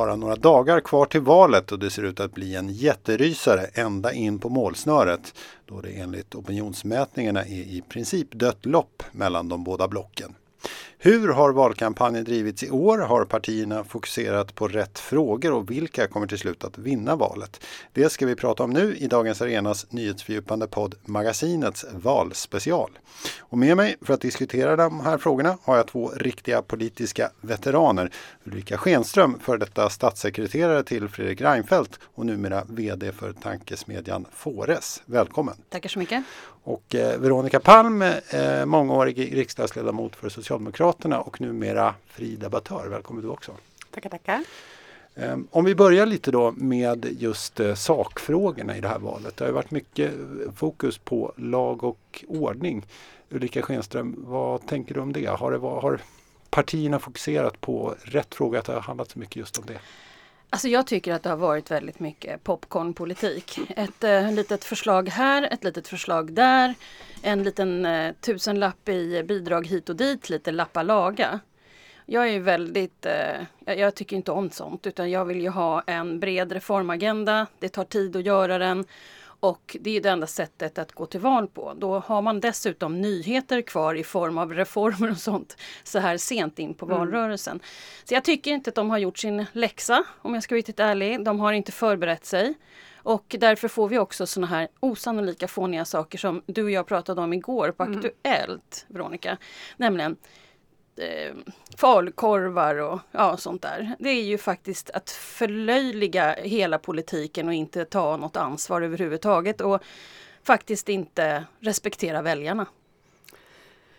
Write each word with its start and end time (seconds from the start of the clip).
bara 0.00 0.16
några 0.16 0.36
dagar 0.36 0.80
kvar 0.80 1.06
till 1.06 1.20
valet 1.20 1.72
och 1.72 1.78
det 1.78 1.90
ser 1.90 2.02
ut 2.02 2.20
att 2.20 2.34
bli 2.34 2.56
en 2.56 2.68
jätterysare 2.68 3.66
ända 3.74 4.12
in 4.12 4.38
på 4.38 4.48
målsnöret 4.48 5.34
då 5.66 5.80
det 5.80 5.90
enligt 5.90 6.34
opinionsmätningarna 6.34 7.40
är 7.40 7.62
i 7.62 7.82
princip 7.88 8.32
dött 8.32 8.66
lopp 8.66 9.02
mellan 9.12 9.48
de 9.48 9.64
båda 9.64 9.88
blocken. 9.88 10.34
Hur 11.02 11.28
har 11.28 11.52
valkampanjen 11.52 12.24
drivits 12.24 12.62
i 12.62 12.70
år? 12.70 12.98
Har 12.98 13.24
partierna 13.24 13.84
fokuserat 13.84 14.54
på 14.54 14.68
rätt 14.68 14.98
frågor 14.98 15.52
och 15.52 15.70
vilka 15.70 16.06
kommer 16.06 16.26
till 16.26 16.38
slut 16.38 16.64
att 16.64 16.78
vinna 16.78 17.16
valet? 17.16 17.64
Det 17.92 18.10
ska 18.10 18.26
vi 18.26 18.34
prata 18.36 18.62
om 18.62 18.70
nu 18.70 18.96
i 18.96 19.06
Dagens 19.06 19.42
Arenas 19.42 19.86
nyhetsfördjupande 19.90 20.66
podd 20.66 20.94
Magasinets 21.04 21.86
valspecial. 21.92 22.98
Och 23.38 23.58
med 23.58 23.76
mig 23.76 23.96
för 24.02 24.14
att 24.14 24.20
diskutera 24.20 24.76
de 24.76 25.00
här 25.00 25.18
frågorna 25.18 25.58
har 25.62 25.76
jag 25.76 25.86
två 25.86 26.10
riktiga 26.16 26.62
politiska 26.62 27.30
veteraner. 27.40 28.10
Ulrika 28.44 28.78
Schenström, 28.78 29.38
för 29.38 29.58
detta 29.58 29.90
statssekreterare 29.90 30.82
till 30.82 31.08
Fredrik 31.08 31.40
Reinfeldt 31.40 31.98
och 32.02 32.26
numera 32.26 32.64
VD 32.68 33.12
för 33.12 33.32
tankesmedjan 33.32 34.26
Fores. 34.32 35.02
Välkommen! 35.06 35.54
Tackar 35.68 35.88
så 35.88 35.98
mycket! 35.98 36.24
Och 36.62 36.94
eh, 36.94 37.18
Veronica 37.18 37.60
Palm, 37.60 38.02
eh, 38.02 38.64
mångårig 38.64 39.36
riksdagsledamot 39.36 40.16
för 40.16 40.28
Socialdemokraterna 40.28 41.20
och 41.20 41.40
numera 41.40 41.94
fri 42.06 42.36
debattör. 42.36 42.86
Välkommen 42.88 43.22
du 43.22 43.28
också. 43.28 43.52
Tackar, 43.90 44.10
tackar. 44.10 44.44
Eh, 45.14 45.38
om 45.50 45.64
vi 45.64 45.74
börjar 45.74 46.06
lite 46.06 46.30
då 46.30 46.52
med 46.56 47.06
just 47.18 47.60
eh, 47.60 47.74
sakfrågorna 47.74 48.76
i 48.76 48.80
det 48.80 48.88
här 48.88 48.98
valet. 48.98 49.36
Det 49.36 49.44
har 49.44 49.52
varit 49.52 49.70
mycket 49.70 50.12
fokus 50.56 50.98
på 50.98 51.32
lag 51.36 51.84
och 51.84 52.24
ordning. 52.28 52.86
Ulrika 53.30 53.62
Schenström, 53.62 54.14
vad 54.18 54.66
tänker 54.66 54.94
du 54.94 55.00
om 55.00 55.12
det? 55.12 55.26
Har, 55.26 55.52
det, 55.52 55.58
har 55.58 56.00
partierna 56.50 56.98
fokuserat 56.98 57.60
på 57.60 57.94
rätt 58.02 58.34
fråga, 58.34 58.58
att 58.58 58.64
det 58.64 58.72
har 58.72 58.80
handlat 58.80 59.10
så 59.10 59.18
mycket 59.18 59.36
just 59.36 59.58
om 59.58 59.64
det? 59.66 59.80
Alltså 60.52 60.68
jag 60.68 60.86
tycker 60.86 61.14
att 61.14 61.22
det 61.22 61.28
har 61.30 61.36
varit 61.36 61.70
väldigt 61.70 62.00
mycket 62.00 62.44
popcornpolitik. 62.44 63.58
Ett 63.76 64.04
eh, 64.04 64.32
litet 64.32 64.64
förslag 64.64 65.08
här, 65.08 65.48
ett 65.52 65.64
litet 65.64 65.88
förslag 65.88 66.32
där. 66.32 66.74
En 67.22 67.42
liten 67.42 67.86
eh, 67.86 68.12
tusenlapp 68.20 68.88
i 68.88 69.22
bidrag 69.22 69.66
hit 69.66 69.88
och 69.88 69.96
dit, 69.96 70.30
lite 70.30 70.52
lappa 70.52 70.82
laga. 70.82 71.40
Jag 72.06 72.28
är 72.28 72.40
väldigt, 72.40 73.06
eh, 73.06 73.42
jag, 73.64 73.78
jag 73.78 73.94
tycker 73.94 74.16
inte 74.16 74.32
om 74.32 74.50
sånt 74.50 74.86
utan 74.86 75.10
jag 75.10 75.24
vill 75.24 75.40
ju 75.40 75.48
ha 75.48 75.82
en 75.86 76.20
bred 76.20 76.52
reformagenda. 76.52 77.46
Det 77.58 77.68
tar 77.68 77.84
tid 77.84 78.16
att 78.16 78.24
göra 78.24 78.58
den. 78.58 78.84
Och 79.40 79.76
det 79.80 79.96
är 79.96 80.00
det 80.00 80.08
enda 80.08 80.26
sättet 80.26 80.78
att 80.78 80.92
gå 80.92 81.06
till 81.06 81.20
val 81.20 81.48
på. 81.48 81.74
Då 81.76 81.98
har 81.98 82.22
man 82.22 82.40
dessutom 82.40 83.00
nyheter 83.00 83.62
kvar 83.62 83.94
i 83.94 84.04
form 84.04 84.38
av 84.38 84.54
reformer 84.54 85.10
och 85.10 85.16
sånt 85.16 85.56
så 85.84 85.98
här 85.98 86.16
sent 86.16 86.58
in 86.58 86.74
på 86.74 86.86
mm. 86.86 86.98
valrörelsen. 86.98 87.52
Mm. 87.52 87.64
Så 88.04 88.14
jag 88.14 88.24
tycker 88.24 88.50
inte 88.50 88.70
att 88.70 88.74
de 88.74 88.90
har 88.90 88.98
gjort 88.98 89.18
sin 89.18 89.46
läxa 89.52 90.04
om 90.22 90.34
jag 90.34 90.42
ska 90.42 90.54
vara 90.54 90.58
riktigt 90.58 90.80
ärlig. 90.80 91.24
De 91.24 91.40
har 91.40 91.52
inte 91.52 91.72
förberett 91.72 92.26
sig. 92.26 92.54
Och 93.02 93.36
därför 93.38 93.68
får 93.68 93.88
vi 93.88 93.98
också 93.98 94.26
såna 94.26 94.46
här 94.46 94.68
osannolika 94.80 95.48
fåniga 95.48 95.84
saker 95.84 96.18
som 96.18 96.42
du 96.46 96.64
och 96.64 96.70
jag 96.70 96.86
pratade 96.86 97.20
om 97.20 97.32
igår 97.32 97.70
på 97.70 97.82
mm. 97.82 97.98
Aktuellt, 97.98 98.84
Veronica. 98.88 99.36
Nämligen 99.76 100.16
eh, 101.00 101.34
falukorvar 101.76 102.76
och 102.76 103.00
ja, 103.12 103.36
sånt 103.36 103.62
där. 103.62 103.96
Det 103.98 104.08
är 104.08 104.22
ju 104.22 104.38
faktiskt 104.38 104.90
att 104.90 105.10
förlöjliga 105.10 106.32
hela 106.32 106.78
politiken 106.78 107.48
och 107.48 107.54
inte 107.54 107.84
ta 107.84 108.16
något 108.16 108.36
ansvar 108.36 108.82
överhuvudtaget 108.82 109.60
och 109.60 109.82
faktiskt 110.42 110.88
inte 110.88 111.44
respektera 111.60 112.22
väljarna. 112.22 112.66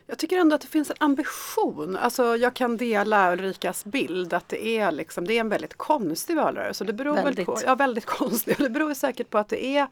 Jag 0.05 0.17
tycker 0.17 0.37
ändå 0.37 0.55
att 0.55 0.61
det 0.61 0.67
finns 0.67 0.89
en 0.89 0.95
ambition. 0.99 1.97
Alltså 1.97 2.37
jag 2.37 2.53
kan 2.53 2.77
dela 2.77 3.33
Ulrikas 3.33 3.85
bild 3.85 4.33
att 4.33 4.49
det 4.49 4.67
är, 4.67 4.91
liksom, 4.91 5.27
det 5.27 5.33
är 5.33 5.39
en 5.39 5.49
väldigt 5.49 5.77
konstig 5.77 6.35
valrörelse. 6.35 6.83
Det 6.83 6.93
beror 6.93 7.15
väldigt. 7.15 7.37
Väl 7.37 7.45
på, 7.45 7.61
ja, 7.65 7.75
väldigt 7.75 8.05
konstig. 8.19 8.55
Det 8.57 8.69
beror 8.69 8.93
säkert 8.93 9.29
på 9.29 9.37
att 9.37 9.49
det 9.49 9.65
är 9.65 9.87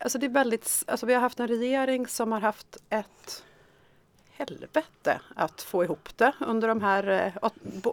Alltså 0.00 0.18
det 0.18 0.26
är 0.26 0.30
väldigt, 0.30 0.84
alltså 0.86 1.06
vi 1.06 1.14
har 1.14 1.20
haft 1.20 1.40
en 1.40 1.48
regering 1.48 2.06
som 2.06 2.32
har 2.32 2.40
haft 2.40 2.76
ett 2.90 3.44
helvete 4.38 5.20
att 5.34 5.62
få 5.62 5.84
ihop 5.84 6.08
det 6.16 6.32
under 6.40 6.68
de 6.68 6.82
här, 6.82 7.32
eh, 7.42 7.50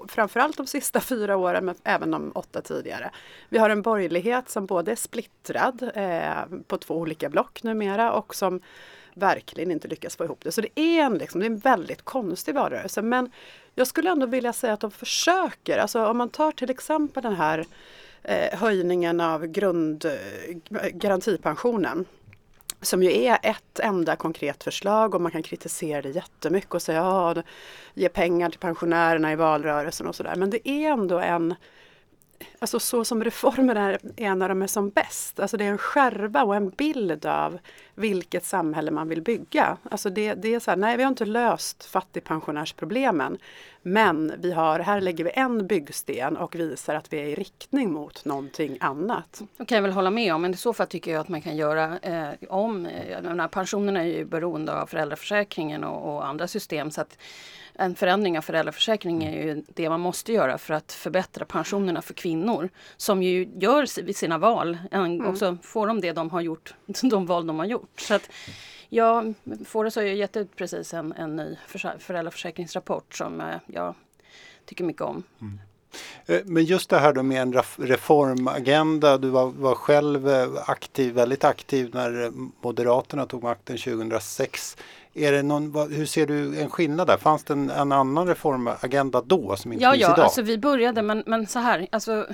framförallt 0.08 0.58
de 0.58 0.68
sista 0.68 1.00
fyra 1.00 1.38
åren 1.38 1.66
men 1.66 1.76
även 1.84 2.12
de 2.12 2.32
åtta 2.36 2.62
tidigare. 2.62 3.12
Vi 3.50 3.58
har 3.58 3.70
en 3.70 3.82
borgerlighet 3.82 4.50
som 4.50 4.66
både 4.66 4.92
är 4.92 4.96
splittrad 4.96 5.92
eh, 5.96 6.60
på 6.68 6.78
två 6.78 6.96
olika 6.96 7.30
block 7.30 7.64
numera 7.64 8.12
och 8.12 8.36
som 8.36 8.60
verkligen 9.14 9.72
inte 9.72 9.88
lyckas 9.88 10.16
få 10.16 10.24
ihop 10.24 10.40
det. 10.44 10.52
Så 10.52 10.62
det 10.62 10.80
är 10.80 11.04
en, 11.04 11.18
liksom, 11.18 11.40
det 11.40 11.46
är 11.46 11.50
en 11.50 11.58
väldigt 11.58 12.02
konstig 12.02 12.56
valrörelse. 12.56 13.02
Men 13.02 13.32
jag 13.76 13.88
skulle 13.88 14.10
ändå 14.10 14.26
vilja 14.26 14.54
säga 14.54 14.74
att 14.74 14.80
de 14.80 14.92
försöker. 14.92 15.78
Alltså 15.78 16.06
om 16.06 16.18
man 16.18 16.30
tar 16.30 16.52
till 16.52 16.70
exempel 16.70 17.24
den 17.24 17.36
här 17.36 17.66
eh, 18.24 18.60
höjningen 18.60 19.20
av 19.20 19.46
grund, 19.46 20.06
Eh, 20.70 22.23
som 22.84 23.04
ju 23.04 23.24
är 23.24 23.38
ett 23.44 23.80
enda 23.80 24.16
konkret 24.16 24.64
förslag 24.64 25.16
och 25.16 25.22
man 25.22 25.32
kan 25.32 25.44
kritisera 25.44 26.02
det 26.02 26.10
jättemycket 26.10 26.74
och 26.74 26.82
säga 26.82 27.00
ja, 27.00 27.36
ge 27.94 28.10
pengar 28.10 28.50
till 28.50 28.60
pensionärerna 28.60 29.32
i 29.32 29.36
valrörelsen 29.36 30.08
och 30.08 30.16
sådär. 30.16 30.36
Men 30.36 30.50
det 30.50 30.70
är 30.70 30.92
ändå 30.92 31.20
en 31.20 31.56
Alltså 32.60 32.80
så 32.80 33.06
som 33.06 33.24
reformer 33.24 33.76
är, 33.76 34.00
är 34.18 34.36
när 34.36 34.50
de 34.50 34.62
är 34.62 34.68
som 34.68 34.90
bäst. 34.90 35.40
Alltså 35.40 35.58
det 35.58 35.66
är 35.66 35.70
en 35.70 35.78
skärva 35.78 36.44
och 36.44 36.56
en 36.56 36.70
bild 36.70 37.26
av 37.26 37.60
vilket 37.96 38.46
samhälle 38.46 38.92
man 38.92 39.10
vill 39.10 39.22
bygga. 39.22 39.78
Alltså 39.92 40.10
det, 40.10 40.34
det 40.34 40.54
är 40.54 40.60
så 40.60 40.72
här, 40.72 40.78
nej 40.78 40.98
vi 40.98 41.04
har 41.04 41.10
inte 41.10 41.26
löst 41.26 41.86
fattigpensionärsproblemen. 41.86 43.38
Men 43.86 44.34
vi 44.38 44.52
har, 44.52 44.80
här 44.80 45.02
lägger 45.02 45.24
vi 45.24 45.32
en 45.34 45.68
byggsten 45.68 46.38
och 46.38 46.56
visar 46.56 46.96
att 46.96 47.14
vi 47.14 47.20
är 47.20 47.26
i 47.26 47.36
riktning 47.36 47.92
mot 47.92 48.26
någonting 48.26 48.78
annat. 48.80 49.42
Det 49.58 49.66
kan 49.66 49.76
jag 49.76 49.82
väl 49.84 49.92
hålla 49.92 50.10
med 50.10 50.34
om, 50.34 50.42
men 50.42 50.52
i 50.52 50.58
så 50.58 50.74
fall 50.74 50.88
tycker 50.88 51.12
jag 51.12 51.22
att 51.22 51.30
man 51.30 51.42
kan 51.42 51.58
göra 51.58 52.00
eh, 52.00 52.30
om. 52.50 52.82
Menar, 53.22 53.48
pensionerna 53.48 54.00
är 54.00 54.08
ju 54.08 54.26
beroende 54.26 54.82
av 54.82 54.86
föräldraförsäkringen 54.86 55.84
och, 55.84 56.16
och 56.16 56.28
andra 56.28 56.48
system. 56.48 56.92
så 56.92 57.02
att 57.02 57.18
en 57.76 57.96
förändring 57.96 58.38
av 58.38 58.42
föräldraförsäkringen 58.42 59.34
är 59.34 59.46
ju 59.46 59.64
det 59.68 59.90
man 59.90 60.00
måste 60.00 60.34
göra 60.34 60.58
för 60.58 60.74
att 60.74 60.92
förbättra 60.92 61.46
pensionerna 61.46 62.02
för 62.02 62.14
kvinnor 62.14 62.70
som 62.98 63.24
ju 63.24 63.50
gör 63.60 64.14
sina 64.14 64.38
val. 64.38 64.78
Mm. 64.92 65.26
Och 65.26 65.38
så 65.38 65.58
får 65.62 65.88
de 65.88 66.02
det 66.02 66.12
de 66.12 66.30
har 66.30 66.42
gjort, 66.42 66.74
de 67.02 67.26
val 67.26 67.48
de 67.48 67.60
har 67.60 67.66
gjort. 67.66 68.00
Så 68.00 68.14
att, 68.14 68.30
Ja, 68.96 69.24
Fores 69.66 69.96
har 69.96 70.04
ju 70.04 70.16
gett 70.16 70.38
ut 70.38 70.56
precis 70.56 70.94
en, 70.94 71.14
en 71.14 71.36
ny 71.36 71.58
föräldraförsäkringsrapport 72.00 73.16
som 73.16 73.42
eh, 73.42 73.56
jag 73.66 73.96
tycker 74.66 74.84
mycket 74.84 75.02
om. 75.02 75.24
Mm. 75.42 75.60
Eh, 76.26 76.42
men 76.46 76.64
just 76.64 76.90
det 76.90 77.00
här 77.00 77.14
då 77.14 77.24
med 77.24 77.42
en 77.42 77.54
reformagenda. 77.78 79.18
Du 79.18 79.30
var, 79.30 79.46
var, 79.46 79.76
själv 79.76 80.30
eh, 80.30 80.50
aktiv, 80.66 81.14
väldigt 81.14 81.44
aktiv 81.44 81.90
när 81.94 82.32
Moderaterna 82.62 83.26
tog 83.26 83.44
makten 83.44 83.78
2006. 83.78 84.78
Är 85.16 85.32
det 85.32 85.44
någon, 85.44 85.92
hur 85.92 86.06
ser 86.06 86.28
du 86.28 86.62
en 86.62 86.70
skillnad 86.70 87.08
där? 87.08 87.18
Fanns 87.18 87.44
det 87.44 87.54
en, 87.54 87.70
en 87.70 87.92
annan 87.92 88.28
reformagenda 88.28 89.22
då 89.22 89.56
som 89.56 89.74
inte 89.74 89.84
ja, 89.84 89.92
finns 89.92 90.02
ja, 90.02 90.08
idag? 90.08 90.20
Ja, 90.20 90.24
alltså 90.24 90.42
vi 90.42 90.58
började 90.58 91.02
men, 91.02 91.24
men 91.26 91.48
så 91.48 91.60
här, 91.60 91.88
alltså, 91.92 92.28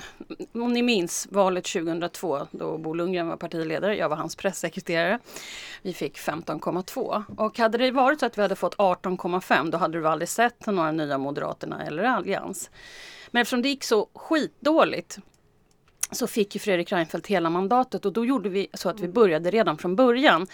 om 0.54 0.72
ni 0.72 0.82
minns 0.82 1.28
valet 1.30 1.64
2002 1.64 2.46
då 2.50 2.78
Bo 2.78 2.94
Lundgren 2.94 3.28
var 3.28 3.36
partiledare, 3.36 3.96
jag 3.96 4.08
var 4.08 4.16
hans 4.16 4.36
pressekreterare. 4.36 5.18
Vi 5.82 5.92
fick 5.92 6.18
15,2 6.18 7.22
och 7.36 7.58
hade 7.58 7.78
det 7.78 7.90
varit 7.90 8.20
så 8.20 8.26
att 8.26 8.38
vi 8.38 8.42
hade 8.42 8.56
fått 8.56 8.76
18,5 8.76 9.70
då 9.70 9.78
hade 9.78 9.98
du 9.98 10.08
aldrig 10.08 10.28
sett 10.28 10.66
några 10.66 10.92
nya 10.92 11.18
Moderaterna 11.18 11.86
eller 11.86 12.02
Allians. 12.04 12.70
Men 13.30 13.42
eftersom 13.42 13.62
det 13.62 13.68
gick 13.68 13.84
så 13.84 14.08
skitdåligt 14.14 15.18
så 16.12 16.26
fick 16.26 16.54
ju 16.54 16.58
Fredrik 16.58 16.92
Reinfeldt 16.92 17.26
hela 17.26 17.50
mandatet 17.50 18.04
och 18.04 18.12
då 18.12 18.26
gjorde 18.26 18.48
vi 18.48 18.68
så 18.74 18.88
att 18.88 19.00
vi 19.00 19.04
mm. 19.04 19.12
började 19.12 19.50
redan 19.50 19.78
från 19.78 19.96
början 19.96 20.46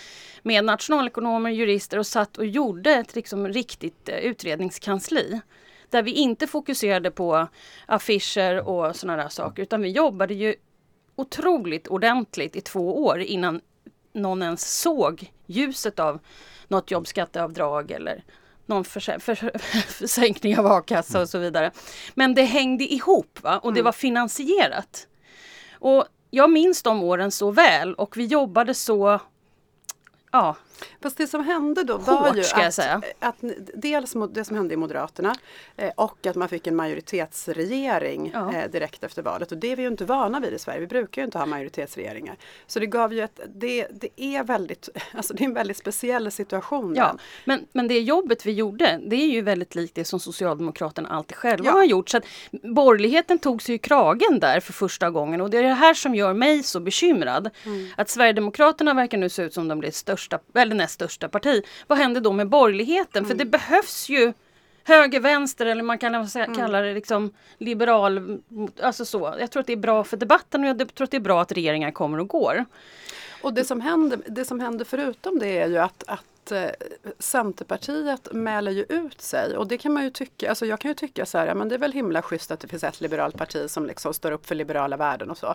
med 0.43 0.65
nationalekonomer, 0.65 1.51
jurister 1.51 1.99
och 1.99 2.07
satt 2.07 2.39
och 2.39 2.47
gjorde 2.47 2.91
ett 2.91 3.15
liksom 3.15 3.49
riktigt 3.49 4.09
eh, 4.09 4.17
utredningskansli. 4.17 5.41
Där 5.91 6.03
vi 6.03 6.13
inte 6.13 6.47
fokuserade 6.47 7.11
på 7.11 7.49
affischer 7.87 8.69
och 8.69 8.97
sådana 8.97 9.23
där 9.23 9.29
saker 9.29 9.63
utan 9.63 9.83
vi 9.83 9.89
jobbade 9.89 10.35
ju 10.35 10.55
otroligt 11.17 11.87
ordentligt 11.87 12.57
i 12.57 12.61
två 12.61 13.05
år 13.05 13.21
innan 13.21 13.61
någon 14.13 14.43
ens 14.43 14.81
såg 14.81 15.33
ljuset 15.47 15.99
av 15.99 16.19
något 16.69 16.91
jobbskatteavdrag 16.91 17.91
eller 17.91 18.25
någon 18.67 18.85
för, 18.85 19.19
för, 19.19 20.07
sänkning 20.07 20.59
av 20.59 20.67
a-kassa 20.67 21.21
och 21.21 21.29
så 21.29 21.39
vidare. 21.39 21.71
Men 22.15 22.35
det 22.35 22.43
hängde 22.43 22.85
ihop 22.85 23.39
va? 23.43 23.59
och 23.59 23.73
det 23.73 23.81
mm. 23.81 23.85
var 23.85 23.93
finansierat. 23.93 25.09
Och 25.79 26.05
jag 26.31 26.51
minns 26.51 26.83
de 26.83 27.03
åren 27.03 27.31
så 27.31 27.51
väl 27.51 27.95
och 27.95 28.17
vi 28.17 28.25
jobbade 28.25 28.75
så 28.75 29.21
ja. 30.33 30.57
Fast 31.03 31.17
det 31.19 31.27
som 31.27 31.45
hände 31.45 31.85
då 31.85 31.97
var 31.97 32.29
Hårt, 32.29 32.37
ju 32.37 32.43
ska 32.43 32.63
jag 32.63 32.67
att, 32.69 33.05
att 33.19 33.37
dels 33.75 34.15
det 34.31 34.45
som 34.45 34.57
hände 34.57 34.75
i 34.75 34.77
Moderaterna 34.77 35.35
eh, 35.77 35.91
och 35.97 36.27
att 36.27 36.37
man 36.37 36.49
fick 36.49 36.67
en 36.67 36.77
majoritetsregering 36.77 38.31
Ja. 38.35 38.53
eh, 38.55 38.71
direkt 38.71 39.05
efter 39.05 39.23
valet. 39.23 39.53
Och 39.53 39.59
det 39.59 39.73
är 39.73 39.77
vi 39.77 39.83
ju 39.83 39.89
inte 39.89 40.05
vana 40.05 40.41
vid 40.41 40.53
i 40.53 40.59
Sverige. 40.59 40.81
Vi 40.81 40.87
brukar 40.87 41.23
ju 41.23 41.27
inte 41.27 41.39
ha 41.39 41.47
majoritetsregeringar. 41.47 42.37
Så 42.67 42.79
det 42.81 42.87
gav 42.87 43.13
ju 43.15 43.21
ett, 43.21 43.41
det, 43.55 43.87
det 43.91 44.09
är 44.17 44.45
väldigt, 44.45 44.89
alltså 45.13 45.35
det 45.35 45.43
är 45.45 45.47
en 45.47 45.55
väldigt 45.55 45.77
speciell 45.77 46.31
situation. 46.33 46.95
Ja, 46.97 47.07
den. 47.07 47.19
men, 47.45 47.67
men 47.73 47.89
det 47.89 48.01
jobbet 48.01 48.47
vi 48.47 48.53
gjorde, 48.53 49.01
det 49.07 49.17
är 49.17 49.27
ju 49.27 49.41
väldigt 49.43 49.75
likt 49.75 49.95
det 49.95 50.05
som 50.05 50.21
Socialdemokraterna 50.21 51.09
alltid 51.09 51.37
själva 51.37 51.65
Ja. 51.67 51.73
har 51.73 51.85
gjort. 51.85 52.09
Så 52.09 52.17
att 52.17 52.25
borgerligheten 52.63 53.39
tog 53.39 53.63
sig 53.63 53.75
i 53.75 53.79
kragen 53.79 54.41
där 54.41 54.61
för 54.61 54.73
första 54.73 55.11
gången 55.11 55.41
och 55.41 55.51
det 55.51 55.59
är 55.59 55.63
det 55.63 55.69
här 55.75 55.95
som 55.95 56.15
gör 56.15 56.33
mig 56.35 56.63
så 56.63 56.81
bekymrad. 56.81 57.51
Mm. 57.65 57.89
Att 57.97 58.09
Sverigedemokraterna 58.09 58.95
verkar 58.95 59.19
nu 59.19 59.29
se 59.29 59.43
ut 59.43 59.55
som 59.55 59.69
de 59.69 59.79
blir 59.79 59.91
största, 59.91 60.39
eller 60.67 60.77
näst 60.77 60.95
största 60.95 61.29
parti. 61.29 61.63
Vad 61.87 61.99
händer 61.99 62.21
då 62.21 62.33
med 62.33 62.49
borgerligheten? 62.49 63.25
För 63.25 63.35
Mm. 63.35 63.39
det 63.39 63.45
behövs 63.59 64.09
ju 64.09 64.33
höger, 64.85 65.21
vänster 65.21 65.67
eller 65.67 65.83
man 65.83 65.99
kan 65.99 66.29
säga, 66.29 66.45
Mm. 66.45 66.57
kalla 66.57 66.81
det 66.81 66.95
liksom 66.95 67.33
liberal. 67.59 68.39
Alltså 68.83 69.05
så. 69.05 69.35
Jag 69.41 69.51
tror 69.51 69.61
att 69.61 69.67
det 69.67 69.73
är 69.73 69.77
bra 69.77 70.05
för 70.05 70.17
debatten 70.17 70.65
och 70.65 70.69
jag 70.69 70.95
tror 70.95 71.05
att 71.05 71.11
det 71.11 71.17
är 71.17 71.21
bra 71.21 71.43
att 71.43 71.53
regeringar 71.53 71.91
kommer 71.91 72.19
och 72.21 72.29
går. 72.29 72.65
Och 73.43 73.55
det 73.55 73.65
som 73.65 73.81
händer, 73.81 74.19
det 74.27 74.45
som 74.45 74.61
händer 74.61 74.85
förutom 74.85 75.39
det 75.39 75.59
är 75.59 75.69
ju 75.69 75.79
att, 75.79 76.05
att 76.07 76.53
eh, 76.53 76.65
Centerpartiet 77.19 78.29
mäler 78.33 78.73
ju 78.73 78.85
ut 78.89 79.21
sig 79.21 79.57
och 79.57 79.67
det 79.67 79.79
kan 79.79 79.93
man 79.93 80.05
ju 80.05 80.11
tycka, 80.11 80.49
alltså 80.49 80.67
jag 80.67 80.81
kan 80.81 80.91
ju 80.91 80.95
tycka 80.95 81.27
så 81.27 81.39
här, 81.39 81.47
ja, 81.47 81.55
men 81.55 81.69
det 81.69 81.75
är 81.75 81.79
väl 81.79 81.93
himla 81.93 82.23
schysst 82.23 82.51
att 82.51 82.61
det 82.61 82.69
finns 82.69 82.85
ett 82.85 83.01
liberalt 83.01 83.39
parti 83.39 83.71
som 83.71 83.87
liksom 83.87 84.15
står 84.15 84.33
upp 84.33 84.47
för 84.47 84.55
liberala 84.55 84.97
värden 84.97 85.31
och 85.31 85.39
så. 85.39 85.55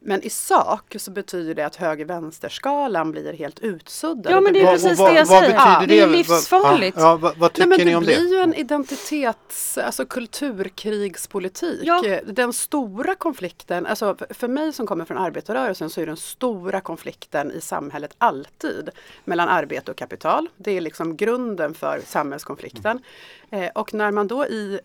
Men 0.00 0.22
i 0.22 0.30
sak 0.30 0.96
så 0.98 1.10
betyder 1.10 1.54
det 1.54 1.62
att 1.66 1.76
höger-vänster-skalan 1.76 3.10
blir 3.10 3.32
helt 3.32 3.58
utsuddad. 3.58 4.32
Ja, 4.32 4.40
men 4.40 4.52
det 4.52 4.58
är 4.58 4.62
blir- 4.62 4.72
precis 4.72 4.98
vad, 4.98 5.10
det 5.10 5.16
jag 5.16 5.26
vad 5.26 5.38
säger. 5.44 5.52
betyder 5.52 5.80
Ja, 5.80 5.84
det 5.88 5.98
är 6.00 6.06
Vad- 6.06 6.16
livsfarligt. 6.16 6.96
Ja, 7.00 7.16
vad, 7.16 7.38
vad 7.38 7.52
tycker 7.52 7.68
Nej, 7.68 7.78
men 7.78 7.86
ni 7.86 7.90
det 7.92 7.96
om 7.96 8.04
blir 8.04 8.16
det? 8.16 8.22
ju 8.36 8.40
en 8.40 8.54
identitets, 8.54 9.78
alltså 9.78 10.06
kulturkrigspolitik. 10.06 11.80
Ja. 11.82 12.02
Den 12.26 12.52
stora 12.52 13.14
konflikten, 13.14 13.86
alltså 13.86 14.16
för- 14.30 14.48
mig 14.48 14.72
som 14.72 14.86
kommer 14.86 15.04
från 15.04 15.18
arbetarrörelsen 15.18 15.90
så 15.90 16.00
är 16.00 16.06
den 16.06 16.16
stora 16.16 16.80
konflikten 16.80 17.50
i 17.52 17.60
samhället 17.60 18.14
alltid 18.18 18.90
mellan 19.24 19.48
arbete 19.48 19.90
och 19.90 19.96
kapital. 19.96 20.48
Det 20.56 20.70
är 20.76 20.80
liksom 20.80 21.16
grunden 21.16 21.74
för 21.74 22.00
samhällskonflikten. 22.06 23.02
Eh, 23.50 23.70
och 23.74 23.94
när 23.94 24.10
man 24.10 24.28
då 24.28 24.46
i, 24.46 24.80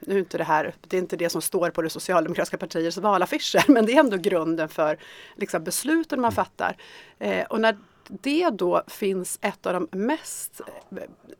nu 0.00 0.14
är 0.14 0.18
inte 0.18 0.38
det 0.38 0.44
här, 0.44 0.74
det 0.80 0.96
är 0.96 0.98
inte 0.98 1.16
det 1.16 1.30
som 1.30 1.42
står 1.42 1.70
på 1.70 1.82
det 1.82 1.90
socialdemokratiska 1.90 2.58
partiets 2.58 2.96
valaffischer, 2.96 3.64
men 3.72 3.86
det 3.86 3.92
är 3.92 4.00
ändå 4.00 4.16
grunden 4.16 4.68
för 4.68 4.98
liksom, 5.36 5.64
besluten 5.64 6.20
man 6.20 6.32
fattar. 6.32 6.76
Eh, 7.18 7.46
och 7.46 7.60
när 7.60 7.78
det 8.08 8.50
då 8.50 8.82
finns 8.86 9.38
ett 9.42 9.66
av 9.66 9.72
de 9.72 9.88
mest 9.98 10.60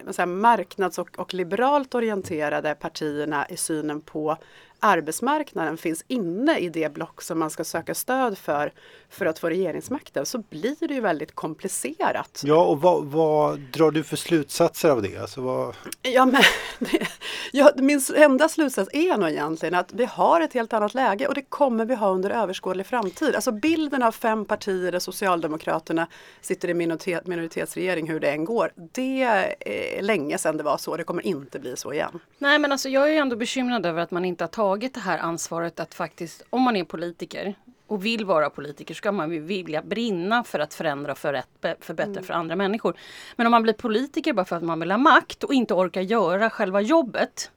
eh, 0.00 0.12
säger, 0.12 0.26
marknads 0.26 0.98
och, 0.98 1.18
och 1.18 1.34
liberalt 1.34 1.94
orienterade 1.94 2.74
partierna 2.74 3.48
i 3.48 3.56
synen 3.56 4.00
på 4.00 4.36
arbetsmarknaden 4.84 5.76
finns 5.76 6.04
inne 6.08 6.58
i 6.58 6.68
det 6.68 6.92
block 6.92 7.22
som 7.22 7.38
man 7.38 7.50
ska 7.50 7.64
söka 7.64 7.94
stöd 7.94 8.38
för 8.38 8.72
för 9.14 9.26
att 9.26 9.38
få 9.38 9.48
regeringsmakten 9.48 10.26
så 10.26 10.38
blir 10.38 10.88
det 10.88 10.94
ju 10.94 11.00
väldigt 11.00 11.34
komplicerat. 11.34 12.42
Ja, 12.44 12.64
och 12.64 12.80
vad, 12.80 13.04
vad 13.04 13.58
drar 13.58 13.90
du 13.90 14.02
för 14.02 14.16
slutsatser 14.16 14.88
av 14.88 15.02
det? 15.02 15.16
Alltså, 15.16 15.40
vad, 15.40 15.74
Ja, 16.02 16.26
men, 16.26 16.42
det, 16.78 17.06
ja, 17.52 17.70
min 17.76 18.00
enda 18.16 18.48
slutsats 18.48 18.90
är 18.92 19.16
nog 19.16 19.28
egentligen 19.28 19.74
att 19.74 19.92
vi 19.92 20.04
har 20.04 20.40
ett 20.40 20.54
helt 20.54 20.72
annat 20.72 20.94
läge 20.94 21.26
och 21.26 21.34
det 21.34 21.42
kommer 21.42 21.84
vi 21.84 21.94
ha 21.94 22.10
under 22.10 22.30
överskådlig 22.30 22.86
framtid. 22.86 23.34
Alltså 23.34 23.52
bilden 23.52 24.02
av 24.02 24.12
fem 24.12 24.44
partier 24.44 24.92
där 24.92 24.98
Socialdemokraterna 24.98 26.06
sitter 26.40 26.68
i 26.68 26.74
minoritet, 26.74 27.26
minoritetsregering 27.26 28.10
hur 28.10 28.20
det 28.20 28.30
än 28.30 28.44
går. 28.44 28.72
Det 28.76 29.22
är 29.22 30.02
länge 30.02 30.38
sedan 30.38 30.56
det 30.56 30.62
var 30.62 30.76
så. 30.76 30.96
Det 30.96 31.04
kommer 31.04 31.26
inte 31.26 31.58
bli 31.58 31.76
så 31.76 31.92
igen. 31.92 32.20
Nej 32.38 32.58
men 32.58 32.72
alltså 32.72 32.88
jag 32.88 33.12
är 33.12 33.20
ändå 33.20 33.36
bekymrad 33.36 33.86
över 33.86 34.02
att 34.02 34.10
man 34.10 34.24
inte 34.24 34.44
har 34.44 34.48
tagit 34.48 34.73
det 34.76 34.96
här 35.00 35.18
ansvaret 35.18 35.80
att 35.80 35.94
faktiskt, 35.94 36.42
om 36.50 36.62
man 36.62 36.76
är 36.76 36.84
politiker 36.84 37.54
och 37.86 38.04
vill 38.04 38.24
vara 38.24 38.50
politiker 38.50 38.94
ska 38.94 39.12
man 39.12 39.32
ju 39.32 39.40
vilja 39.40 39.82
brinna 39.82 40.44
för 40.44 40.58
att 40.58 40.74
förändra 40.74 41.12
och 41.12 41.18
förrätt- 41.18 41.76
förbättra 41.80 42.22
för 42.22 42.34
andra 42.34 42.56
människor. 42.56 42.96
Men 43.36 43.46
om 43.46 43.50
man 43.50 43.62
blir 43.62 43.72
politiker 43.72 44.32
bara 44.32 44.44
för 44.44 44.56
att 44.56 44.62
man 44.62 44.80
vill 44.80 44.90
ha 44.90 44.98
makt 44.98 45.44
och 45.44 45.54
inte 45.54 45.74
orkar 45.74 46.00
göra 46.00 46.50
själva 46.50 46.80
jobbet 46.80 47.50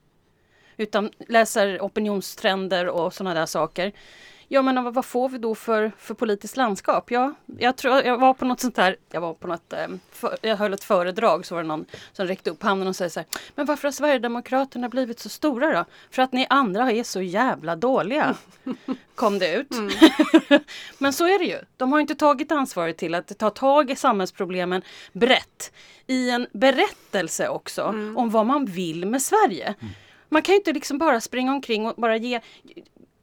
utan 0.76 1.10
läser 1.28 1.80
opinionstrender 1.80 2.88
och 2.88 3.14
sådana 3.14 3.34
där 3.34 3.46
saker. 3.46 3.92
Ja 4.50 4.62
men 4.62 4.92
vad- 4.92 5.04
får 5.04 5.28
vi 5.28 5.38
då 5.38 5.54
för, 5.54 5.92
för 5.98 6.14
politiskt 6.14 6.56
landskap? 6.56 7.10
Ja, 7.10 7.34
jag 7.58 7.76
tror 7.76 8.02
jag 8.02 8.18
var 8.18 8.34
på 8.34 8.44
något 8.44 8.60
sånt 8.60 8.76
här, 8.76 8.96
jag 9.10 9.20
var 9.20 9.34
på 9.34 9.46
något, 9.48 9.72
eh, 9.72 9.86
för, 10.12 10.36
jag 10.42 10.56
höll 10.56 10.74
ett 10.74 10.84
föredrag 10.84 11.46
så 11.46 11.54
var 11.54 11.62
det 11.62 11.68
någon 11.68 11.84
som 12.12 12.26
räckte 12.26 12.50
upp 12.50 12.62
handen 12.62 12.88
och 12.88 12.96
säger 12.96 13.08
så 13.08 13.20
här, 13.20 13.26
men 13.54 13.66
varför 13.66 13.88
har 13.88 13.92
Sverigedemokraterna 13.92 14.88
blivit 14.88 15.20
så 15.20 15.28
stora 15.28 15.72
då? 15.78 15.84
För 16.10 16.22
att 16.22 16.32
ni 16.32 16.46
andra 16.50 16.92
är 16.92 17.02
så 17.04 17.20
jävla 17.22 17.76
dåliga, 17.76 18.36
kom 19.14 19.38
det 19.38 19.54
ut. 19.54 19.68
men 20.98 21.12
så 21.12 21.24
är 21.26 21.38
det 21.38 21.44
ju. 21.44 21.58
De 21.76 21.92
har 21.92 22.00
inte 22.00 22.14
tagit 22.14 22.52
ansvaret 22.52 22.96
till 22.96 23.14
att 23.14 23.38
ta 23.38 23.50
tag 23.50 23.90
i 23.90 23.96
samhällsproblemen 23.96 24.82
brett 25.12 25.72
i 26.06 26.30
en 26.30 26.46
berättelse 26.52 27.48
också 27.48 27.82
om 28.16 28.30
vad 28.30 28.46
man 28.46 28.64
vill 28.64 29.06
med 29.06 29.22
Sverige. 29.22 29.74
Man 30.28 30.42
kan 30.42 30.52
ju 30.52 30.56
inte 30.58 30.72
liksom 30.72 30.98
bara 30.98 31.20
springa 31.20 31.52
omkring 31.52 31.86
och 31.86 31.94
bara 31.96 32.16
ge 32.16 32.40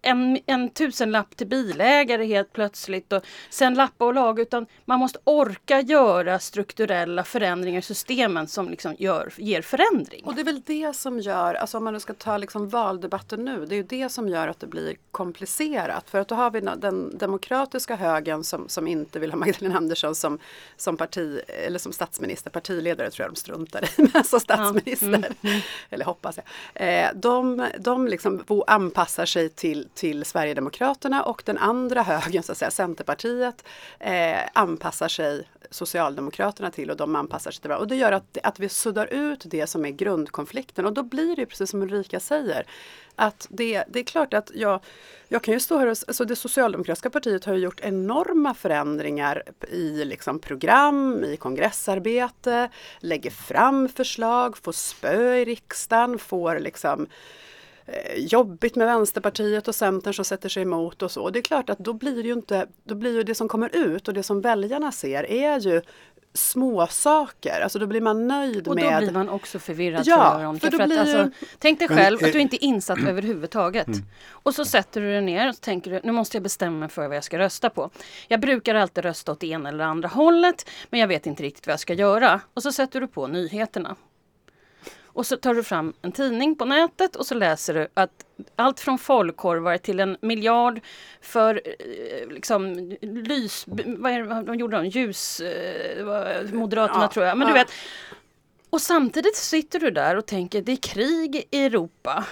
en, 0.05 0.39
en 0.45 0.69
tusenlapp 0.69 1.37
till 1.37 1.47
bilägare 1.47 2.25
helt 2.25 2.53
plötsligt 2.53 3.13
och 3.13 3.23
sen 3.49 3.73
lappa 3.73 4.05
och 4.05 4.13
laga 4.13 4.41
utan 4.41 4.65
man 4.85 4.99
måste 4.99 5.19
orka 5.23 5.81
göra 5.81 6.39
strukturella 6.39 7.23
förändringar 7.23 7.79
i 7.79 7.81
systemen 7.81 8.47
som 8.47 8.69
liksom 8.69 8.95
gör, 8.99 9.33
ger 9.37 9.61
förändring. 9.61 10.25
Och 10.25 10.35
det 10.35 10.41
är 10.41 10.45
väl 10.45 10.61
det 10.65 10.95
som 10.95 11.19
gör, 11.19 11.53
alltså 11.53 11.77
om 11.77 11.83
man 11.83 11.93
nu 11.93 11.99
ska 11.99 12.13
ta 12.13 12.37
liksom 12.37 12.69
valdebatten 12.69 13.45
nu, 13.45 13.65
det 13.65 13.75
är 13.75 13.77
ju 13.77 13.83
det 13.83 14.09
som 14.09 14.29
gör 14.29 14.47
att 14.47 14.59
det 14.59 14.67
blir 14.67 14.95
komplicerat. 15.11 16.09
För 16.09 16.19
att 16.19 16.27
då 16.27 16.35
har 16.35 16.51
vi 16.51 16.61
den 16.61 17.17
demokratiska 17.17 17.95
högen 17.95 18.43
som, 18.43 18.69
som 18.69 18.87
inte 18.87 19.19
vill 19.19 19.31
ha 19.31 19.37
Magdalena 19.37 19.77
Andersson 19.77 20.15
som, 20.15 20.39
som 20.77 20.97
parti, 20.97 21.39
eller 21.47 21.79
som 21.79 21.91
statsminister, 21.91 22.49
partiledare 22.49 23.11
tror 23.11 23.23
jag 23.23 23.33
de 23.33 23.39
struntar 23.39 23.83
i, 23.83 23.87
men 24.13 24.23
som 24.23 24.39
statsminister. 24.39 25.33
Eller 25.89 26.05
hoppas 26.05 26.37
jag. 26.37 26.45
Eh, 26.87 27.09
de 27.15 27.65
de 27.79 28.07
liksom 28.07 28.43
anpassar 28.67 29.25
sig 29.25 29.49
till, 29.49 29.87
till 29.95 30.25
Sverigedemokraterna 30.25 31.23
och 31.23 31.43
den 31.45 31.57
andra 31.57 32.03
högen, 32.03 32.43
så 32.43 32.51
att 32.51 32.57
säga, 32.57 32.71
Centerpartiet, 32.71 33.63
eh, 33.99 34.39
anpassar 34.53 35.07
sig 35.07 35.47
Socialdemokraterna 35.69 36.71
till 36.71 36.91
och 36.91 36.97
de 36.97 37.15
anpassar 37.15 37.51
sig 37.51 37.61
till 37.61 37.69
varandra. 37.69 37.83
Och 37.83 37.87
det 37.87 37.95
gör 37.95 38.11
att, 38.11 38.37
att 38.43 38.59
vi 38.59 38.69
suddar 38.69 39.13
ut 39.13 39.43
det 39.45 39.67
som 39.67 39.85
är 39.85 39.89
grundkonflikten 39.89 40.85
och 40.85 40.93
då 40.93 41.03
blir 41.03 41.35
det 41.35 41.45
precis 41.45 41.69
som 41.69 41.81
Ulrika 41.81 42.19
säger. 42.19 42.65
Att 43.15 43.47
det, 43.49 43.83
det 43.87 43.99
är 43.99 44.03
klart 44.03 44.33
att 44.33 44.51
jag, 44.53 44.79
jag 45.27 45.43
kan 45.43 45.53
ju 45.53 45.59
stå 45.59 45.77
här 45.77 45.87
och, 45.87 45.97
alltså 46.07 46.25
det 46.25 46.35
socialdemokratiska 46.35 47.09
partiet 47.09 47.45
har 47.45 47.53
ju 47.53 47.59
gjort 47.59 47.79
enorma 47.79 48.53
förändringar 48.53 49.43
i 49.71 50.05
liksom 50.05 50.39
program, 50.39 51.23
i 51.23 51.37
kongressarbete, 51.37 52.69
lägger 52.99 53.31
fram 53.31 53.89
förslag, 53.89 54.57
får 54.57 54.71
spö 54.71 55.35
i 55.35 55.45
riksdagen, 55.45 56.19
får 56.19 56.59
liksom 56.59 57.07
jobbigt 58.17 58.75
med 58.75 58.87
Vänsterpartiet 58.87 59.67
och 59.67 59.75
Centern 59.75 60.13
som 60.13 60.25
sätter 60.25 60.49
sig 60.49 60.63
emot 60.63 61.01
och 61.01 61.11
så. 61.11 61.21
Och 61.23 61.31
det 61.31 61.39
är 61.39 61.43
klart 61.43 61.69
att 61.69 61.79
då 61.79 61.93
blir 61.93 62.15
det 62.15 62.27
ju 62.27 62.33
inte, 62.33 62.67
då 62.83 62.95
blir 62.95 63.13
ju 63.15 63.23
det 63.23 63.35
som 63.35 63.47
kommer 63.47 63.75
ut 63.75 64.07
och 64.07 64.13
det 64.13 64.23
som 64.23 64.41
väljarna 64.41 64.91
ser 64.91 65.31
är 65.31 65.59
ju 65.59 65.81
små 66.33 66.87
saker. 66.87 67.61
Alltså 67.61 67.79
då 67.79 67.87
blir 67.87 68.01
man 68.01 68.27
nöjd 68.27 68.67
Och 68.67 68.75
då 68.75 68.83
med 68.83 68.97
blir 69.03 69.11
man 69.11 69.29
också 69.29 69.59
förvirrad 69.59 70.01
Ja, 70.05 70.15
tror 70.15 70.31
jag, 70.31 70.37
Veronica. 70.39 70.65
för 70.65 70.71
då 70.71 70.77
För 70.77 70.83
att, 70.83 70.89
blir 70.89 71.05
ju- 71.15 71.19
alltså, 71.21 71.47
tänk 71.59 71.79
dig 71.79 71.87
själv 71.87 72.21
eh, 72.21 72.25
att 72.27 72.33
du 72.33 72.39
inte 72.39 72.55
är 72.55 72.63
insatt 72.67 72.99
överhuvudtaget. 73.07 73.87
Och 74.29 74.55
så 74.55 74.65
sätter 74.65 75.01
du 75.01 75.07
dig 75.11 75.21
ner 75.21 75.49
och 75.49 75.55
så 75.55 75.61
tänker 75.61 75.91
du, 75.91 76.01
nu 76.03 76.11
måste 76.11 76.37
jag 76.37 76.43
bestämma 76.43 76.77
mig 76.77 76.89
för 76.89 77.07
vad 77.07 77.17
jag 77.17 77.23
ska 77.23 77.39
rösta 77.39 77.69
på. 77.69 77.89
Jag 78.27 78.39
brukar 78.39 78.75
alltid 78.75 79.03
rösta 79.03 79.31
åt 79.31 79.39
det 79.39 79.47
ena 79.47 79.69
eller 79.69 79.83
andra 79.85 80.07
hållet, 80.07 80.69
men 80.89 80.99
jag 80.99 81.07
vet 81.07 81.25
inte 81.25 81.43
riktigt 81.43 81.67
vad 81.67 81.73
jag 81.73 81.79
ska 81.79 81.93
göra. 81.93 82.41
Och 82.53 82.63
så 82.63 82.71
sätter 82.71 83.01
du 83.01 83.07
på 83.07 83.27
nyheterna. 83.27 83.95
Och 85.15 85.25
så 85.25 85.37
tar 85.37 85.53
du 85.53 85.63
fram 85.63 85.93
en 86.01 86.11
tidning 86.11 86.55
på 86.55 86.65
nätet 86.65 87.15
och 87.15 87.25
så 87.25 87.35
läser 87.35 87.73
du 87.73 87.87
att 87.93 88.25
allt 88.55 88.79
från 88.79 88.97
folkkorvar 88.97 89.77
till 89.77 89.99
en 89.99 90.17
miljard 90.21 90.79
för 91.21 91.61
eh, 91.65 92.27
liksom 92.29 92.91
lys... 93.01 93.65
Vad, 93.67 94.11
är 94.11 94.21
vad 94.21 94.45
de 94.45 94.55
gjorde 94.55 94.77
de? 94.77 94.85
Ljus... 94.85 95.39
Eh, 95.39 96.53
Moderaterna 96.53 97.03
Ja, 97.03 97.07
tror 97.07 97.25
jag. 97.25 97.37
Men 97.37 97.47
du 97.47 97.53
vet. 97.53 97.71
Och 98.69 98.81
samtidigt 98.81 99.35
sitter 99.35 99.79
du 99.79 99.91
där 99.91 100.15
och 100.17 100.25
tänker 100.25 100.61
det 100.61 100.71
är 100.71 100.75
krig 100.75 101.47
i 101.51 101.65
Europa. 101.65 102.25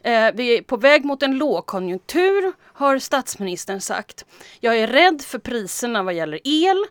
Eh, 0.00 0.30
vi 0.34 0.58
är 0.58 0.62
på 0.62 0.76
väg 0.76 1.04
mot 1.04 1.22
en 1.22 1.38
lågkonjunktur 1.38 2.52
har 2.62 2.98
statsministern 2.98 3.80
sagt. 3.80 4.24
Jag 4.60 4.78
är 4.78 4.86
rädd 4.86 5.22
för 5.22 5.38
priserna 5.38 6.02
vad 6.02 6.14
gäller 6.14 6.40
el. 6.44 6.84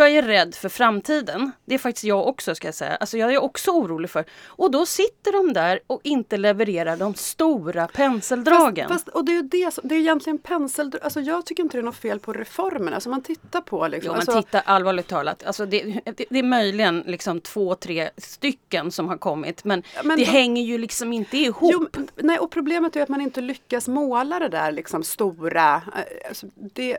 Jag 0.00 0.10
är 0.10 0.22
rädd 0.22 0.54
för 0.54 0.68
framtiden. 0.68 1.52
Det 1.64 1.74
är 1.74 1.78
faktiskt 1.78 2.04
jag 2.04 2.28
också 2.28 2.54
ska 2.54 2.68
jag 2.68 2.74
säga. 2.74 2.96
Alltså 2.96 3.18
jag 3.18 3.34
är 3.34 3.42
också 3.42 3.70
orolig 3.70 4.10
för. 4.10 4.24
Och 4.46 4.70
då 4.70 4.86
sitter 4.86 5.32
de 5.32 5.52
där 5.52 5.80
och 5.86 6.00
inte 6.04 6.36
levererar 6.36 6.96
de 6.96 7.14
stora 7.14 7.86
penseldragen. 7.86 8.88
Fast, 8.88 9.04
fast, 9.04 9.16
och 9.16 9.24
det 9.24 9.32
är 9.32 9.36
ju 9.36 9.42
det, 9.42 9.78
det 9.82 9.94
är 9.94 9.98
egentligen 9.98 10.38
penseldrag. 10.38 11.02
Alltså 11.04 11.20
jag 11.20 11.46
tycker 11.46 11.62
inte 11.62 11.76
det 11.76 11.80
är 11.80 11.84
något 11.84 11.96
fel 11.96 12.20
på 12.20 12.32
reformerna. 12.32 12.94
Alltså 12.94 13.10
man 13.10 13.22
tittar 13.22 13.60
på 13.60 13.88
liksom. 13.88 14.12
Jo, 14.12 14.16
alltså, 14.16 14.42
titta 14.42 14.60
allvarligt 14.60 15.08
talat. 15.08 15.44
Alltså 15.46 15.66
det, 15.66 15.82
det, 16.04 16.24
det, 16.30 16.38
är 16.38 16.42
möjligen 16.42 17.04
liksom 17.06 17.40
två, 17.40 17.74
tre 17.74 18.10
stycken 18.16 18.90
som 18.90 19.08
har 19.08 19.16
kommit. 19.16 19.64
Men, 19.64 19.82
men 20.04 20.18
det 20.18 20.24
då, 20.24 20.30
hänger 20.30 20.62
ju 20.62 20.78
liksom 20.78 21.12
inte 21.12 21.36
ihop. 21.36 21.72
Jo, 21.72 22.06
nej, 22.16 22.38
och 22.38 22.50
problemet 22.50 22.96
är 22.96 23.02
att 23.02 23.08
man 23.08 23.20
inte 23.20 23.40
lyckas 23.40 23.88
måla 23.88 24.38
det 24.38 24.48
där 24.48 24.72
liksom 24.72 25.02
stora. 25.04 25.74
Eh, 25.74 26.28
alltså 26.28 26.46
det, 26.54 26.98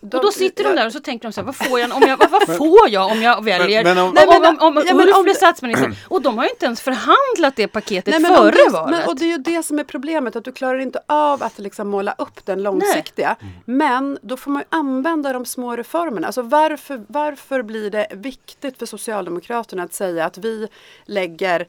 de, 0.00 0.16
och 0.16 0.22
då 0.22 0.32
sitter 0.32 0.64
de 0.64 0.74
där 0.74 0.86
och 0.86 0.92
så 0.92 1.00
tänker 1.00 1.28
de 1.28 1.32
så 1.32 1.40
här, 1.40 1.46
vad 1.46 1.56
får 1.56 1.80
jag 1.80 1.96
om 1.96 2.02
jag, 2.02 2.16
vad, 2.30 2.39
vad 2.46 2.56
får 2.56 2.88
jag 2.88 3.10
om 3.10 3.22
jag 3.22 3.44
väljer 3.44 3.84
men, 3.84 3.94
men 3.94 4.04
om, 4.04 4.14
nej, 4.14 4.26
men, 4.28 4.58
om, 4.58 4.58
om, 4.58 4.76
om, 4.76 4.84
ja, 4.86 4.94
Ulf 4.94 5.22
blir 5.24 5.34
statsminister? 5.34 5.96
Och 6.08 6.22
de 6.22 6.38
har 6.38 6.44
ju 6.44 6.50
inte 6.50 6.66
ens 6.66 6.80
förhandlat 6.80 7.56
det 7.56 7.68
paketet 7.68 8.20
nej, 8.20 8.36
före 8.36 8.50
det, 8.50 8.72
valet. 8.72 8.98
Men, 8.98 9.08
och 9.08 9.16
det 9.16 9.24
är 9.24 9.28
ju 9.28 9.38
det 9.38 9.62
som 9.62 9.78
är 9.78 9.84
problemet, 9.84 10.36
att 10.36 10.44
du 10.44 10.52
klarar 10.52 10.78
inte 10.78 11.00
av 11.06 11.42
att 11.42 11.58
liksom 11.58 11.88
måla 11.88 12.14
upp 12.18 12.46
den 12.46 12.62
långsiktiga. 12.62 13.36
Nej. 13.40 13.50
Men 13.64 14.18
då 14.22 14.36
får 14.36 14.50
man 14.50 14.62
använda 14.68 15.32
de 15.32 15.44
små 15.44 15.76
reformerna. 15.76 16.26
Alltså 16.26 16.42
varför, 16.42 17.04
varför 17.06 17.62
blir 17.62 17.90
det 17.90 18.06
viktigt 18.10 18.78
för 18.78 18.86
Socialdemokraterna 18.86 19.82
att 19.82 19.94
säga 19.94 20.24
att 20.24 20.38
vi 20.38 20.68
lägger 21.04 21.66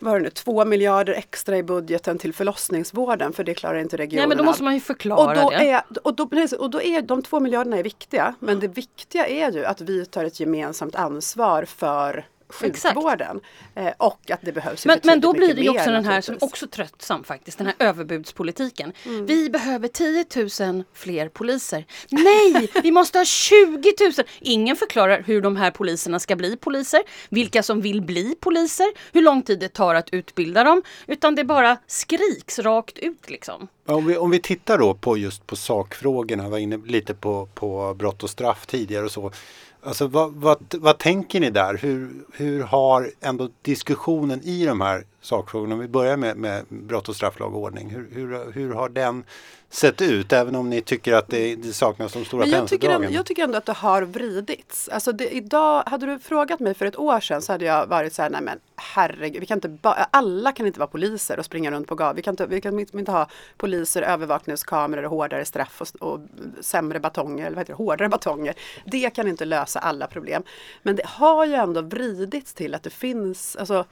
vad 0.00 0.14
det 0.14 0.20
nu, 0.20 0.30
två 0.30 0.64
miljarder 0.64 1.12
extra 1.12 1.56
i 1.56 1.62
budgeten 1.62 2.18
till 2.18 2.34
förlossningsvården 2.34 3.32
för 3.32 3.44
det 3.44 3.54
klarar 3.54 3.78
inte 3.78 3.96
regionerna. 3.96 4.20
Nej 4.20 4.28
men 4.28 4.38
då 4.38 4.44
måste 4.44 4.62
man 4.62 4.74
ju 4.74 4.80
förklara 4.80 5.20
och 5.20 5.34
då 5.34 5.50
det. 5.50 5.70
Är, 5.70 5.82
och, 6.02 6.14
då, 6.14 6.28
och 6.58 6.70
då 6.70 6.82
är 6.82 7.02
de 7.02 7.22
två 7.22 7.40
miljarderna 7.40 7.78
är 7.78 7.82
viktiga 7.82 8.34
men 8.38 8.60
det 8.60 8.68
viktiga 8.68 9.26
är 9.26 9.52
ju 9.52 9.64
att 9.64 9.80
vi 9.80 10.06
tar 10.06 10.24
ett 10.24 10.40
gemensamt 10.40 10.94
ansvar 10.94 11.64
för 11.64 12.26
sjukvården. 12.52 13.40
Eh, 13.74 13.92
och 13.98 14.30
att 14.30 14.40
det 14.42 14.52
behövs 14.52 14.86
Men, 14.86 15.00
men 15.02 15.20
då 15.20 15.32
blir 15.32 15.54
det 15.54 15.60
ju 15.60 15.70
också 15.70 15.90
den 15.90 16.04
här 16.04 16.20
som 16.20 16.36
också 16.40 16.66
tröttsam 16.66 17.24
faktiskt, 17.24 17.58
den 17.58 17.66
här 17.66 17.76
överbudspolitiken. 17.78 18.92
Mm. 19.04 19.26
Vi 19.26 19.50
behöver 19.50 19.88
10 19.88 20.24
000 20.72 20.84
fler 20.94 21.28
poliser. 21.28 21.86
Nej, 22.10 22.70
vi 22.82 22.90
måste 22.90 23.18
ha 23.18 23.24
20 23.24 23.94
000! 24.00 24.12
Ingen 24.40 24.76
förklarar 24.76 25.22
hur 25.22 25.42
de 25.42 25.56
här 25.56 25.70
poliserna 25.70 26.18
ska 26.18 26.36
bli 26.36 26.56
poliser, 26.56 27.00
vilka 27.28 27.62
som 27.62 27.80
vill 27.80 28.02
bli 28.02 28.34
poliser, 28.40 28.86
hur 29.12 29.22
lång 29.22 29.42
tid 29.42 29.60
det 29.60 29.68
tar 29.68 29.94
att 29.94 30.10
utbilda 30.10 30.64
dem. 30.64 30.82
Utan 31.06 31.34
det 31.34 31.44
bara 31.44 31.76
skriks 31.86 32.58
rakt 32.58 32.98
ut 32.98 33.30
liksom. 33.30 33.68
Om 33.86 34.06
vi, 34.06 34.16
om 34.16 34.30
vi 34.30 34.40
tittar 34.40 34.78
då 34.78 34.94
på 34.94 35.16
just 35.16 35.46
på 35.46 35.56
sakfrågorna, 35.56 36.48
var 36.48 36.58
inne 36.58 36.76
lite 36.76 37.14
på, 37.14 37.48
på 37.54 37.94
brott 37.94 38.22
och 38.22 38.30
straff 38.30 38.66
tidigare 38.66 39.04
och 39.04 39.10
så. 39.10 39.32
Alltså 39.82 40.06
vad, 40.06 40.32
vad, 40.32 40.58
vad 40.78 40.98
tänker 40.98 41.40
ni 41.40 41.50
där? 41.50 41.74
Hur, 41.74 42.10
hur 42.32 42.62
har 42.62 43.10
ändå 43.20 43.48
diskussionen 43.62 44.40
i 44.42 44.66
de 44.66 44.80
här 44.80 45.04
sakfrågorna, 45.20 45.74
om 45.74 45.80
vi 45.80 45.88
börjar 45.88 46.16
med, 46.16 46.36
med 46.36 46.64
brott 46.68 47.08
och 47.08 47.16
strafflag 47.16 47.54
och 47.54 47.60
ordning, 47.60 47.90
hur, 47.90 48.08
hur, 48.12 48.52
hur 48.52 48.74
har 48.74 48.88
den 48.88 49.24
sett 49.70 50.00
ut? 50.02 50.32
Även 50.32 50.54
om 50.54 50.70
ni 50.70 50.80
tycker 50.80 51.12
att 51.12 51.28
det, 51.28 51.56
det 51.56 51.72
saknas 51.72 52.12
de 52.12 52.24
stora 52.24 52.46
jag 52.46 52.68
tycker, 52.68 53.10
jag 53.10 53.26
tycker 53.26 53.42
ändå 53.42 53.58
att 53.58 53.66
det 53.66 53.72
har 53.72 54.02
vridits. 54.02 54.88
Alltså 54.88 55.12
det, 55.12 55.34
idag, 55.34 55.82
hade 55.86 56.06
du 56.06 56.18
frågat 56.18 56.60
mig 56.60 56.74
för 56.74 56.86
ett 56.86 56.98
år 56.98 57.20
sedan 57.20 57.42
så 57.42 57.52
hade 57.52 57.64
jag 57.64 57.86
varit 57.86 58.12
så 58.12 58.22
här, 58.22 58.30
nej 58.30 58.42
men 58.42 58.58
herregud, 58.76 59.40
vi 59.40 59.46
kan 59.46 59.60
inte 59.64 59.78
alla 60.10 60.52
kan 60.52 60.66
inte 60.66 60.78
vara 60.78 60.90
poliser 60.90 61.38
och 61.38 61.44
springa 61.44 61.70
runt 61.70 61.88
på 61.88 61.94
gatan. 61.94 62.16
Vi 62.16 62.22
kan 62.22 62.32
inte, 62.32 62.46
vi 62.46 62.60
kan 62.60 62.78
inte 62.78 63.12
ha 63.12 63.28
poliser, 63.56 64.02
övervakningskameror, 64.02 65.02
hårdare 65.02 65.44
straff 65.44 65.80
och, 65.80 66.12
och 66.12 66.20
sämre 66.60 67.00
batonger, 67.00 67.46
eller 67.46 67.56
vad 67.56 67.62
heter 67.62 67.72
det, 67.72 67.84
hårdare 67.84 68.08
batonger. 68.08 68.54
Det 68.84 69.10
kan 69.10 69.28
inte 69.28 69.44
lösa 69.44 69.78
alla 69.78 70.06
problem. 70.06 70.42
Men 70.82 70.96
det 70.96 71.06
har 71.06 71.46
ju 71.46 71.54
ändå 71.54 71.80
vridits 71.80 72.54
till 72.54 72.74
att 72.74 72.82
det 72.82 72.90
finns, 72.90 73.56
alltså 73.56 73.84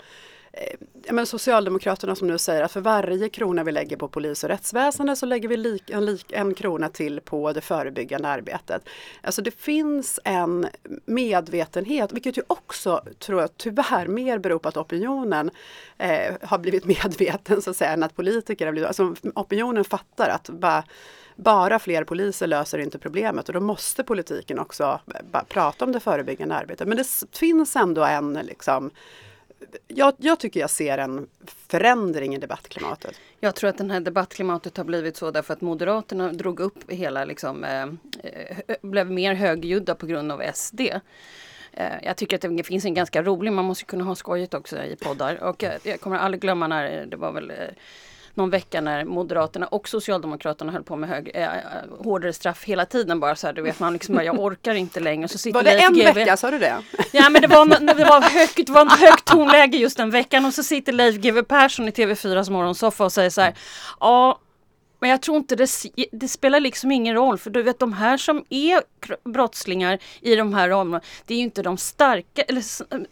Eh, 0.52 1.12
men 1.12 1.26
Socialdemokraterna 1.26 2.14
som 2.14 2.28
nu 2.28 2.38
säger 2.38 2.62
att 2.62 2.72
för 2.72 2.80
varje 2.80 3.28
krona 3.28 3.64
vi 3.64 3.72
lägger 3.72 3.96
på 3.96 4.08
polis 4.08 4.44
och 4.44 4.50
rättsväsende 4.50 5.16
så 5.16 5.26
lägger 5.26 5.48
vi 5.48 5.56
lik, 5.56 5.90
en, 5.90 6.06
lik, 6.06 6.32
en 6.32 6.54
krona 6.54 6.88
till 6.88 7.20
på 7.20 7.52
det 7.52 7.60
förebyggande 7.60 8.28
arbetet. 8.28 8.88
Alltså 9.22 9.42
det 9.42 9.50
finns 9.50 10.20
en 10.24 10.66
medvetenhet, 11.04 12.12
vilket 12.12 12.38
ju 12.38 12.42
också 12.46 13.02
tror 13.18 13.40
jag 13.40 13.56
tyvärr 13.56 14.06
mer 14.06 14.38
beror 14.38 14.58
på 14.58 14.68
att 14.68 14.76
opinionen 14.76 15.50
eh, 15.98 16.34
har 16.42 16.58
blivit 16.58 16.84
medveten 17.04 17.62
så 17.62 17.70
att 17.70 17.76
säga 17.76 17.90
än 17.90 18.02
att 18.02 18.16
politiker 18.16 18.66
har 18.66 18.72
blivit, 18.72 18.88
alltså 18.88 19.14
opinionen 19.34 19.84
fattar 19.84 20.28
att 20.28 20.50
bara 20.50 20.84
bara 21.36 21.78
fler 21.78 22.04
poliser 22.04 22.46
löser 22.46 22.78
inte 22.78 22.98
problemet 22.98 23.48
och 23.48 23.54
då 23.54 23.60
måste 23.60 24.04
politiken 24.04 24.58
också 24.58 25.00
eh, 25.14 25.42
prata 25.48 25.84
om 25.84 25.92
det 25.92 26.00
förebyggande 26.00 26.54
arbetet. 26.54 26.88
Men 26.88 26.96
det 26.96 27.06
finns 27.32 27.76
ändå 27.76 28.04
en 28.04 28.32
liksom 28.32 28.90
jag, 29.88 30.14
jag, 30.18 30.38
tycker 30.38 30.60
jag 30.60 30.70
ser 30.70 30.98
en 30.98 31.28
förändring 31.46 32.34
i 32.34 32.38
debattklimatet. 32.38 33.20
Jag 33.40 33.54
tror 33.54 33.70
att 33.70 33.78
det 33.78 33.92
här 33.92 34.00
debattklimatet 34.00 34.76
har 34.76 34.84
blivit 34.84 35.16
så 35.16 35.30
därför 35.30 35.54
att 35.54 35.60
Moderaterna 35.60 36.32
drog 36.32 36.60
upp 36.60 36.90
hela, 36.90 37.24
liksom, 37.24 37.64
eh, 37.64 37.82
eh 37.82 38.76
blev 38.82 39.10
mer 39.10 39.34
högljudda 39.34 39.94
på 39.94 40.06
grund 40.06 40.32
av 40.32 40.42
SD. 40.54 40.80
Eh, 41.72 41.92
jag 42.02 42.16
tycker 42.16 42.36
att 42.36 42.56
det 42.56 42.64
finns 42.64 42.84
en 42.84 42.94
ganska 42.94 43.22
rolig, 43.22 43.52
man 43.52 43.64
måste 43.64 43.84
kunna 43.84 44.04
ha 44.04 44.14
skojigt 44.14 44.54
också 44.54 44.84
i 44.84 44.96
poddar. 44.96 45.42
Och 45.42 45.64
jag, 45.82 46.00
kommer 46.00 46.18
aldrig 46.18 46.40
glömma 46.40 46.66
när 46.66 47.06
det 47.06 47.16
var 47.16 47.32
väl 47.32 47.50
eh, 47.50 47.56
någon 48.38 48.50
vecka 48.50 48.80
när 48.80 49.04
Moderaterna 49.04 49.66
och 49.66 49.88
Socialdemokraterna 49.88 50.72
höll 50.72 50.82
på 50.82 50.96
med 50.96 51.08
hög, 51.08 51.30
äh, 51.34 51.48
hårdare 51.98 52.32
straff 52.32 52.64
hela 52.64 52.86
tiden 52.86 53.20
bara 53.20 53.36
så 53.36 53.46
här, 53.46 53.54
du 53.54 53.62
vet 53.62 53.80
man 53.80 53.92
liksom 53.92 54.14
bara, 54.14 54.24
jag 54.24 54.40
orkar 54.40 54.74
inte 54.74 55.00
längre. 55.00 55.28
Så 55.28 55.38
sitter 55.38 55.58
var 55.58 55.62
det 55.62 55.74
Leif 55.74 55.88
en 55.88 55.94
GW. 55.94 56.12
vecka, 56.12 56.36
sa 56.36 56.50
du 56.50 56.58
det? 56.58 56.76
Ja 57.12 57.28
men 57.28 57.42
det 57.42 57.48
var, 57.48 57.94
det 57.94 58.04
var 58.04 58.20
högt, 58.20 58.66
det 58.66 58.72
var 58.72 59.06
högt 59.08 59.24
tonläge 59.24 59.76
just 59.78 59.96
den 59.96 60.10
veckan 60.10 60.44
och 60.44 60.54
så 60.54 60.62
sitter 60.62 60.92
Leif 60.92 61.16
GW 61.16 61.42
Persson 61.42 61.88
i 61.88 61.90
TV4s 61.90 62.50
morgonsoffa 62.50 63.04
och 63.04 63.12
säger 63.12 63.30
så 63.30 63.40
här, 63.40 63.54
ja 64.00 64.38
men 65.00 65.10
jag 65.10 65.22
tror 65.22 65.36
inte 65.36 65.56
det, 65.56 65.68
det, 66.12 66.28
spelar 66.28 66.60
liksom 66.60 66.92
ingen 66.92 67.14
roll 67.14 67.38
för 67.38 67.50
du 67.50 67.62
vet 67.62 67.78
de 67.78 67.92
här 67.92 68.16
som 68.16 68.44
är 68.48 68.82
brottslingar 69.24 69.98
i 70.20 70.34
de 70.34 70.54
här 70.54 70.70
områdena 70.70 71.00
det 71.26 71.34
är 71.34 71.38
ju 71.38 71.44
inte 71.44 71.62
de 71.62 71.76
starka 71.76 72.42
eller 72.42 72.64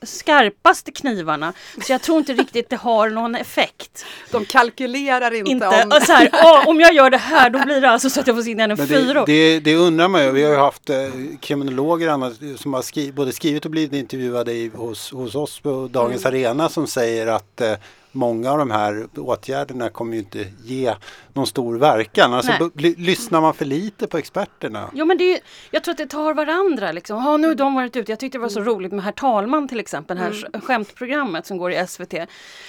skarpaste 0.07 0.93
knivarna. 0.93 1.53
Så 1.87 1.93
jag 1.93 2.03
tror 2.03 2.19
inte 2.19 2.33
riktigt 2.33 2.71
det 2.71 2.77
har 2.77 3.11
någon 3.11 3.35
effekt. 3.35 4.05
De 4.31 4.45
kalkylerar 4.45 5.35
inte, 5.35 5.51
inte 5.51 5.67
om... 5.67 6.01
Så 6.07 6.13
här, 6.13 6.31
om 6.69 6.81
jag 6.81 6.95
gör 6.95 7.11
det 7.11 7.17
här 7.17 7.51
då 7.51 7.65
blir 7.65 7.81
det 7.81 7.91
alltså 7.91 8.11
så 8.11 8.21
att 8.21 8.27
jag 8.27 8.37
får 8.37 8.43
sitta 8.43 8.63
en 8.63 8.77
fyra. 8.77 9.25
Det, 9.27 9.61
det 9.61 9.77
undrar 9.77 10.09
man 10.09 10.25
ju. 10.25 10.31
Vi 10.31 10.43
har 10.43 10.51
ju 10.51 10.57
haft 10.57 10.91
eh, 10.91 10.97
kriminologer 11.41 12.57
som 12.57 12.75
har 12.75 12.83
skri 12.83 13.13
både 13.13 13.33
skrivit 13.33 13.65
och 13.65 13.71
blivit 13.71 13.93
intervjuade 13.93 14.53
i, 14.53 14.71
hos, 14.75 15.13
hos 15.13 15.35
oss 15.35 15.61
på 15.61 15.89
Dagens 15.93 16.25
mm. 16.25 16.35
Arena 16.35 16.69
som 16.69 16.87
säger 16.87 17.27
att 17.27 17.61
eh, 17.61 17.73
många 18.17 18.53
av 18.53 18.59
de 18.59 18.71
här 18.71 19.09
åtgärderna 19.17 19.91
kommer 19.91 20.13
ju 20.13 20.19
inte 20.19 20.47
ge 20.65 20.95
någon 21.33 21.47
stor 21.47 21.79
verkan. 21.79 22.35
Alltså, 22.35 22.71
lyssnar 22.75 23.41
man 23.41 23.55
för 23.55 23.65
lite 23.65 24.07
på 24.07 24.19
experterna? 24.19 24.91
Jo 24.95 25.05
men 25.05 25.19
det 25.19 25.35
är, 25.35 25.41
jag 25.71 25.85
tror 25.85 25.93
att 25.93 25.99
det 25.99 26.07
tar 26.07 26.35
varandra. 26.35 26.93
Liksom. 26.93 27.23
Ha, 27.23 27.37
nu 27.37 27.49
har 27.49 27.55
de 27.55 27.75
varit 27.75 27.97
ute. 27.97 28.13
Jag 28.13 28.19
tyckte 28.19 28.39
det 28.39 28.43
var 28.43 28.49
så 28.49 28.61
mm. 28.61 28.73
roligt 28.73 28.93
med 28.93 29.05
Herr 29.05 29.13
talman 29.13 29.69
till 29.69 29.81
exempel, 29.81 30.17
det 30.17 30.23
här 30.23 30.47
mm. 30.47 30.61
skämtprogrammet 30.61 31.47
som 31.47 31.59
går 31.59 31.73
i 31.73 31.87
SVT. 31.87 32.11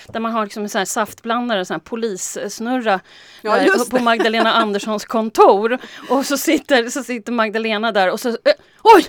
Där 0.08 0.20
man 0.20 0.32
har 0.32 0.44
liksom 0.44 0.64
en 0.64 0.70
sån 0.70 0.80
här 0.80 0.86
saftblandare, 0.86 1.60
en 1.60 1.66
sån 1.66 1.74
här 1.74 1.80
polissnurra 1.80 3.00
ja, 3.42 3.58
eh, 3.58 3.90
på 3.90 4.00
Magdalena 4.00 4.54
Anderssons 4.62 5.06
kontor. 5.06 5.78
Och 6.10 6.26
så 6.26 6.38
sitter, 6.38 6.90
så 6.90 7.04
sitter 7.04 7.32
Magdalena 7.32 7.92
där 7.92 8.12
och 8.12 8.20
så 8.20 8.30
eh, 8.30 8.36
Oj! 8.84 9.06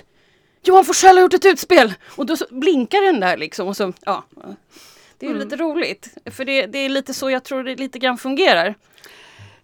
Johan 0.63 0.85
Forssell 0.85 1.15
har 1.17 1.21
gjort 1.21 1.33
ett 1.33 1.45
utspel! 1.45 1.93
Och 2.15 2.25
då 2.25 2.35
blinkar 2.49 3.01
den 3.01 3.19
där 3.19 3.37
liksom 3.37 3.67
och 3.67 3.77
så, 3.77 3.93
ja. 4.05 4.25
Det 5.19 5.25
är 5.25 5.29
mm. 5.29 5.43
lite 5.43 5.55
roligt. 5.55 6.17
För 6.25 6.45
det, 6.45 6.65
det, 6.65 6.79
är 6.79 6.89
lite 6.89 7.13
så 7.13 7.29
jag 7.29 7.43
tror 7.43 7.63
det 7.63 7.75
lite 7.75 7.99
grann 7.99 8.17
fungerar. 8.17 8.75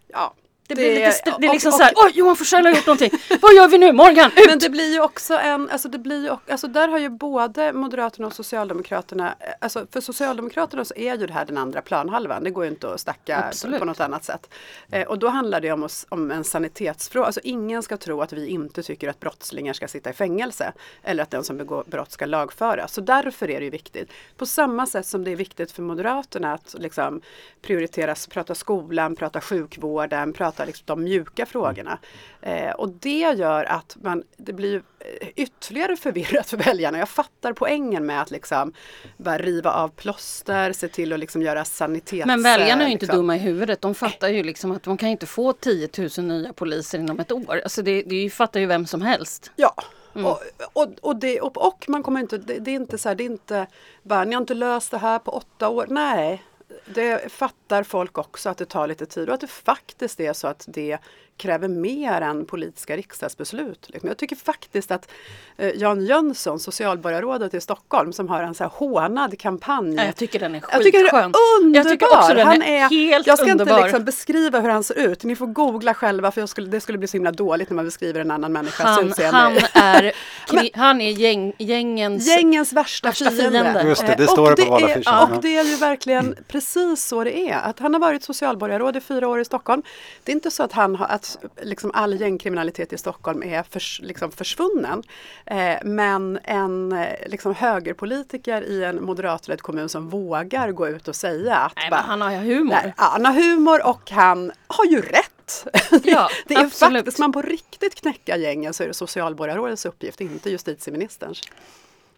Ja, 0.07 0.33
det, 0.67 0.75
blir 0.75 0.89
lite, 0.89 1.21
det, 1.25 1.35
det 1.39 1.47
är 1.47 1.51
liksom 1.51 1.69
och, 1.69 1.73
och, 1.73 1.79
så 1.79 1.83
här, 1.83 1.93
oj 1.95 2.11
Johan 2.15 2.35
Forssell 2.35 2.65
har 2.65 2.73
gjort 2.73 2.85
någonting. 2.85 3.11
Vad 3.41 3.55
gör 3.55 3.67
vi 3.67 3.77
nu 3.77 3.93
Morgan? 3.93 4.31
Ut! 4.35 4.45
Men 4.47 4.59
det 4.59 4.69
blir 4.69 4.93
ju 4.93 5.01
också 5.01 5.33
en, 5.33 5.69
alltså 5.69 5.89
det 5.89 5.97
blir 5.97 6.23
ju, 6.23 6.51
alltså 6.51 6.67
där 6.67 6.87
har 6.87 6.97
ju 6.97 7.09
både 7.09 7.73
Moderaterna 7.73 8.27
och 8.27 8.33
Socialdemokraterna, 8.33 9.35
alltså 9.61 9.87
för 9.91 10.01
Socialdemokraterna 10.01 10.85
så 10.85 10.93
är 10.95 11.17
ju 11.17 11.27
det 11.27 11.33
här 11.33 11.45
den 11.45 11.57
andra 11.57 11.81
planhalvan. 11.81 12.43
Det 12.43 12.49
går 12.49 12.63
ju 12.65 12.69
inte 12.69 12.93
att 12.93 12.99
stacka 12.99 13.43
Absolut. 13.43 13.79
på 13.79 13.85
något 13.85 13.99
annat 13.99 14.23
sätt. 14.23 14.49
Eh, 14.91 15.07
och 15.07 15.19
då 15.19 15.27
handlar 15.27 15.61
det 15.61 15.71
om, 15.71 15.89
om 16.09 16.31
en 16.31 16.43
sanitetsfråga. 16.43 17.25
Alltså 17.25 17.41
ingen 17.43 17.83
ska 17.83 17.97
tro 17.97 18.21
att 18.21 18.33
vi 18.33 18.47
inte 18.47 18.83
tycker 18.83 19.09
att 19.09 19.19
brottslingar 19.19 19.73
ska 19.73 19.87
sitta 19.87 20.09
i 20.09 20.13
fängelse. 20.13 20.73
Eller 21.03 21.23
att 21.23 21.31
den 21.31 21.43
som 21.43 21.57
begår 21.57 21.83
brott 21.87 22.11
ska 22.11 22.25
lagföras. 22.25 22.93
Så 22.93 23.01
därför 23.01 23.49
är 23.49 23.59
det 23.59 23.63
ju 23.65 23.71
viktigt. 23.71 24.11
På 24.37 24.45
samma 24.45 24.85
sätt 24.85 25.05
som 25.05 25.23
det 25.23 25.31
är 25.31 25.35
viktigt 25.35 25.71
för 25.71 25.81
Moderaterna 25.81 26.53
att 26.53 26.75
liksom 26.79 27.21
prioritera, 27.61 28.15
prata 28.29 28.55
skolan, 28.55 29.15
prata 29.15 29.41
sjukvården, 29.41 30.33
prata 30.33 30.54
prata 30.55 30.65
liksom 30.65 30.83
de 30.85 31.03
mjuka 31.03 31.45
frågorna. 31.45 31.97
Eh, 32.41 32.71
och 32.71 32.89
det 32.89 33.19
gör 33.19 33.63
att 33.63 33.97
man, 34.01 34.23
det 34.37 34.53
blir 34.53 34.75
eh, 34.99 35.27
ytterligare 35.35 35.97
förvirrat 35.97 36.49
för 36.49 36.57
väljarna. 36.57 36.97
Jag 36.97 37.09
fattar 37.09 37.53
poängen 37.53 38.05
med 38.05 38.21
att 38.21 38.31
liksom 38.31 38.73
bara 39.17 39.37
riva 39.37 39.71
av 39.71 39.89
plåster, 39.89 40.73
se 40.73 40.87
till 40.87 41.13
att 41.13 41.19
liksom 41.19 41.41
göra 41.41 41.65
sanitets... 41.65 42.25
Men 42.25 42.43
väljarna 42.43 42.83
är 42.83 42.87
ju 42.87 42.91
inte 42.91 43.05
liksom. 43.05 43.19
dumma 43.19 43.35
i 43.35 43.39
huvudet. 43.39 43.81
De 43.81 43.95
fattar 43.95 44.27
ju 44.27 44.43
liksom 44.43 44.71
att 44.71 44.83
de 44.83 44.97
kan 44.97 45.09
inte 45.09 45.25
få 45.25 45.53
10 45.53 45.89
000 46.17 46.25
nya 46.25 46.53
poliser 46.53 46.99
inom 46.99 47.19
ett 47.19 47.31
år. 47.31 47.61
Alltså 47.63 47.81
det, 47.81 48.01
det 48.01 48.29
fattar 48.29 48.59
ju 48.59 48.65
vem 48.65 48.85
som 48.85 49.01
helst. 49.01 49.51
Ja, 49.55 49.73
Mm. 50.15 50.27
Och, 50.27 50.39
och, 50.73 50.87
och, 51.01 51.15
det, 51.15 51.41
och, 51.41 51.67
och, 51.67 51.85
man 51.87 52.03
kommer 52.03 52.19
inte, 52.19 52.37
det, 52.37 52.59
det, 52.59 52.71
är 52.71 52.75
inte 52.75 52.97
så 52.97 53.09
här, 53.09 53.15
det 53.15 53.23
är 53.23 53.25
inte 53.25 53.67
bara, 54.03 54.23
ni 54.23 54.35
har 54.35 54.41
inte 54.41 54.53
löst 54.53 54.91
det 54.91 54.97
här 54.97 55.19
på 55.19 55.31
åtta 55.31 55.69
år. 55.69 55.85
Nej, 55.89 56.43
det 56.85 57.31
fattar 57.31 57.83
folk 57.83 58.17
också 58.17 58.49
att 58.49 58.57
det 58.57 58.65
tar 58.65 58.87
lite 58.87 59.05
tid 59.05 59.29
och 59.29 59.35
att 59.35 59.41
det 59.41 59.47
faktiskt 59.47 60.19
är 60.19 60.33
så 60.33 60.47
att 60.47 60.65
det 60.67 60.99
kräver 61.37 61.67
mer 61.67 62.21
än 62.21 62.45
politiska 62.45 62.97
riksdagsbeslut. 62.97 63.89
Liksom. 63.89 64.07
Jag 64.07 64.17
tycker 64.17 64.35
faktiskt 64.35 64.91
att 64.91 65.11
eh, 65.57 65.69
Jan 65.75 66.05
Jönsson, 66.05 66.59
socialborgarrådet 66.59 67.53
i 67.53 67.61
Stockholm, 67.61 68.13
som 68.13 68.29
har 68.29 68.43
en 68.43 68.53
så 68.53 68.63
här 68.63 68.71
hånad 68.71 69.39
kampanj. 69.39 69.95
Jag 69.95 70.15
tycker 70.15 70.39
den 70.39 70.55
är 70.55 70.59
skitskön. 70.59 70.77
Jag 70.77 70.83
tycker 70.83 70.99
den 70.99 71.15
är 71.15 71.33
underbar! 71.61 71.77
Jag 71.77 71.89
tycker 71.89 72.17
också 72.17 72.33
den 72.33 72.47
han 72.47 72.61
är, 72.61 72.89
helt 72.89 73.27
jag 73.27 73.37
ska 73.37 73.51
underbar. 73.51 73.71
inte 73.71 73.83
liksom 73.83 74.05
beskriva 74.05 74.59
hur 74.59 74.69
han 74.69 74.83
ser 74.83 74.99
ut, 74.99 75.23
ni 75.23 75.35
får 75.35 75.47
googla 75.47 75.93
själva 75.93 76.31
för 76.31 76.45
skulle, 76.45 76.67
det 76.67 76.81
skulle 76.81 76.97
bli 76.97 77.07
så 77.07 77.17
himla 77.17 77.31
dåligt 77.31 77.69
när 77.69 77.75
man 77.75 77.85
beskriver 77.85 78.21
en 78.21 78.31
annan 78.31 78.53
människas 78.53 78.85
han, 78.85 79.07
utseende. 79.07 79.37
Han 79.73 79.83
är, 79.83 80.11
Men, 80.53 80.69
han 80.73 81.01
är 81.01 81.11
gäng, 81.11 81.53
gängens, 81.57 82.27
gängens 82.27 82.73
värsta, 82.73 83.07
värsta 83.07 83.31
fiende. 83.31 83.61
fiende. 83.61 83.81
Just 83.81 84.07
det, 84.07 84.15
det 84.17 84.27
står 84.27 84.55
det 84.55 84.65
på 84.65 84.71
valaffischen. 84.71 85.35
Och 85.35 85.41
det 85.41 85.57
är 85.57 85.63
ju 85.63 85.75
verkligen 85.75 86.35
precis 86.47 87.03
så 87.03 87.23
det 87.23 87.49
är. 87.49 87.57
Att 87.57 87.79
han 87.79 87.93
har 87.93 88.01
varit 88.01 88.23
socialborgarråd 88.23 88.97
i 88.97 89.01
fyra 89.01 89.27
år 89.27 89.39
i 89.39 89.45
Stockholm. 89.45 89.83
Det 90.23 90.31
är 90.31 90.33
inte 90.33 90.51
så 90.51 90.63
att 90.63 90.71
han 90.71 90.95
har, 90.95 91.05
att 91.05 91.24
liksom 91.61 91.91
all 91.93 92.21
gängkriminalitet 92.21 92.93
i 92.93 92.97
Stockholm 92.97 93.43
är 93.43 93.63
förs, 93.63 93.99
liksom 94.03 94.31
försvunnen. 94.31 95.03
Eh, 95.45 95.77
men 95.83 96.39
en 96.43 96.91
eh, 96.91 97.07
liksom 97.25 97.55
högerpolitiker 97.55 98.61
i 98.61 98.83
en 98.83 99.03
moderatledd 99.03 99.61
kommun 99.61 99.89
som 99.89 100.09
vågar 100.09 100.71
gå 100.71 100.87
ut 100.87 101.07
och 101.07 101.15
säga 101.15 101.55
att 101.55 101.75
Nej, 101.75 101.89
bara, 101.89 102.01
han 102.01 102.21
har 102.21 102.31
humor. 102.31 102.73
Nej, 102.83 102.93
han 102.97 103.25
har 103.25 103.33
humor 103.33 103.87
och 103.87 104.11
han 104.11 104.51
har 104.67 104.85
ju 104.85 105.01
rätt. 105.01 105.31
Ja, 106.03 106.29
det 106.47 106.53
är 106.53 106.65
absolut. 106.65 106.97
faktiskt, 106.97 107.19
man 107.19 107.31
på 107.31 107.41
riktigt 107.41 107.95
knäcka 107.95 108.37
gängen 108.37 108.73
så 108.73 108.83
är 108.83 108.87
det 108.87 108.93
socialborgarrådets 108.93 109.85
uppgift, 109.85 110.21
inte 110.21 110.49
justitieministerns. 110.49 111.41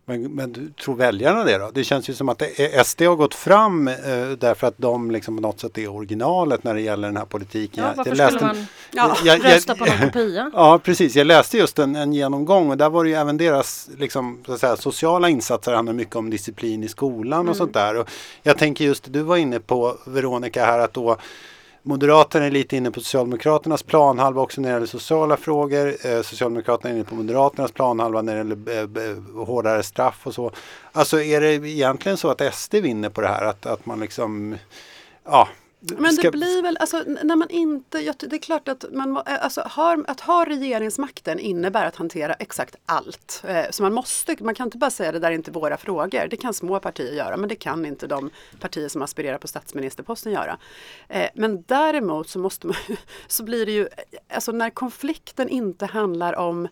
Men, 0.10 0.36
men 0.36 0.52
du 0.54 0.70
tror 0.70 0.96
väljarna 0.96 1.44
det 1.44 1.58
då? 1.58 1.72
Det 1.74 1.84
känns 1.84 2.10
ju 2.10 2.14
som 2.14 2.30
att 2.30 2.44
SD 2.86 3.02
har 3.02 3.16
gått 3.16 3.34
fram 3.34 3.88
eh, 3.88 3.96
därför 4.40 4.68
att 4.68 4.78
de 4.78 5.12
liksom 5.12 5.36
på 5.36 5.42
något 5.42 5.60
sätt 5.60 5.78
är 5.78 5.88
originalet 5.88 6.64
när 6.64 6.74
det 6.74 6.82
gäller 6.82 7.08
den 7.08 7.18
här 7.18 7.26
politiken. 7.26 7.84
Ja, 7.84 7.94
varför 7.98 8.16
jag 8.16 8.32
skulle 8.34 8.54
man 8.54 8.66
ja, 8.92 9.18
jag, 9.24 9.46
rösta 9.46 9.76
på 9.76 9.86
någon 9.86 9.98
kopia? 10.00 10.52
Ja, 10.54 10.80
precis. 10.84 11.16
Jag 11.16 11.28
läste 11.28 11.58
just 11.58 11.80
en, 11.80 11.96
en 11.96 12.14
genomgång 12.14 12.70
och 12.72 12.78
där 12.78 12.90
var 12.90 13.04
det 13.04 13.10
ju 13.10 13.16
även 13.16 13.38
deras 13.38 13.90
liksom, 13.98 14.40
så 14.46 14.54
att 14.54 14.60
säga, 14.60 14.78
sociala 14.78 15.30
insatser 15.30 15.74
handlar 15.74 15.94
mycket 15.94 16.16
om 16.16 16.30
disciplin 16.30 16.84
i 16.84 16.88
skolan 16.88 17.40
mm. 17.40 17.50
och 17.50 17.58
sånt 17.58 17.74
där. 17.74 17.98
Och 17.98 18.10
jag 18.44 18.58
tänker 18.58 18.86
just, 18.86 19.14
du 19.14 19.22
var 19.22 19.38
inne 19.38 19.60
på 19.60 19.98
Veronica 20.06 20.66
här 20.66 20.80
att 20.80 20.94
då 20.94 21.18
Moderaterna 21.88 22.46
är 22.46 22.52
lite 22.52 22.78
inne 22.78 22.92
på 22.92 23.00
Socialdemokraternas 23.00 23.84
planhalva 23.84 24.42
också 24.42 24.62
när 24.62 24.70
det 24.70 24.74
gäller 24.74 24.88
sociala 24.88 25.38
frågor. 25.38 25.88
Eh, 26.06 26.22
Socialdemokraterna 26.22 26.90
är 26.90 26.96
inne 26.96 27.04
på 27.04 27.16
Moderaternas 27.16 27.72
planhalva 27.72 28.22
när 28.22 28.34
det 28.34 28.38
gäller 28.38 29.10
eh, 29.10 29.46
hårdare 29.46 29.84
straff 29.84 30.28
och 30.28 30.34
så. 30.34 30.52
Alltså 30.92 31.22
är 31.22 31.42
det 31.42 31.54
egentligen 31.54 32.18
så 32.18 32.30
att 32.30 32.54
SD 32.56 32.76
vinner 32.76 33.10
på 33.10 33.22
det 33.22 33.28
här? 33.28 33.46
Att, 33.46 33.66
att 33.66 33.86
man 33.86 34.00
liksom, 34.00 34.56
ja, 35.26 35.48
men 35.80 36.16
det 36.16 36.32
blir 36.32 36.62
väl, 36.62 36.78
alltså 36.78 37.04
när 37.24 37.36
man 37.36 37.50
inte, 37.50 38.14
det 38.20 38.36
är 38.36 38.38
klart 38.38 38.68
att 38.68 38.86
man 38.92 39.18
alltså, 39.26 39.62
har, 39.66 40.06
att 40.08 40.20
ha 40.20 40.46
regeringsmakten 40.46 41.40
innebär 41.40 41.86
att 41.86 41.96
hantera 41.96 42.34
exakt 42.34 42.76
allt. 42.86 43.44
Eh, 43.48 43.66
så 43.70 43.84
man 43.84 43.94
måste, 43.94 44.36
man 44.40 44.56
kan 44.56 44.68
inte 44.68 44.78
bara 44.78 44.92
säga 44.92 45.12
det 45.12 45.20
där 45.20 45.32
är 45.32 45.36
inte 45.36 45.52
våra 45.52 45.78
frågor. 45.78 46.28
Det 46.30 46.38
kan 46.38 46.54
små 46.54 46.80
partier 46.80 47.14
göra 47.14 47.38
men 47.38 47.50
det 47.50 47.56
kan 47.56 47.86
inte 47.86 48.08
de 48.08 48.30
partier 48.60 48.88
som 48.88 49.02
aspirerar 49.02 49.38
på 49.38 49.48
statsministerposten 49.48 50.32
göra. 50.32 50.58
Eh, 51.10 51.30
men 51.36 51.64
däremot 51.68 52.30
så 52.30 52.40
måste 52.40 52.68
man, 52.68 52.76
så 53.28 53.44
blir 53.44 53.66
det 53.66 53.72
ju, 53.72 53.88
alltså 54.34 54.52
när 54.52 54.70
konflikten 54.70 55.50
inte 55.50 55.86
handlar 55.86 56.36
om 56.36 56.68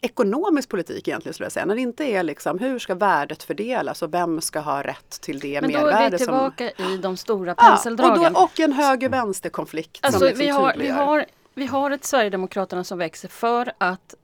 ekonomisk 0.00 0.68
politik 0.68 1.08
egentligen 1.08 1.34
skulle 1.34 1.44
jag 1.44 1.52
säga. 1.52 1.66
När 1.66 1.74
det 1.74 1.80
inte 1.80 2.04
är 2.04 2.22
liksom 2.22 2.58
hur 2.58 2.78
ska 2.78 2.94
värdet 2.94 3.42
fördelas 3.42 4.02
och 4.02 4.14
vem 4.14 4.40
ska 4.40 4.60
ha 4.60 4.82
rätt 4.82 5.20
till 5.20 5.38
det 5.38 5.60
mervärde. 5.60 5.78
Men 5.78 5.82
då 5.82 5.90
är 5.90 6.10
vi 6.10 6.18
tillbaka 6.18 6.70
som... 6.76 6.84
i 6.84 6.96
de 6.96 7.16
stora 7.16 7.54
penseldragen. 7.54 8.22
Ja, 8.22 8.28
och, 8.28 8.34
då, 8.34 8.40
och 8.40 8.60
en 8.60 8.72
höger-vänster-konflikt. 8.72 9.98
Alltså, 10.02 10.24
liksom 10.24 10.38
vi, 10.38 10.48
har, 10.48 10.74
vi, 10.78 10.88
har, 10.88 11.24
vi 11.54 11.66
har 11.66 11.90
ett 11.90 12.04
Sverigedemokraterna 12.04 12.84
som 12.84 12.98
växer 12.98 13.28
för 13.28 13.72
att 13.78 14.14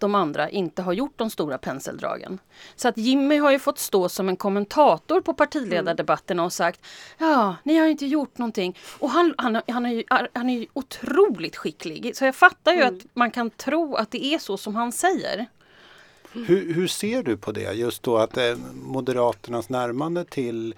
de 0.00 0.14
andra 0.14 0.50
inte 0.50 0.82
har 0.82 0.92
gjort 0.92 1.12
de 1.16 1.30
stora 1.30 1.58
penseldragen. 1.58 2.38
Så 2.76 2.88
att 2.88 2.98
Jimmy 2.98 3.38
har 3.38 3.50
ju 3.50 3.58
fått 3.58 3.78
stå 3.78 4.08
som 4.08 4.28
en 4.28 4.36
kommentator 4.36 5.20
på 5.20 5.34
partiledardebatterna 5.34 6.44
och 6.44 6.52
sagt 6.52 6.80
Ja, 7.18 7.56
ni 7.62 7.76
har 7.76 7.86
inte 7.86 8.06
gjort 8.06 8.38
någonting. 8.38 8.78
Och 8.98 9.10
han, 9.10 9.34
han, 9.38 9.60
han, 9.68 9.86
är, 9.86 9.90
ju, 9.90 10.04
han 10.32 10.50
är 10.50 10.58
ju 10.58 10.66
otroligt 10.72 11.56
skicklig. 11.56 12.16
Så 12.16 12.24
jag 12.24 12.34
fattar 12.34 12.72
ju 12.72 12.80
mm. 12.80 12.96
att 12.96 13.02
man 13.14 13.30
kan 13.30 13.50
tro 13.50 13.94
att 13.94 14.10
det 14.10 14.24
är 14.24 14.38
så 14.38 14.56
som 14.56 14.76
han 14.76 14.92
säger. 14.92 15.46
Hur, 16.32 16.74
hur 16.74 16.86
ser 16.86 17.22
du 17.22 17.36
på 17.36 17.52
det? 17.52 17.72
Just 17.72 18.02
då 18.02 18.16
att 18.16 18.36
eh, 18.36 18.56
Moderaternas 18.74 19.68
närmande 19.68 20.24
till 20.24 20.74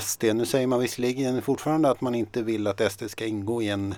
SD. 0.00 0.24
Nu 0.24 0.46
säger 0.46 0.66
man 0.66 0.80
visserligen 0.80 1.42
fortfarande 1.42 1.90
att 1.90 2.00
man 2.00 2.14
inte 2.14 2.42
vill 2.42 2.66
att 2.66 2.92
SD 2.92 3.10
ska 3.10 3.26
ingå 3.26 3.62
i 3.62 3.68
en 3.68 3.94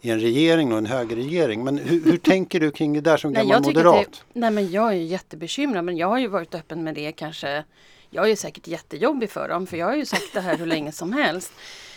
i 0.00 0.10
en 0.10 0.20
regering 0.20 0.72
och 0.72 0.78
en 0.78 0.86
högerregering. 0.86 1.64
Men 1.64 1.78
hur, 1.78 2.04
hur 2.04 2.16
tänker 2.16 2.60
du 2.60 2.70
kring 2.70 2.92
det 2.92 3.00
där 3.00 3.16
som 3.16 3.32
gammal 3.32 3.62
moderat? 3.62 4.24
Det, 4.32 4.40
nej 4.40 4.50
men 4.50 4.70
jag 4.70 4.88
är 4.88 4.96
jättebekymrad 4.96 5.84
men 5.84 5.96
jag 5.96 6.06
har 6.06 6.18
ju 6.18 6.26
varit 6.26 6.54
öppen 6.54 6.84
med 6.84 6.94
det 6.94 7.12
kanske. 7.12 7.64
Jag 8.10 8.30
är 8.30 8.36
säkert 8.36 8.66
jättejobbig 8.66 9.30
för 9.30 9.48
dem 9.48 9.66
för 9.66 9.76
jag 9.76 9.86
har 9.86 9.96
ju 9.96 10.06
sagt 10.06 10.34
det 10.34 10.40
här 10.40 10.56
hur 10.56 10.66
länge 10.66 10.92
som 10.92 11.12
helst. 11.12 11.52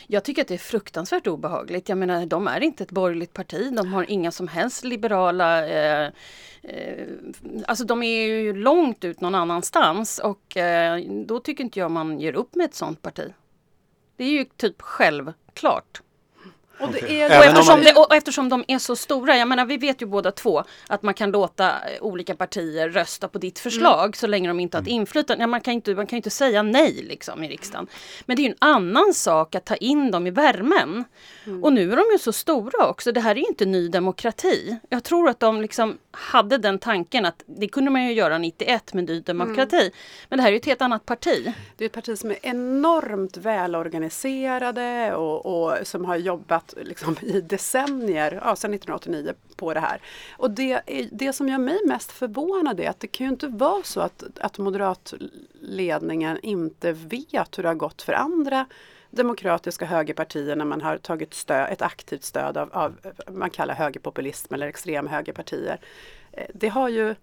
Jag 0.07 0.23
tycker 0.23 0.41
att 0.41 0.47
det 0.47 0.53
är 0.53 0.57
fruktansvärt 0.57 1.27
obehagligt. 1.27 1.89
Jag 1.89 1.97
menar 1.97 2.25
de 2.25 2.47
är 2.47 2.63
inte 2.63 2.83
ett 2.83 2.91
borgerligt 2.91 3.33
parti. 3.33 3.73
De 3.75 3.93
har 3.93 4.09
inga 4.09 4.31
som 4.31 4.47
helst 4.47 4.83
liberala 4.83 5.67
eh, 5.67 6.11
eh, 6.63 7.07
Alltså 7.65 7.85
de 7.85 8.03
är 8.03 8.27
ju 8.27 8.53
långt 8.53 9.03
ut 9.03 9.21
någon 9.21 9.35
annanstans 9.35 10.19
och 10.19 10.57
eh, 10.57 11.01
då 11.25 11.39
tycker 11.39 11.63
inte 11.63 11.79
jag 11.79 11.91
man 11.91 12.19
ger 12.19 12.33
upp 12.33 12.55
med 12.55 12.65
ett 12.65 12.75
sånt 12.75 13.01
parti. 13.01 13.33
Det 14.17 14.23
är 14.23 14.31
ju 14.31 14.45
typ 14.45 14.81
självklart. 14.81 16.01
Och, 16.79 17.03
är, 17.09 17.39
och, 17.39 17.45
eftersom 17.45 17.81
det, 17.81 17.93
och, 17.93 18.15
eftersom 18.15 18.49
de 18.49 18.65
är 18.67 18.79
så 18.79 18.95
stora, 18.95 19.37
jag 19.37 19.47
menar 19.47 19.65
vi 19.65 19.77
vet 19.77 20.01
ju 20.01 20.05
båda 20.05 20.31
två 20.31 20.63
att 20.87 21.03
man 21.03 21.13
kan 21.13 21.31
låta 21.31 21.69
eh, 21.69 22.01
olika 22.01 22.35
partier 22.35 22.89
rösta 22.89 23.27
på 23.27 23.37
ditt 23.37 23.59
förslag 23.59 24.03
mm. 24.03 24.13
så 24.13 24.27
länge 24.27 24.47
de 24.47 24.59
inte 24.59 24.77
har 24.77 24.81
ett 24.81 24.87
mm. 24.87 25.01
inflytande. 25.01 25.43
Ja, 25.43 25.47
man, 25.47 25.61
kan 25.61 25.73
inte, 25.73 25.95
man 25.95 26.07
kan 26.07 26.17
inte 26.17 26.29
säga 26.29 26.63
nej 26.63 27.03
liksom 27.03 27.43
i 27.43 27.49
riksdagen. 27.49 27.87
Men 28.25 28.35
det 28.35 28.45
är 28.45 28.49
en 28.49 28.55
annan 28.59 29.13
sak 29.13 29.55
att 29.55 29.65
ta 29.65 29.75
in 29.75 30.11
dem 30.11 30.27
i 30.27 30.31
värmen. 30.31 31.03
Mm. 31.45 31.63
Och 31.63 31.73
nu 31.73 31.91
är 31.91 31.95
de 31.95 32.03
ju 32.11 32.19
så 32.19 32.33
stora 32.33 32.87
också. 32.87 33.11
Det 33.11 33.21
här 33.21 33.37
är 33.37 33.49
inte 33.49 33.65
ny 33.65 33.87
demokrati. 33.87 34.77
Jag 34.89 35.03
tror 35.03 35.29
att 35.29 35.39
de 35.39 35.61
liksom 35.61 35.97
hade 36.11 36.57
den 36.57 36.79
tanken 36.79 37.25
att 37.25 37.43
det 37.45 37.67
kunde 37.67 37.91
man 37.91 38.05
ju 38.05 38.13
göra 38.13 38.37
91 38.37 38.93
med 38.93 39.03
Ny 39.03 39.19
Demokrati. 39.19 39.81
Mm. 39.81 39.91
Men 40.29 40.37
det 40.37 40.43
här 40.43 40.49
är 40.49 40.53
ju 40.53 40.57
ett 40.57 40.65
helt 40.65 40.81
annat 40.81 41.05
parti. 41.05 41.53
Det 41.77 41.83
är 41.83 41.85
ett 41.85 41.93
parti 41.93 42.17
som 42.17 42.31
är 42.31 42.37
enormt 42.41 43.37
välorganiserade 43.37 45.15
och, 45.15 45.45
och 45.45 45.87
som 45.87 46.05
har 46.05 46.15
jobbat 46.15 46.62
liksom 46.81 47.15
i 47.21 47.41
decennier, 47.41 48.31
ja, 48.31 48.55
sedan 48.55 48.73
1989 48.73 49.33
på 49.55 49.73
det 49.73 49.79
här. 49.79 50.01
Och 50.37 50.51
det, 50.51 50.71
är, 50.71 51.09
det 51.11 51.33
som 51.33 51.49
gör 51.49 51.57
mig 51.57 51.79
mest 51.85 52.11
förvånad 52.11 52.79
är 52.79 52.89
att 52.89 52.99
det 52.99 53.07
kan 53.07 53.27
ju 53.27 53.31
inte 53.31 53.47
vara 53.47 53.83
så 53.83 54.01
att, 54.01 54.23
att 54.39 54.57
moderatledningen 54.57 56.39
inte 56.43 56.91
vet 56.91 57.57
hur 57.57 57.63
det 57.63 57.69
har 57.69 57.75
gått 57.75 58.01
för 58.01 58.13
andra 58.13 58.65
demokratiska 59.09 59.85
högerpartier 59.85 60.55
när 60.55 60.65
man 60.65 60.81
har 60.81 60.97
tagit 60.97 61.33
stöd, 61.33 61.71
ett 61.71 61.81
aktivt 61.81 62.23
stöd 62.23 62.57
av, 62.57 62.69
av 62.73 62.95
man 63.31 63.49
kallar 63.49 63.75
högerpopulism 63.75 64.53
eller 64.53 64.67
extrem 64.67 65.07
högerpartier. 65.07 65.79
Eh, 66.31 66.47
det 66.53 66.67
har 66.67 66.89
ju 66.89 67.15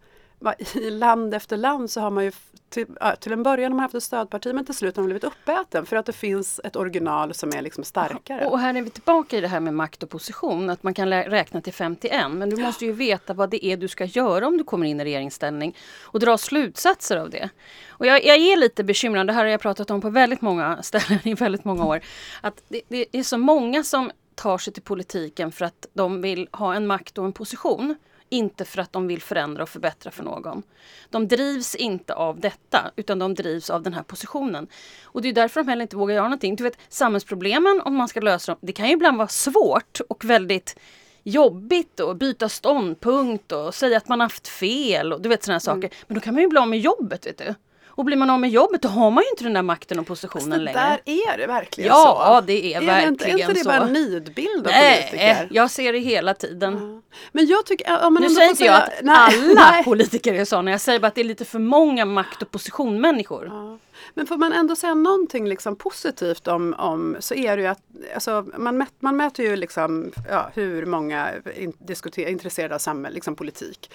i 0.74 0.90
land 0.90 1.35
efter 1.35 1.57
land 1.57 1.90
så 1.90 2.00
har 2.00 2.11
man 2.11 2.24
ju 2.24 2.33
till, 2.68 2.87
till 3.20 3.33
en 3.33 3.42
början 3.42 3.72
har 3.72 3.76
man 3.76 3.83
haft 3.83 3.94
ett 3.94 4.03
stödparti 4.03 4.55
men 4.55 4.64
till 4.64 4.74
slut 4.74 4.96
har 4.96 5.03
man 5.03 5.07
blivit 5.07 5.24
uppäten 5.24 5.87
för 5.87 5.96
att 5.96 6.07
det 6.07 6.12
finns 6.12 6.61
ett 6.64 6.76
original 6.76 7.35
som 7.35 7.48
är 7.48 7.62
liksom 7.62 7.85
starkare. 7.85 8.46
Och 8.46 8.59
här 8.59 8.74
är 8.74 8.83
vi 8.83 8.90
tillbaka 8.90 9.38
i 9.38 9.40
det 9.40 9.48
här 9.48 9.61
med 9.61 9.74
makt 9.74 10.03
och 10.03 10.11
position, 10.11 10.70
att 10.70 10.83
man 10.83 10.94
kan 10.94 11.09
räkna 11.09 11.61
till 11.61 11.72
51 11.72 12.31
men 12.31 12.50
du 12.50 12.57
måste 12.57 12.85
ju 12.85 12.92
veta 12.92 13.35
vad 13.35 13.50
det 13.50 13.66
är 13.66 13.76
du 13.76 13.88
ska 13.88 14.05
göra 14.05 14.46
om 14.46 14.59
du 14.59 14.64
kommer 14.64 14.87
in 14.87 15.00
i 15.00 15.05
regeringsställning 15.05 15.76
och 16.03 16.20
dra 16.20 16.38
slutsatser 16.38 17.16
av 17.16 17.31
det. 17.31 17.48
Och 17.88 18.07
jag, 18.07 18.24
jag 18.24 18.37
är 18.37 18.57
lite 18.57 18.85
bekymrad, 18.85 19.26
det 19.26 19.33
här 19.33 19.44
har 19.44 19.50
jag 19.50 19.61
pratat 19.61 19.90
om 19.90 20.00
på 20.00 20.11
väldigt 20.11 20.40
många 20.40 20.83
ställen 20.83 21.18
i 21.24 21.35
väldigt 21.35 21.64
många 21.64 21.85
år, 21.85 22.00
att 22.40 22.62
det, 22.68 22.81
det 22.88 23.07
är 23.12 23.22
så 23.22 23.38
många 23.38 23.85
som 23.85 24.11
tar 24.35 24.59
sig 24.59 24.72
till 24.72 24.83
politiken 24.83 25.53
för 25.53 25.64
att 25.64 25.87
de 25.92 26.22
vill 26.22 26.48
ha 26.53 26.74
en 26.74 26.87
makt 26.87 27.18
och 27.18 27.24
en 27.24 27.33
position. 27.33 27.96
Inte 28.32 28.64
för 28.64 28.80
att 28.82 28.92
de 28.92 29.06
vill 29.06 29.22
förändra 29.22 29.62
och 29.62 29.68
förbättra 29.68 30.10
för 30.10 30.24
någon. 30.24 30.62
De 31.10 31.28
drivs 31.28 31.74
inte 31.74 32.14
av 32.14 32.40
detta 32.40 32.90
utan 32.96 33.18
de 33.18 33.34
drivs 33.34 33.70
av 33.70 33.82
den 33.82 33.94
här 33.94 34.02
positionen. 34.02 34.66
Och 35.04 35.22
det 35.22 35.28
är 35.28 35.32
därför 35.32 35.60
de 35.60 35.68
heller 35.68 35.82
inte 35.82 35.96
vågar 35.96 36.14
göra 36.14 36.24
någonting. 36.24 36.56
Du 36.56 36.64
vet 36.64 36.78
samhällsproblemen 36.88 37.80
om 37.84 37.96
man 37.96 38.08
ska 38.08 38.20
lösa 38.20 38.52
dem, 38.52 38.58
det 38.62 38.72
kan 38.72 38.86
ju 38.86 38.92
ibland 38.92 39.16
vara 39.16 39.28
svårt 39.28 40.00
och 40.08 40.24
väldigt 40.24 40.78
jobbigt 41.22 42.00
att 42.00 42.16
byta 42.16 42.48
ståndpunkt 42.48 43.52
och 43.52 43.74
säga 43.74 43.96
att 43.96 44.08
man 44.08 44.20
haft 44.20 44.48
fel 44.48 45.12
och 45.12 45.20
du 45.20 45.28
vet 45.28 45.42
sådana 45.42 45.60
saker. 45.60 45.78
Mm. 45.78 45.90
Men 46.06 46.14
då 46.14 46.20
kan 46.20 46.34
man 46.34 46.42
ju 46.42 46.48
bli 46.48 46.58
av 46.58 46.68
med 46.68 46.80
jobbet 46.80 47.26
vet 47.26 47.38
du. 47.38 47.54
Och 48.00 48.04
blir 48.04 48.16
man 48.16 48.30
av 48.30 48.40
med 48.40 48.50
jobbet 48.50 48.82
då 48.82 48.88
har 48.88 49.10
man 49.10 49.24
ju 49.24 49.30
inte 49.30 49.44
den 49.44 49.52
där 49.52 49.62
makten 49.62 49.98
och 49.98 50.06
positionen 50.06 50.50
Fast 50.50 50.62
längre. 50.62 50.78
Där 50.80 51.00
är 51.04 51.38
det 51.38 51.46
verkligen 51.46 51.88
ja, 51.88 51.94
så. 51.94 52.32
Ja, 52.32 52.40
det 52.40 52.74
är, 52.74 52.82
är 52.82 52.86
verkligen 52.86 53.14
inte, 53.14 53.24
är 53.24 53.38
inte 53.38 53.52
det 53.52 53.58
så. 53.60 53.68
bara 53.68 53.80
en 53.80 53.92
nidbild 53.92 54.66
av 54.66 54.72
Nej, 54.72 55.08
politiker? 55.10 55.48
jag 55.50 55.70
ser 55.70 55.92
det 55.92 55.98
hela 55.98 56.34
tiden. 56.34 57.02
Ja. 57.02 57.16
Men 57.32 57.46
jag 57.46 57.66
tycker, 57.66 57.90
ja, 57.90 58.10
men 58.10 58.22
Nu 58.22 58.30
säger 58.30 58.50
inte 58.50 58.64
jag 58.64 58.76
att 58.76 58.90
nej, 59.02 59.16
alla 59.16 59.70
nej. 59.70 59.84
politiker 59.84 60.34
är 60.34 60.44
sådana, 60.44 60.70
jag 60.70 60.80
säger 60.80 61.00
bara 61.00 61.06
att 61.06 61.14
det 61.14 61.20
är 61.20 61.24
lite 61.24 61.44
för 61.44 61.58
många 61.58 62.04
makt 62.04 62.42
och 62.42 62.50
positionmänniskor. 62.50 63.46
Ja. 63.46 63.78
Men 64.14 64.26
får 64.26 64.36
man 64.36 64.52
ändå 64.52 64.76
säga 64.76 64.94
någonting 64.94 65.48
liksom 65.48 65.76
positivt 65.76 66.48
om, 66.48 66.74
om 66.78 67.16
så 67.20 67.34
är 67.34 67.56
det 67.56 67.62
ju 67.62 67.68
att 67.68 67.82
alltså, 68.14 68.46
man, 68.58 68.78
mät, 68.78 68.92
man 68.98 69.16
mäter 69.16 69.44
ju 69.44 69.56
liksom, 69.56 70.12
ja, 70.28 70.50
hur 70.54 70.86
många 70.86 71.30
in, 71.56 71.72
diskuter, 71.78 72.28
intresserade 72.28 72.74
av 72.74 72.78
samhälle, 72.78 73.14
liksom 73.14 73.36
politik 73.36 73.90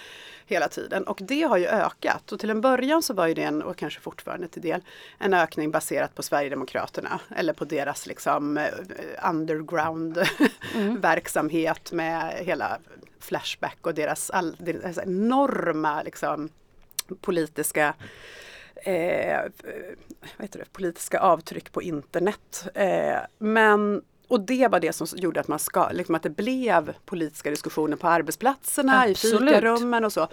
hela 0.47 0.67
tiden. 0.67 1.03
Och 1.03 1.19
det 1.21 1.41
har 1.41 1.57
ju 1.57 1.65
ökat. 1.65 2.31
Och 2.31 2.39
till 2.39 2.49
en 2.49 2.61
början 2.61 3.03
så 3.03 3.13
var 3.13 3.27
ju 3.27 3.33
det 3.33 3.43
en, 3.43 3.61
och 3.61 3.77
kanske 3.77 3.99
fortfarande 3.99 4.47
till 4.47 4.61
del, 4.61 4.81
en 5.17 5.33
ökning 5.33 5.71
baserat 5.71 6.15
på 6.15 6.23
Sverigedemokraterna. 6.23 7.19
Eller 7.35 7.53
på 7.53 7.65
deras 7.65 8.07
liksom 8.07 8.57
eh, 8.57 9.29
underground 9.29 10.17
verksamhet 10.99 11.91
med 11.91 12.33
hela 12.45 12.79
Flashback 13.19 13.77
och 13.81 13.93
deras, 13.93 14.29
all, 14.29 14.55
deras 14.59 14.97
enorma 14.97 16.03
liksom 16.03 16.49
politiska 17.21 17.93
eh, 18.85 19.39
det, 20.37 20.71
politiska 20.71 21.19
avtryck 21.19 21.71
på 21.71 21.81
internet. 21.81 22.67
Eh, 22.73 23.17
men 23.37 24.01
och 24.27 24.39
det 24.41 24.67
var 24.67 24.79
det 24.79 24.93
som 24.93 25.07
gjorde 25.15 25.39
att, 25.39 25.47
man 25.47 25.59
ska, 25.59 25.89
liksom 25.89 26.15
att 26.15 26.23
det 26.23 26.29
blev 26.29 26.93
politiska 27.05 27.49
diskussioner 27.49 27.97
på 27.97 28.07
arbetsplatserna, 28.07 29.01
Absolut. 29.01 29.41
i 29.41 29.45
fikarummen 29.45 30.05
och 30.05 30.13
så. 30.13 30.27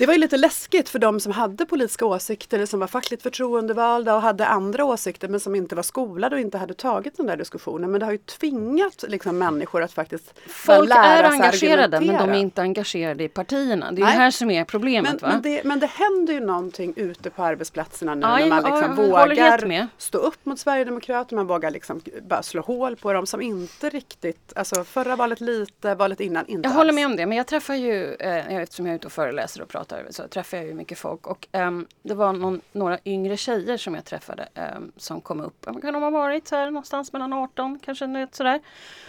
Det 0.00 0.06
var 0.06 0.14
ju 0.14 0.20
lite 0.20 0.36
läskigt 0.36 0.88
för 0.88 0.98
de 0.98 1.20
som 1.20 1.32
hade 1.32 1.66
politiska 1.66 2.06
åsikter, 2.06 2.56
eller 2.56 2.66
som 2.66 2.80
var 2.80 2.86
fackligt 2.86 3.22
förtroendevalda 3.22 4.14
och 4.14 4.22
hade 4.22 4.46
andra 4.46 4.84
åsikter 4.84 5.28
men 5.28 5.40
som 5.40 5.54
inte 5.54 5.74
var 5.74 5.82
skolade 5.82 6.36
och 6.36 6.40
inte 6.40 6.58
hade 6.58 6.74
tagit 6.74 7.16
den 7.16 7.26
där 7.26 7.36
diskussionen. 7.36 7.90
Men 7.90 8.00
det 8.00 8.06
har 8.06 8.12
ju 8.12 8.18
tvingat 8.18 9.04
liksom, 9.08 9.38
människor 9.38 9.82
att 9.82 9.92
faktiskt 9.92 10.34
Folk 10.46 10.88
lära 10.88 11.02
är 11.02 11.30
engagerade 11.30 12.00
men 12.00 12.16
de 12.16 12.30
är 12.30 12.40
inte 12.40 12.62
engagerade 12.62 13.24
i 13.24 13.28
partierna. 13.28 13.92
Det 13.92 14.02
är 14.02 14.04
Nej. 14.04 14.14
här 14.14 14.30
som 14.30 14.50
är 14.50 14.64
problemet. 14.64 15.22
Men, 15.22 15.30
men, 15.30 15.42
det, 15.42 15.64
men 15.64 15.80
det 15.80 15.86
händer 15.86 16.32
ju 16.32 16.40
någonting 16.40 16.92
ute 16.96 17.30
på 17.30 17.42
arbetsplatserna 17.42 18.14
nu 18.14 18.22
Ja, 18.22 18.36
när 18.36 18.46
man 18.48 18.62
ja, 18.64 18.80
liksom 18.80 18.96
håller 18.96 19.36
helt 19.36 19.62
vågar 19.62 19.88
stå 19.98 20.18
upp 20.18 20.46
mot 20.46 20.58
Sverigedemokraterna, 20.58 21.38
man 21.38 21.46
vågar 21.46 21.70
liksom 21.70 22.00
bara 22.22 22.42
slå 22.42 22.62
hål 22.62 22.96
på 22.96 23.12
dem 23.12 23.26
som 23.26 23.40
inte 23.40 23.90
riktigt, 23.90 24.52
alltså 24.56 24.84
förra 24.84 25.16
valet 25.16 25.40
lite, 25.40 25.94
valet 25.94 26.20
innan 26.20 26.46
inte 26.46 26.68
Jag 26.68 26.74
håller 26.74 26.88
alls. 26.88 26.94
med 26.94 27.06
om 27.06 27.16
det, 27.16 27.26
men 27.26 27.38
jag 27.38 27.46
träffar 27.46 27.74
ju, 27.74 28.14
eh, 28.14 28.56
eftersom 28.56 28.86
jag 28.86 28.92
är 28.92 28.96
ute 28.96 29.06
och 29.06 29.12
föreläser 29.12 29.62
och 29.62 29.68
pratar, 29.68 29.89
så 30.10 30.28
träffar 30.28 30.56
jag 30.56 30.66
ju 30.66 30.74
mycket 30.74 30.98
folk. 30.98 31.26
Och 31.26 31.48
um, 31.52 31.86
det 32.02 32.14
var 32.14 32.32
någon, 32.32 32.60
några 32.72 32.98
yngre 33.04 33.36
tjejer 33.36 33.76
som 33.76 33.94
jag 33.94 34.04
träffade 34.04 34.48
um, 34.76 34.92
som 34.96 35.20
kom 35.20 35.40
upp, 35.40 35.64
kan 35.64 35.94
de 35.94 36.02
ha 36.02 36.10
varit 36.10 36.50
här 36.50 36.70
någonstans 36.70 37.12
mellan 37.12 37.32
18, 37.32 37.78
kanske 37.84 38.06
vet, 38.06 38.34
sådär. 38.34 38.60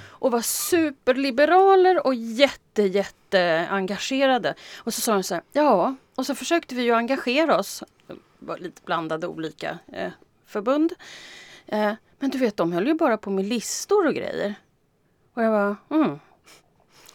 Och 0.09 0.31
var 0.31 0.41
superliberaler 0.41 2.07
och 2.07 2.15
jätte, 2.15 2.83
jätte 2.83 3.67
engagerade. 3.69 4.55
Och 4.77 4.93
så 4.93 5.01
sa 5.01 5.13
de 5.13 5.23
så 5.23 5.33
här, 5.33 5.43
ja, 5.51 5.95
och 6.15 6.25
så 6.25 6.35
försökte 6.35 6.75
vi 6.75 6.83
ju 6.83 6.91
engagera 6.91 7.59
oss, 7.59 7.83
var 8.39 8.57
lite 8.57 8.81
blandade 8.85 9.27
olika 9.27 9.79
eh, 9.87 10.11
förbund. 10.45 10.93
Eh, 11.65 11.93
men 12.19 12.29
du 12.29 12.37
vet, 12.37 12.57
de 12.57 12.71
höll 12.73 12.87
ju 12.87 12.93
bara 12.93 13.17
på 13.17 13.29
med 13.29 13.45
listor 13.45 14.07
och 14.07 14.13
grejer. 14.13 14.55
Och 15.33 15.43
jag 15.43 15.51
var, 15.51 15.75
mm. 15.89 16.19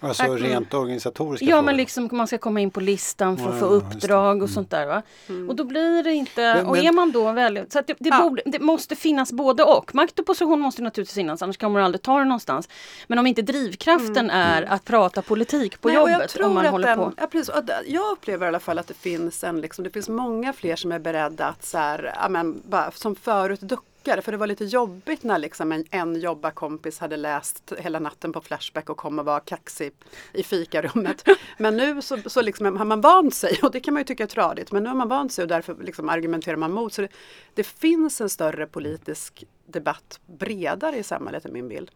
Alltså 0.00 0.22
Mm. 0.24 0.36
rent 0.38 0.74
organisatoriska 0.74 1.46
Ja 1.46 1.50
frågor. 1.56 1.66
men 1.66 1.76
liksom 1.76 2.08
man 2.12 2.26
ska 2.26 2.38
komma 2.38 2.60
in 2.60 2.70
på 2.70 2.80
listan 2.80 3.36
för 3.38 3.48
att 3.52 3.58
få 3.60 3.64
Ja, 3.66 3.70
det. 3.70 3.76
uppdrag 3.76 4.42
och 4.42 4.50
sånt 4.50 4.70
där 4.70 4.86
va. 4.86 5.02
Och 5.48 5.56
då 5.56 5.64
blir 5.64 6.02
det 6.02 6.12
inte, 6.12 6.40
Men- 6.54 6.66
och 6.66 6.78
är 6.78 6.92
man 6.92 7.12
då 7.12 7.32
väldigt, 7.32 7.72
så 7.72 7.78
att 7.78 7.86
det, 7.86 7.96
det, 7.98 8.08
Ja. 8.08 8.22
borde, 8.22 8.42
det 8.46 8.58
måste 8.60 8.96
finnas 8.96 9.32
både 9.32 9.62
och. 9.64 9.94
Makt 9.94 10.18
och 10.18 10.26
position 10.26 10.60
måste 10.60 10.82
naturligtvis 10.82 11.14
finnas 11.14 11.42
annars 11.42 11.56
kan 11.56 11.72
man 11.72 11.82
aldrig 11.82 12.02
ta 12.02 12.18
det 12.18 12.24
någonstans. 12.24 12.68
Men 13.06 13.18
om 13.18 13.26
inte 13.26 13.42
drivkraften 13.42 14.30
är 14.30 14.62
att 14.62 14.84
prata 14.84 15.22
politik 15.22 15.80
på 15.80 15.88
Nej, 15.88 15.96
jobbet 15.96 16.36
om 16.40 16.54
man 16.54 16.64
att 16.66 16.72
håller 16.72 16.88
den, 16.88 16.98
på. 16.98 17.12
Ja, 17.16 17.26
precis, 17.26 17.54
jag 17.86 18.12
upplever 18.12 18.46
i 18.46 18.48
alla 18.48 18.60
fall 18.60 18.78
att 18.78 18.86
det 18.88 18.94
finns 18.94 19.44
en, 19.44 19.60
liksom, 19.60 19.84
det 19.84 19.90
finns 19.90 20.08
många 20.08 20.52
fler 20.52 20.76
som 20.76 20.92
är 20.92 20.98
beredda 20.98 21.46
att 21.46 21.64
så 21.64 21.78
här, 21.78 22.14
ja, 22.22 22.28
men, 22.28 22.62
bara, 22.68 22.90
som 22.90 23.14
förut 23.16 23.60
duckade 24.06 24.22
för 24.22 24.32
det 24.32 24.38
var 24.38 24.46
lite 24.46 24.64
jobbigt 24.64 25.22
när 25.22 25.38
liksom 25.38 25.72
en, 25.72 25.84
en 25.90 26.20
jobbarkompis 26.20 26.98
hade 26.98 27.16
läst 27.16 27.72
hela 27.78 27.98
natten 27.98 28.32
på 28.32 28.40
Flashback 28.40 28.90
och 28.90 28.96
kom 28.96 29.18
och 29.18 29.24
var 29.24 29.40
kaxig 29.40 29.92
i 30.32 30.42
fikarummet. 30.42 31.24
Men 31.58 31.76
nu 31.76 32.02
så, 32.02 32.18
så 32.26 32.42
liksom 32.42 32.76
har 32.76 32.84
man 32.84 33.00
vant 33.00 33.34
sig 33.34 33.58
och 33.62 33.70
det 33.70 33.80
kan 33.80 33.94
man 33.94 34.00
ju 34.00 34.04
tycka 34.04 34.22
är 34.22 34.26
tradigt 34.26 34.72
men 34.72 34.82
nu 34.82 34.88
har 34.88 34.96
man 34.96 35.08
vant 35.08 35.32
sig 35.32 35.42
och 35.42 35.48
därför 35.48 35.76
liksom 35.82 36.08
argumenterar 36.08 36.56
man 36.56 36.72
mot. 36.72 36.92
Så 36.92 37.02
det, 37.02 37.08
det 37.54 37.66
finns 37.66 38.20
en 38.20 38.28
större 38.28 38.66
politisk 38.66 39.44
debatt 39.66 40.20
bredare 40.26 40.98
i 40.98 41.02
samhället 41.02 41.44
är 41.44 41.50
min 41.50 41.68
bild. 41.68 41.90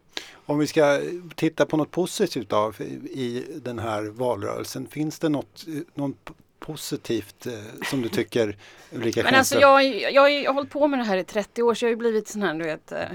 Om 0.46 0.58
vi 0.58 0.66
ska 0.66 1.00
titta 1.34 1.66
på 1.66 1.76
något 1.76 1.90
positivt 1.90 2.52
av 2.52 2.80
i 2.80 3.44
den 3.62 3.78
här 3.78 4.02
valrörelsen. 4.02 4.86
Finns 4.86 5.18
det 5.18 5.28
något, 5.28 5.66
något 5.94 6.30
positivt 6.60 7.46
eh, 7.46 7.52
som 7.90 8.02
du 8.02 8.08
tycker 8.08 8.56
Ulrika 8.92 9.22
Men 9.22 9.34
alltså 9.34 9.58
jag, 9.58 9.84
jag, 10.12 10.32
jag 10.32 10.50
har 10.50 10.54
hållit 10.54 10.70
på 10.70 10.88
med 10.88 10.98
det 10.98 11.04
här 11.04 11.16
i 11.16 11.24
30 11.24 11.62
år 11.62 11.74
så 11.74 11.84
jag 11.84 11.88
har 11.88 11.92
ju 11.92 11.96
blivit 11.96 12.28
sån 12.28 12.42
här 12.42 12.54
du 12.54 12.64
vet 12.64 12.92
eh, 12.92 13.08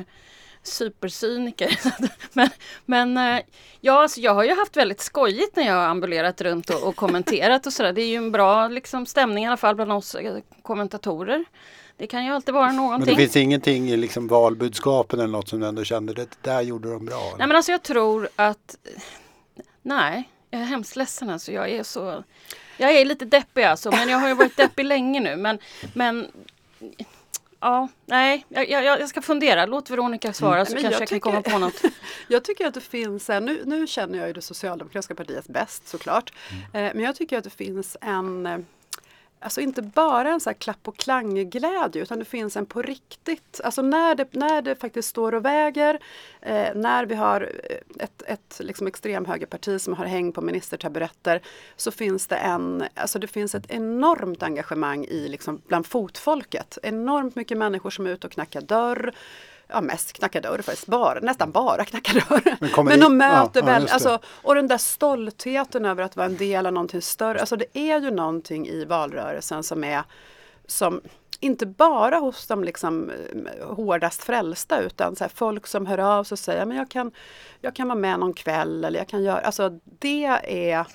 supercyniker. 0.63 1.79
men 2.33 2.49
men 2.85 3.17
eh, 3.17 3.43
ja, 3.81 4.01
alltså 4.01 4.19
jag 4.19 4.33
har 4.33 4.43
ju 4.43 4.55
haft 4.55 4.77
väldigt 4.77 5.01
skojigt 5.01 5.55
när 5.55 5.63
jag 5.63 5.73
har 5.73 5.85
ambulerat 5.85 6.41
runt 6.41 6.69
och, 6.69 6.83
och 6.83 6.95
kommenterat 6.95 7.65
och 7.65 7.73
sådär. 7.73 7.93
Det 7.93 8.01
är 8.01 8.07
ju 8.07 8.15
en 8.15 8.31
bra 8.31 8.67
liksom, 8.67 9.05
stämning 9.05 9.43
i 9.43 9.47
alla 9.47 9.57
fall 9.57 9.75
bland 9.75 9.91
oss 9.91 10.15
kommentatorer. 10.61 11.45
Det 11.97 12.07
kan 12.07 12.25
ju 12.25 12.31
alltid 12.31 12.53
vara 12.53 12.67
Men 12.67 12.75
någonting. 12.75 13.15
det 13.15 13.21
finns 13.21 13.35
ingenting 13.35 13.89
i 13.89 13.97
liksom 13.97 14.27
valbudskapen 14.27 15.19
eller 15.19 15.31
något 15.31 15.49
som 15.49 15.59
du 15.59 15.67
ändå 15.67 15.83
kände 15.83 16.13
det 16.13 16.27
där 16.41 16.61
gjorde 16.61 16.91
de 16.91 17.05
bra? 17.05 17.21
eller? 17.21 17.37
Nej 17.37 17.47
men 17.47 17.55
alltså 17.57 17.71
jag 17.71 17.83
tror 17.83 18.29
att 18.35 18.77
Nej, 19.81 20.29
jag 20.49 20.61
är 20.61 20.65
hemskt 20.65 20.95
ledsen 20.95 21.29
alltså. 21.29 21.51
Jag 21.51 21.69
är 21.69 21.83
så 21.83 22.23
Jag 22.77 22.91
är 22.91 23.05
lite 23.05 23.25
deppig 23.25 23.63
alltså 23.63 23.91
men 23.91 24.09
jag 24.09 24.17
har 24.17 24.27
ju 24.27 24.33
varit 24.33 24.57
deppig 24.57 24.85
länge 24.85 25.19
nu 25.19 25.35
men 25.35 25.59
Men 25.93 26.31
Ja, 27.59 27.87
nej, 28.05 28.45
jag, 28.49 28.69
jag, 28.69 28.83
jag 28.85 29.09
ska 29.09 29.21
fundera. 29.21 29.65
Låt 29.65 29.89
Veronica 29.89 30.33
svara 30.33 30.65
så 30.65 30.73
Men 30.73 30.83
kanske 30.83 30.95
jag 30.95 31.01
jag 31.01 31.09
kan 31.09 31.15
tycker- 31.15 31.31
komma 31.31 31.41
på 31.41 31.57
något. 31.57 31.81
Jag 32.27 32.43
tycker 32.43 32.67
att 32.67 32.73
det 32.73 32.81
finns, 32.81 33.27
nu, 33.27 33.61
nu 33.65 33.87
känner 33.87 34.17
jag 34.19 34.27
ju 34.27 34.33
det 34.33 34.41
socialdemokratiska 34.41 35.15
partiet 35.15 35.47
bäst 35.47 35.87
såklart. 35.87 36.33
Eh, 36.73 36.81
men 36.81 36.99
jag 36.99 37.15
tycker 37.15 37.37
att 37.37 37.43
det 37.43 37.49
finns 37.49 37.97
en 38.01 38.45
eh, 38.45 38.57
Alltså 39.45 39.61
inte 39.61 39.81
bara 39.81 40.29
en 40.29 40.39
så 40.39 40.49
här 40.49 40.57
klapp 40.57 40.87
och 40.87 40.97
klangglädje 40.97 42.01
utan 42.01 42.19
det 42.19 42.25
finns 42.25 42.57
en 42.57 42.65
på 42.65 42.81
riktigt, 42.81 43.61
alltså 43.63 43.81
när 43.81 44.15
det, 44.15 44.27
när 44.33 44.61
det 44.61 44.75
faktiskt 44.75 45.09
står 45.09 45.35
och 45.35 45.45
väger, 45.45 45.99
eh, 46.41 46.75
när 46.75 47.05
vi 47.05 47.15
har 47.15 47.41
eh, 47.41 48.03
ett, 48.03 48.21
ett 48.27 48.59
liksom 48.59 48.87
extremhögerparti 48.87 49.81
som 49.81 49.93
har 49.93 50.05
häng 50.05 50.31
på 50.31 50.41
ministertaburetter 50.41 51.41
så 51.75 51.91
finns 51.91 52.27
det 52.27 52.35
en, 52.35 52.83
alltså 52.93 53.19
det 53.19 53.27
finns 53.27 53.55
ett 53.55 53.71
enormt 53.71 54.43
engagemang 54.43 55.05
i 55.05 55.27
liksom 55.27 55.61
bland 55.67 55.85
fotfolket. 55.85 56.77
Enormt 56.83 57.35
mycket 57.35 57.57
människor 57.57 57.89
som 57.89 58.05
är 58.05 58.09
ute 58.09 58.27
och 58.27 58.33
knackar 58.33 58.61
dörr. 58.61 59.13
Ja 59.67 59.81
mest 59.81 60.13
knackar 60.13 60.41
dörr 60.41 60.61
faktiskt, 60.61 60.87
bara, 60.87 61.19
nästan 61.19 61.51
bara 61.51 61.85
knackar 61.85 62.13
dörr. 62.29 62.57
Men 62.75 62.85
Men, 62.85 62.99
i- 62.99 63.01
de 63.01 63.17
möter 63.17 63.59
ja, 63.61 63.65
ja, 63.67 63.73
väl, 63.73 63.85
det. 63.85 63.91
alltså, 63.93 64.19
och 64.27 64.55
den 64.55 64.67
där 64.67 64.77
stoltheten 64.77 65.85
över 65.85 66.03
att 66.03 66.15
vara 66.15 66.25
en 66.27 66.37
del 66.37 66.65
av 66.65 66.73
någonting 66.73 67.01
större. 67.01 67.39
Alltså 67.39 67.55
det 67.55 67.65
är 67.77 68.01
ju 68.01 68.11
någonting 68.11 68.67
i 68.67 68.85
valrörelsen 68.85 69.63
som 69.63 69.83
är 69.83 70.03
som 70.67 71.01
inte 71.39 71.65
bara 71.65 72.17
hos 72.19 72.47
de 72.47 72.63
liksom 72.63 73.09
eh, 73.09 73.67
hårdast 73.75 74.23
frälsta 74.23 74.79
utan 74.81 75.15
så 75.15 75.25
folk 75.33 75.67
som 75.67 75.85
hör 75.85 75.97
av 75.97 76.23
sig 76.23 76.35
och 76.35 76.39
säger 76.39 76.65
men 76.65 76.77
jag 76.77 76.89
kan, 76.91 77.11
jag 77.61 77.75
kan 77.75 77.87
vara 77.87 77.99
med 77.99 78.19
någon 78.19 78.33
kväll 78.33 78.85
eller 78.85 78.99
jag 78.99 79.07
kan 79.07 79.23
göra, 79.23 79.39
alltså 79.39 79.69
det 79.99 80.25
är 80.49 80.85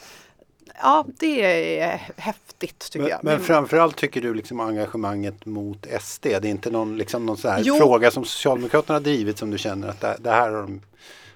Ja, 0.83 1.06
det 1.18 1.78
är 1.80 2.12
häftigt 2.16 2.78
tycker 2.78 2.98
Men, 3.00 3.09
jag. 3.11 3.24
men 3.24 3.40
framförallt 3.40 3.96
tycker 3.96 4.20
du 4.20 4.35
liksom 4.35 4.61
engagemanget 4.61 5.46
mot 5.46 5.87
SD. 6.00 6.22
Det 6.22 6.35
är 6.35 6.46
inte 6.46 6.70
någon, 6.70 6.96
liksom 6.96 7.26
någon 7.26 7.37
Jo. 7.59 7.76
fråga 7.76 8.11
som 8.11 8.24
Socialdemokraterna 8.24 8.94
har 8.94 9.00
drivit 9.00 9.38
som 9.38 9.50
du 9.50 9.59
känner 9.59 9.88
att 9.88 10.00
det, 10.00 10.16
det 10.18 10.30
här 10.30 10.50
har 10.50 10.62
de, 10.62 10.80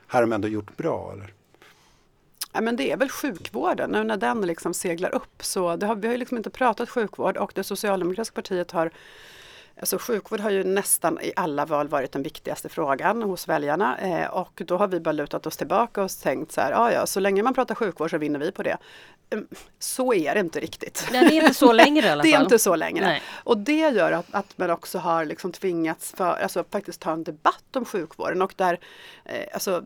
här 0.07 0.21
har 0.21 0.21
de 0.21 0.33
ändå 0.33 0.49
gjort 0.49 0.77
bra? 0.77 1.13
Eller? 1.13 1.33
Ja, 2.53 2.61
men 2.61 2.77
det 2.77 2.93
är 2.93 2.97
väl 2.97 3.09
sjukvården, 3.09 3.91
nu 3.91 4.05
när 4.05 4.17
den 4.17 4.41
liksom 4.41 4.75
seglar 4.75 5.15
upp 5.15 5.45
så 5.45 5.77
det 5.77 5.87
har, 5.87 5.97
vi 5.97 6.07
har 6.07 6.13
ju 6.15 6.19
liksom 6.19 6.37
inte 6.37 6.51
pratat 6.51 6.91
sjukvård 6.91 7.37
och 7.37 7.53
det 7.55 7.65
socialdemokratiska 7.65 8.35
partiet 8.35 8.71
har 8.71 8.91
Alltså 9.81 9.99
sjukvård 9.99 10.41
har 10.41 10.51
ju 10.51 10.65
nästan 10.65 11.21
i 11.21 11.33
alla 11.37 11.67
val 11.67 11.89
varit 11.89 12.13
den 12.13 12.23
viktigaste 12.23 12.69
frågan 12.69 13.23
hos 13.23 13.49
väljarna 13.49 13.99
eh, 13.99 14.27
och 14.27 14.63
då 14.67 14.77
har 14.77 14.89
vi 14.89 15.01
bara 15.01 15.13
lutat 15.13 15.47
oss 15.47 15.57
tillbaka 15.57 16.03
och 16.03 16.11
tänkt 16.23 16.53
så 16.53 16.61
här, 16.61 16.71
ja 16.71 16.93
ja, 16.93 17.07
så 17.07 17.21
länge 17.21 17.43
man 17.43 17.55
pratar 17.55 17.75
sjukvård 17.75 18.11
så 18.11 18.19
vinner 18.19 18.39
vi 18.39 18.53
på 18.53 18.63
det. 18.63 18.77
Mm, 19.31 19.47
Så 19.79 20.15
är 20.15 20.35
det 20.35 20.41
inte 20.41 20.61
riktigt. 20.61 21.09
Nej, 21.13 21.29
det 21.29 21.39
är 21.39 21.43
inte 21.43 21.55
så 21.55 21.73
längre 21.73 22.07
i 22.07 22.11
alla 22.11 22.23
fall. 22.23 22.31
Det 22.31 22.37
är 22.37 22.43
inte 22.43 22.59
så 22.59 22.77
längre. 22.77 23.07
Nej. 23.07 23.23
Och 23.33 23.59
det 23.59 23.89
gör 23.91 24.13
att, 24.13 24.27
att 24.31 24.59
man 24.59 24.71
också 24.71 24.99
har 24.99 25.25
liksom 25.25 25.53
tvingats 25.53 26.13
för, 26.17 26.43
alltså 26.43 26.65
faktiskt 26.71 27.01
ta 27.01 27.13
en 27.13 27.25
debatt 27.25 27.77
om 27.77 27.85
sjukvården 27.85 28.43
och 28.43 28.55
där 28.57 28.79
eh, 29.25 29.45
alltså, 29.55 29.83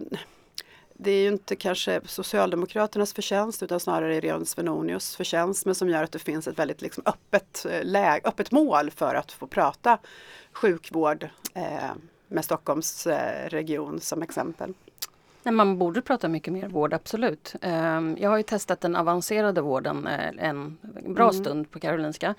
det 1.01 1.11
är 1.11 1.23
ju 1.23 1.29
inte 1.29 1.57
kanske 1.57 2.01
Socialdemokraternas 2.05 3.13
förtjänst 3.13 3.63
utan 3.63 3.81
snarare 3.81 4.17
Irene 4.17 4.47
Svenonius 4.47 5.17
förtjänst 5.17 5.67
men 5.67 5.75
som 5.75 5.89
gör 5.89 6.05
att 6.05 6.13
det 6.13 6.19
finns 6.19 6.49
ett 6.49 6.59
väldigt 6.59 6.83
liksom 6.83 7.03
öppet, 7.07 7.67
eh, 7.71 7.85
läge, 7.85 8.29
öppet 8.29 8.53
mål 8.53 8.91
för 8.91 9.15
att 9.15 9.33
få 9.33 9.47
prata 9.47 9.99
sjukvård 10.53 11.29
eh, 11.55 11.93
med 12.29 12.45
Stockholms 12.45 13.07
eh, 13.07 13.49
region 13.49 14.01
som 14.01 14.23
exempel. 14.23 14.75
Nej, 15.43 15.55
man 15.55 15.79
borde 15.79 16.03
prata 16.03 16.29
mycket 16.29 16.53
mer 16.53 16.69
vård, 16.69 16.95
absolut. 16.95 17.55
Ehm, 17.61 18.17
jag 18.21 18.31
har 18.31 18.37
ju 18.37 18.43
testat 18.43 18.81
den 18.81 18.97
avancerade 18.97 19.61
vården 19.61 20.07
eh, 20.07 20.49
en 20.49 20.79
bra 21.07 21.31
mm. 21.31 21.45
stund 21.45 21.71
på 21.71 21.81
Karolinska. 21.81 22.35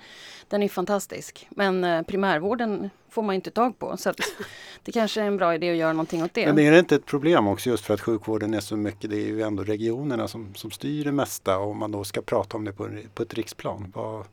Den 0.48 0.62
är 0.62 0.68
fantastisk. 0.68 1.48
Men 1.50 1.84
eh, 1.84 2.02
primärvården 2.02 2.90
får 3.08 3.22
man 3.22 3.34
inte 3.34 3.50
tag 3.50 3.78
på. 3.78 3.96
Så 3.96 4.12
det 4.84 4.92
kanske 4.92 5.20
är 5.20 5.24
en 5.24 5.36
bra 5.36 5.54
idé 5.54 5.70
att 5.70 5.76
göra 5.76 5.92
någonting 5.92 6.22
åt 6.22 6.34
det. 6.34 6.46
Men 6.46 6.58
är 6.58 6.72
det 6.72 6.78
inte 6.78 6.94
ett 6.94 7.06
problem 7.06 7.46
också 7.46 7.70
just 7.70 7.84
för 7.84 7.94
att 7.94 8.00
sjukvården 8.00 8.54
är 8.54 8.60
så 8.60 8.76
mycket, 8.76 9.10
det 9.10 9.16
är 9.16 9.26
ju 9.26 9.42
ändå 9.42 9.64
regionerna 9.64 10.28
som, 10.28 10.54
som 10.54 10.70
styr 10.70 11.04
det 11.04 11.12
mesta 11.12 11.58
och 11.58 11.70
om 11.70 11.78
man 11.78 11.92
då 11.92 12.04
ska 12.04 12.22
prata 12.22 12.56
om 12.56 12.64
det 12.64 12.72
på, 12.72 12.88
på 13.14 13.22
ett 13.22 13.34
riksplan. 13.34 13.92
Vad, 13.94 14.26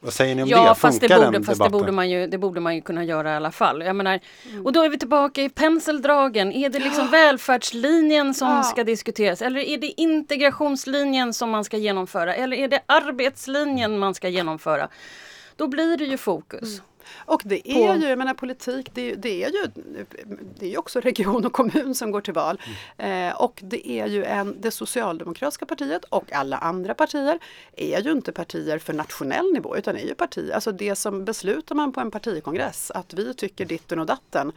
vad 0.00 0.12
säger 0.12 0.34
ni 0.34 0.42
om 0.42 0.48
ja, 0.48 0.68
det? 0.68 0.74
Fast 0.74 1.00
det 1.00 1.08
borde, 1.08 1.42
fast 1.42 1.64
det 1.64 1.70
borde, 1.70 1.92
man 1.92 2.10
ju, 2.10 2.26
det 2.26 2.38
borde 2.38 2.60
man 2.60 2.74
ju 2.74 2.80
kunna 2.80 3.04
göra 3.04 3.32
i 3.32 3.36
alla 3.36 3.50
fall. 3.50 3.82
Jag 3.82 3.96
menar, 3.96 4.20
mm. 4.50 4.66
Och 4.66 4.72
då 4.72 4.82
är 4.82 4.88
vi 4.88 4.98
tillbaka 4.98 5.42
i 5.42 5.48
penseldragen. 5.48 6.52
Är 6.52 6.68
det 6.68 6.78
liksom 6.78 7.04
ja. 7.04 7.10
välfärdslinjen 7.10 8.34
som 8.34 8.48
ja. 8.48 8.62
ska 8.62 8.84
diskuteras? 8.84 9.42
Eller 9.42 9.60
är 9.60 9.78
det 9.78 10.00
integrationslinjen 10.00 11.34
som 11.34 11.50
man 11.50 11.64
ska 11.64 11.76
genomföra? 11.76 12.34
Eller 12.34 12.56
är 12.56 12.68
det 12.68 12.80
arbetslinjen 12.86 13.98
man 13.98 14.14
ska 14.14 14.28
genomföra? 14.28 14.88
Då 15.56 15.66
blir 15.66 15.96
det 15.96 16.04
ju 16.04 16.16
fokus. 16.16 16.78
Mm. 16.78 16.87
Och 17.16 17.42
det 17.44 17.70
är 17.70 17.88
på... 17.88 17.94
ju, 17.94 18.08
jag 18.08 18.18
menar 18.18 18.34
politik, 18.34 18.90
det, 18.94 19.14
det, 19.14 19.44
är 19.44 19.50
ju 19.50 19.70
det 20.58 20.66
är 20.66 20.70
ju 20.70 20.76
också 20.76 21.00
region 21.00 21.46
och 21.46 21.52
kommun 21.52 21.94
som 21.94 22.10
går 22.10 22.20
till 22.20 22.34
val. 22.34 22.60
Mm. 22.98 23.28
Eh, 23.28 23.40
och 23.40 23.60
det 23.64 23.90
är 23.90 24.06
ju 24.06 24.24
en, 24.24 24.56
det 24.60 24.70
socialdemokratiska 24.70 25.66
partiet 25.66 26.04
och 26.04 26.32
alla 26.32 26.56
andra 26.56 26.94
partier 26.94 27.38
är 27.76 28.00
ju 28.02 28.12
inte 28.12 28.32
partier 28.32 28.78
för 28.78 28.92
nationell 28.92 29.52
nivå 29.52 29.76
utan 29.76 29.96
är 29.96 30.06
ju 30.06 30.14
partier, 30.14 30.54
alltså 30.54 30.72
det 30.72 30.94
som 30.94 31.24
beslutar 31.24 31.74
man 31.74 31.92
på 31.92 32.00
en 32.00 32.10
partikongress 32.10 32.90
att 32.90 33.14
vi 33.14 33.34
tycker 33.34 33.64
ditten 33.64 33.98
och 33.98 34.06
datten 34.06 34.52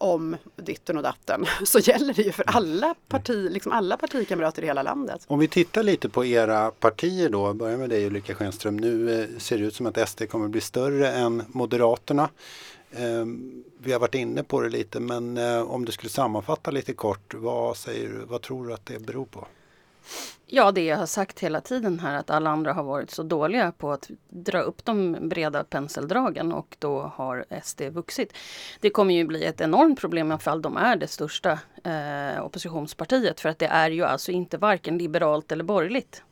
om 0.00 0.36
ditten 0.56 0.96
och 0.96 1.02
datten 1.02 1.46
så 1.64 1.78
gäller 1.78 2.14
det 2.14 2.22
ju 2.22 2.32
för 2.32 2.44
alla, 2.46 2.94
parti, 3.08 3.50
liksom 3.50 3.72
alla 3.72 3.96
partikamrater 3.96 4.62
i 4.62 4.66
hela 4.66 4.82
landet. 4.82 5.24
Om 5.26 5.38
vi 5.38 5.48
tittar 5.48 5.82
lite 5.82 6.08
på 6.08 6.24
era 6.24 6.70
partier 6.70 7.28
då, 7.28 7.54
börjar 7.54 7.76
med 7.76 7.90
dig 7.90 8.06
Ulrika 8.06 8.34
Schenström. 8.34 8.76
Nu 8.76 9.20
eh, 9.20 9.38
ser 9.38 9.58
det 9.58 9.64
ut 9.64 9.74
som 9.74 9.86
att 9.86 10.08
SD 10.08 10.22
kommer 10.30 10.48
bli 10.48 10.60
större 10.60 11.12
än 11.12 11.42
Moderaterna. 11.48 12.28
Ehm, 12.92 13.64
vi 13.78 13.92
har 13.92 14.00
varit 14.00 14.14
inne 14.14 14.42
på 14.42 14.60
det 14.60 14.68
lite 14.68 15.00
men 15.00 15.36
eh, 15.36 15.60
om 15.60 15.84
du 15.84 15.92
skulle 15.92 16.10
sammanfatta 16.10 16.70
lite 16.70 16.92
kort, 16.92 17.34
vad, 17.34 17.76
säger 17.76 18.22
vad 18.28 18.42
tror 18.42 18.66
du 18.66 18.74
att 18.74 18.86
det 18.86 18.98
beror 18.98 19.24
på? 19.24 19.46
Ja, 20.50 20.72
det 20.72 20.84
jag 20.84 20.96
har 20.96 21.06
sagt 21.06 21.40
hela 21.40 21.60
tiden 21.60 22.00
här 22.00 22.14
att 22.14 22.30
alla 22.30 22.50
andra 22.50 22.72
har 22.72 22.82
varit 22.82 23.10
så 23.10 23.22
dåliga 23.22 23.72
på 23.72 23.92
att 23.92 24.10
dra 24.28 24.60
upp 24.60 24.84
de 24.84 25.16
breda 25.28 25.64
penseldragen 25.64 26.52
och 26.52 26.76
då 26.78 27.12
har 27.14 27.44
SD 27.62 27.82
vuxit. 27.82 28.32
Det 28.80 28.90
kommer 28.90 29.14
ju 29.14 29.24
bli 29.24 29.44
ett 29.44 29.60
enormt 29.60 30.00
problem 30.00 30.32
ifall 30.32 30.62
de 30.62 30.76
är 30.76 30.96
det 30.96 31.06
största 31.06 31.58
eh, 31.84 32.44
oppositionspartiet 32.44 33.40
för 33.40 33.48
att 33.48 33.58
det 33.58 33.66
är 33.66 33.90
ju 33.90 34.04
alltså 34.04 34.30
inte 34.32 34.58
varken 34.58 34.98
liberalt 34.98 35.52
eller 35.52 35.64
borgerligt. 35.64 36.22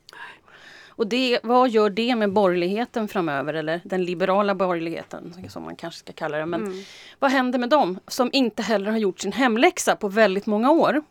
Och 0.88 1.06
det, 1.06 1.40
vad 1.42 1.68
gör 1.68 1.90
det 1.90 2.16
med 2.16 2.32
borgerligheten 2.32 3.08
framöver 3.08 3.54
eller 3.54 3.80
den 3.84 4.04
liberala 4.04 4.54
borgerligheten 4.54 5.34
som 5.48 5.62
man 5.62 5.76
kanske 5.76 5.98
ska 5.98 6.12
kalla 6.12 6.38
det. 6.38 6.46
Men 6.46 6.62
mm. 6.62 6.82
vad 7.18 7.30
händer 7.30 7.58
med 7.58 7.68
dem 7.68 7.98
som 8.06 8.30
inte 8.32 8.62
heller 8.62 8.90
har 8.90 8.98
gjort 8.98 9.20
sin 9.20 9.32
hemläxa 9.32 9.96
på 9.96 10.08
väldigt 10.08 10.46
många 10.46 10.70
år? 10.70 11.02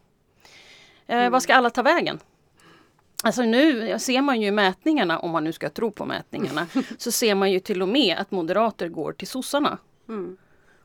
Eh, 1.07 1.17
mm. 1.17 1.31
Vad 1.31 1.43
ska 1.43 1.55
alla 1.55 1.69
ta 1.69 1.81
vägen? 1.81 2.19
Alltså 3.23 3.41
nu 3.41 3.99
ser 3.99 4.21
man 4.21 4.41
ju 4.41 4.51
mätningarna, 4.51 5.19
om 5.19 5.31
man 5.31 5.43
nu 5.43 5.53
ska 5.53 5.69
tro 5.69 5.91
på 5.91 6.05
mätningarna, 6.05 6.67
så 6.97 7.11
ser 7.11 7.35
man 7.35 7.51
ju 7.51 7.59
till 7.59 7.81
och 7.81 7.87
med 7.87 8.17
att 8.17 8.31
moderater 8.31 8.89
går 8.89 9.13
till 9.13 9.27
sossarna. 9.27 9.77
Mm. 10.09 10.37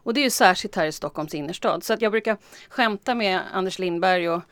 Och 0.02 0.14
det 0.14 0.20
är 0.20 0.24
ju 0.24 0.30
särskilt 0.30 0.76
här 0.76 0.86
i 0.86 0.92
Stockholms 0.92 1.34
innerstad. 1.34 1.84
Så 1.84 1.92
att 1.92 2.02
jag 2.02 2.12
brukar 2.12 2.36
skämta 2.68 3.14
med 3.14 3.40
Anders 3.52 3.78
Lindberg 3.78 4.28
och 4.28 4.42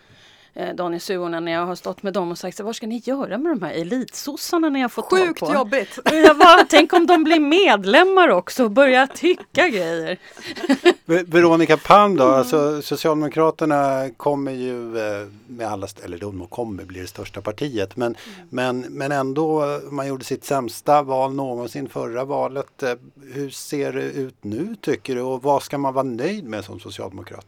eh, 0.54 0.74
Daniel 0.74 1.00
Suhonen 1.00 1.44
när 1.44 1.52
jag 1.52 1.66
har 1.66 1.74
stått 1.74 2.02
med 2.02 2.12
dem 2.12 2.30
och 2.30 2.38
sagt 2.38 2.56
så, 2.56 2.64
vad 2.64 2.76
ska 2.76 2.86
ni 2.86 3.02
göra 3.04 3.38
med 3.38 3.52
de 3.52 3.62
här 3.62 3.72
elitsossarna 3.72 4.68
när 4.68 4.80
jag 4.80 4.92
fått 4.92 5.10
Sjukt 5.10 5.40
tag 5.40 5.48
på? 5.48 5.54
jobbigt! 5.54 5.98
Jag 6.12 6.38
bara, 6.38 6.66
tänk 6.68 6.92
om 6.92 7.06
de 7.06 7.24
blir 7.24 7.40
medlemmar 7.40 8.28
också 8.28 8.64
och 8.64 8.70
börjar 8.70 9.06
tycka 9.06 9.68
grejer. 9.68 10.18
Veronica 11.04 11.76
Palm 11.76 12.16
då, 12.16 12.24
mm. 12.24 12.34
alltså 12.34 12.82
Socialdemokraterna 12.82 14.10
kommer 14.16 14.52
ju 14.52 14.98
eh, 14.98 15.28
med 15.46 15.66
alla, 15.66 15.88
eller 16.04 16.18
de 16.18 16.46
kommer 16.46 16.84
bli 16.84 17.00
det 17.00 17.06
största 17.06 17.40
partiet 17.40 17.96
men, 17.96 18.06
mm. 18.06 18.48
men, 18.50 18.80
men 18.80 19.12
ändå, 19.12 19.80
man 19.90 20.06
gjorde 20.06 20.24
sitt 20.24 20.44
sämsta 20.44 21.02
val 21.02 21.34
någonsin 21.34 21.88
förra 21.88 22.24
valet. 22.24 22.82
Eh, 22.82 22.94
hur 23.32 23.50
ser 23.50 23.92
det 23.92 24.02
ut 24.02 24.44
nu 24.44 24.76
tycker 24.80 25.14
du 25.14 25.20
och 25.20 25.42
vad 25.42 25.62
ska 25.62 25.78
man 25.78 25.94
vara 25.94 26.04
nöjd 26.04 26.44
med 26.44 26.64
som 26.64 26.80
socialdemokrat? 26.80 27.46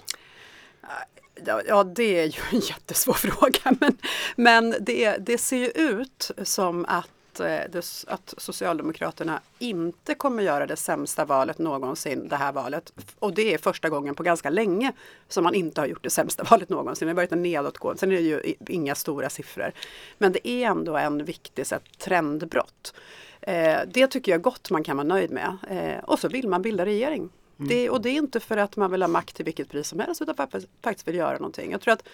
Ja, 1.47 1.85
det 1.85 2.19
är 2.21 2.25
ju 2.25 2.41
en 2.53 2.61
jättesvår 2.69 3.15
fråga 3.15 3.77
men, 3.81 3.97
men 4.37 4.75
det, 4.81 5.17
det 5.17 5.39
ser 5.39 5.57
ju 5.57 5.67
ut 5.67 6.31
som 6.43 6.85
att 6.89 7.41
eh, 7.41 7.81
att 8.07 8.35
Socialdemokraterna 8.39 9.41
inte 9.59 10.15
kommer 10.15 10.43
göra 10.43 10.67
det 10.67 10.77
sämsta 10.77 11.25
valet 11.25 11.59
någonsin 11.59 12.29
det 12.29 12.37
här 12.37 12.53
valet. 12.53 12.93
Och 13.19 13.35
det 13.35 13.55
är 13.55 13.59
första 13.59 13.89
gången 13.89 14.15
på 14.15 14.23
ganska 14.23 14.51
länge 14.51 14.93
som 15.29 15.45
man 15.45 15.55
inte 15.55 15.81
har 15.81 15.87
gjort 15.87 16.05
det 16.05 16.11
sämsta 16.11 16.43
valet 16.51 16.69
någonsin. 16.69 17.07
Det 17.07 17.13
har 17.13 17.17
varit 17.17 17.33
en 17.33 17.43
nedåtgående, 17.43 18.01
sen 18.01 18.13
är 18.13 18.17
det 18.17 18.23
ju 18.23 18.55
inga 18.69 18.95
stora 18.95 19.31
siffror. 19.31 19.73
Men 20.19 20.33
det 20.33 20.49
är 20.49 20.67
ändå 20.67 20.97
en 20.97 21.25
viktig 21.25 21.67
så 21.67 21.77
trendbrott. 21.99 22.95
Eh, 23.41 23.79
det 23.87 24.07
tycker 24.07 24.33
jag 24.33 24.43
gott 24.43 24.71
man 24.71 24.85
kan 24.85 24.97
vara 24.97 25.07
nöjd 25.07 25.31
med. 25.31 25.57
Eh, 25.71 26.05
och 26.05 26.19
så 26.19 26.29
vill 26.29 26.49
man 26.49 26.63
bilda 26.63 26.85
regering. 26.85 27.31
Mm. 27.61 27.69
Det, 27.69 27.91
och 27.91 28.01
det 28.01 28.09
är 28.09 28.15
inte 28.15 28.41
för 28.41 28.57
att 28.57 28.77
man 28.77 28.91
vill 28.91 29.03
ha 29.03 29.09
makt 29.09 29.37
till 29.37 29.45
vilket 29.45 29.69
pris 29.69 29.89
som 29.89 30.01
helst 30.01 30.23
utan 30.23 30.37
för 30.37 30.45
att 30.45 30.65
faktiskt 30.83 31.09
vill 31.09 31.15
göra 31.15 31.33
någonting. 31.33 31.73
Jag 31.73 31.81
tror 31.81 31.93
att 31.93 32.09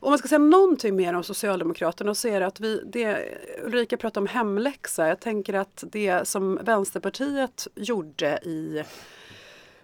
om 0.00 0.10
man 0.10 0.18
ska 0.18 0.28
säga 0.28 0.38
någonting 0.38 0.96
mer 0.96 1.14
om 1.14 1.24
Socialdemokraterna 1.24 2.14
så 2.14 2.28
är 2.28 2.40
det 2.40 2.46
att 2.46 2.60
vi, 2.60 2.82
det, 2.86 3.28
Ulrika 3.64 3.96
pratar 3.96 4.20
om 4.20 4.26
hemläxa. 4.26 5.08
Jag 5.08 5.20
tänker 5.20 5.54
att 5.54 5.84
det 5.92 6.28
som 6.28 6.58
Vänsterpartiet 6.62 7.68
gjorde 7.74 8.38
i 8.42 8.84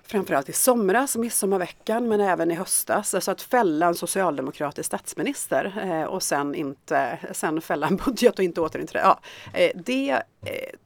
framförallt 0.03 0.49
i 0.49 0.53
somras, 0.53 1.17
midsommarveckan, 1.17 2.09
men 2.09 2.21
även 2.21 2.51
i 2.51 2.55
höstas. 2.55 3.15
Alltså 3.15 3.31
att 3.31 3.43
fälla 3.43 3.87
en 3.87 3.95
socialdemokratisk 3.95 4.87
statsminister 4.87 5.83
eh, 5.85 6.05
och 6.05 6.23
sen, 6.23 6.55
inte, 6.55 7.19
sen 7.33 7.61
fälla 7.61 7.87
en 7.87 7.97
budget 7.97 8.39
och 8.39 8.45
inte 8.45 8.61
återinträda. 8.61 9.05
Ja, 9.05 9.21
eh, 9.61 9.71
det 9.75 10.11
eh, 10.11 10.79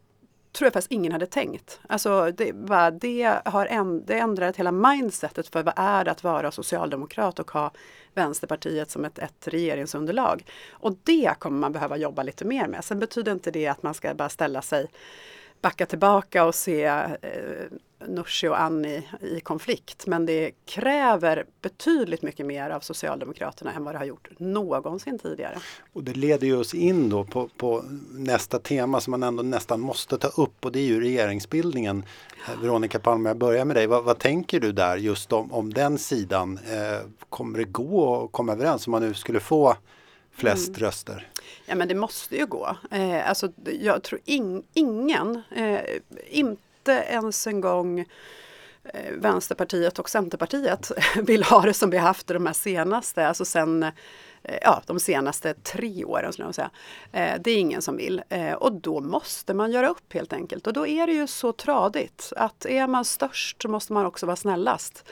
tror 0.53 0.67
jag 0.67 0.73
faktiskt 0.73 0.93
ingen 0.93 1.13
hade 1.13 1.27
tänkt. 1.27 1.81
Alltså 1.89 2.33
det, 2.37 2.53
bara, 2.53 2.91
det 2.91 3.41
har 3.45 3.67
änd 3.67 4.07
det 4.07 4.19
ändrat 4.19 4.57
hela 4.57 4.73
mindsetet 4.73 5.49
för 5.49 5.63
vad 5.63 5.75
är 5.77 6.05
det 6.05 6.11
att 6.11 6.25
vara 6.25 6.51
socialdemokrat 6.51 7.39
och 7.39 7.51
ha 7.51 7.71
Vänsterpartiet 8.15 8.91
som 8.91 9.05
ett, 9.05 9.19
ett 9.19 9.49
regeringsunderlag. 9.49 10.45
Och 10.71 10.97
det 11.03 11.35
kommer 11.39 11.59
man 11.59 11.73
behöva 11.73 11.97
jobba 11.97 12.23
lite 12.23 12.45
mer 12.45 12.67
med. 12.67 12.85
Sen 12.85 12.99
betyder 12.99 13.33
inte 13.33 13.51
det 13.51 13.67
att 13.67 13.83
man 13.83 13.95
ska 13.95 14.15
bara 14.15 14.29
ställa 14.29 14.63
sig 14.63 14.87
backa 15.61 15.87
tillbaka 15.87 16.45
och 16.45 16.55
se 16.55 16.85
eh, 16.85 17.09
Nooshi 18.09 18.49
och 18.49 18.61
Annie 18.61 19.03
i 19.21 19.41
konflikt. 19.41 20.07
Men 20.07 20.27
det 20.27 20.51
kräver 20.65 21.45
betydligt 21.63 22.23
mycket 22.23 22.47
mer 22.47 22.71
av 22.71 22.81
Socialdemokraterna 22.81 23.73
än 23.73 23.85
vad 23.85 23.95
det 23.95 23.99
har 23.99 24.05
gjort 24.05 24.29
någonsin 24.39 25.19
tidigare. 25.19 25.59
Och 25.93 26.05
det 26.05 26.17
leder 26.17 26.47
ju 26.47 26.57
oss 26.57 26.75
in 26.75 27.09
då 27.09 27.25
på, 27.25 27.49
på 27.57 27.85
nästa 28.11 28.59
tema 28.59 29.01
som 29.01 29.11
man 29.11 29.23
ändå 29.23 29.43
nästan 29.43 29.81
måste 29.81 30.19
ta 30.19 30.29
upp 30.29 30.65
och 30.65 30.73
det 30.73 30.79
är 30.79 30.87
ju 30.87 31.01
regeringsbildningen. 31.01 32.05
Eh, 32.49 32.61
Veronica 32.61 32.99
Palme, 32.99 33.31
jag 33.31 33.39
börjar 33.39 33.65
med 33.65 33.77
dig. 33.77 33.87
Vad, 33.87 34.05
vad 34.05 34.19
tänker 34.19 34.61
du 34.61 34.73
där 34.73 34.97
just 34.97 35.33
om, 35.33 35.53
om 35.53 35.73
den 35.73 35.99
sidan? 35.99 36.59
Eh, 36.71 37.07
kommer 37.29 37.59
det 37.59 37.65
gå 37.65 38.25
att 38.25 38.33
komma 38.33 38.53
överens 38.53 38.87
om 38.87 38.91
man 38.91 39.03
nu 39.03 39.15
skulle 39.15 39.41
få 39.41 39.77
flest 40.33 40.69
mm. 40.69 40.81
röster? 40.81 41.31
Ja 41.67 41.75
men 41.75 41.89
det 41.89 41.95
måste 41.95 42.37
ju 42.37 42.47
gå. 42.47 42.77
Eh, 42.91 43.29
alltså, 43.29 43.49
jag 43.81 44.03
tror 44.03 44.21
in, 44.25 44.63
ingen, 44.75 45.43
eh, 45.57 45.81
inte 46.29 46.93
ens 46.93 47.47
en 47.47 47.61
gång 47.61 48.01
eh, 48.85 49.13
Vänsterpartiet 49.13 49.99
och 49.99 50.11
Centerpartiet 50.11 50.93
vill 51.23 51.45
ha 51.45 51.61
det 51.61 51.75
som 51.75 51.91
vi 51.91 51.97
haft 51.97 52.27
de 52.27 52.47
här 52.47 52.53
senaste, 52.53 53.29
alltså 53.29 53.45
sen 53.45 53.83
eh, 53.83 54.59
ja, 54.63 54.83
de 54.87 55.01
senaste 55.01 55.55
tre 55.55 56.05
åren. 56.05 56.33
Skulle 56.33 56.49
jag 56.49 56.55
säga. 56.55 56.71
Eh, 57.13 57.41
det 57.41 57.51
är 57.51 57.59
ingen 57.59 57.83
som 57.83 57.97
vill 57.97 58.23
eh, 58.29 58.53
och 58.53 58.73
då 58.73 59.01
måste 59.01 59.55
man 59.55 59.73
göra 59.73 59.89
upp 59.89 60.13
helt 60.13 60.33
enkelt. 60.33 60.67
Och 60.67 60.73
då 60.73 60.87
är 60.87 61.07
det 61.07 61.13
ju 61.13 61.27
så 61.27 61.53
tradigt 61.53 62.33
att 62.37 62.67
är 62.67 62.87
man 62.87 63.05
störst 63.05 63.63
så 63.63 63.69
måste 63.69 63.93
man 63.93 64.07
också 64.07 64.27
vara 64.27 64.37
snällast. 64.37 65.05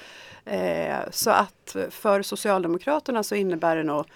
Så 1.11 1.31
att 1.31 1.77
för 1.91 2.23
Socialdemokraterna 2.23 3.23
så 3.23 3.35
innebär 3.35 3.77
det 3.77 3.83
nog 3.83 4.07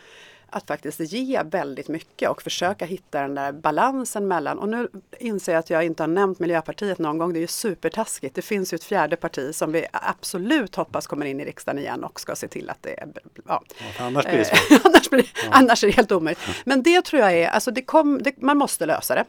att 0.52 0.66
faktiskt 0.66 1.00
ge 1.00 1.42
väldigt 1.42 1.88
mycket 1.88 2.30
och 2.30 2.42
försöka 2.42 2.84
hitta 2.84 3.20
den 3.20 3.34
där 3.34 3.52
balansen 3.52 4.28
mellan, 4.28 4.58
och 4.58 4.68
nu 4.68 4.88
inser 5.18 5.52
jag 5.52 5.60
att 5.60 5.70
jag 5.70 5.84
inte 5.84 6.02
har 6.02 6.08
nämnt 6.08 6.38
Miljöpartiet 6.38 6.98
någon 6.98 7.18
gång, 7.18 7.32
det 7.32 7.38
är 7.38 7.40
ju 7.40 7.46
supertaskigt. 7.46 8.34
Det 8.34 8.42
finns 8.42 8.72
ju 8.72 8.76
ett 8.76 8.84
fjärde 8.84 9.16
parti 9.16 9.54
som 9.54 9.72
vi 9.72 9.86
absolut 9.92 10.74
hoppas 10.74 11.06
kommer 11.06 11.26
in 11.26 11.40
i 11.40 11.44
riksdagen 11.44 11.78
igen 11.78 12.04
och 12.04 12.20
ska 12.20 12.36
se 12.36 12.48
till 12.48 12.70
att 12.70 12.82
det 12.82 13.00
är... 13.00 13.08
Ja. 13.46 13.62
ja 13.98 14.04
annars 14.04 14.24
blir 14.24 14.38
det 14.38 14.44
svårt. 14.44 14.84
annars, 14.84 15.10
blir, 15.10 15.30
ja. 15.34 15.48
annars 15.50 15.84
är 15.84 15.88
det 15.88 15.96
helt 15.96 16.12
omöjligt. 16.12 16.42
Men 16.64 16.82
det 16.82 17.04
tror 17.04 17.22
jag 17.22 17.32
är, 17.32 17.48
alltså 17.48 17.70
det 17.70 17.82
kom, 17.82 18.22
det, 18.22 18.42
man 18.42 18.58
måste 18.58 18.86
lösa 18.86 19.14
det. 19.14 19.24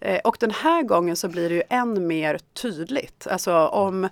Eh, 0.00 0.20
och 0.24 0.36
den 0.40 0.50
här 0.50 0.82
gången 0.82 1.16
så 1.16 1.28
blir 1.28 1.48
det 1.48 1.54
ju 1.54 1.62
än 1.68 2.06
mer 2.06 2.38
tydligt. 2.52 3.26
Alltså 3.26 3.66
om 3.66 4.08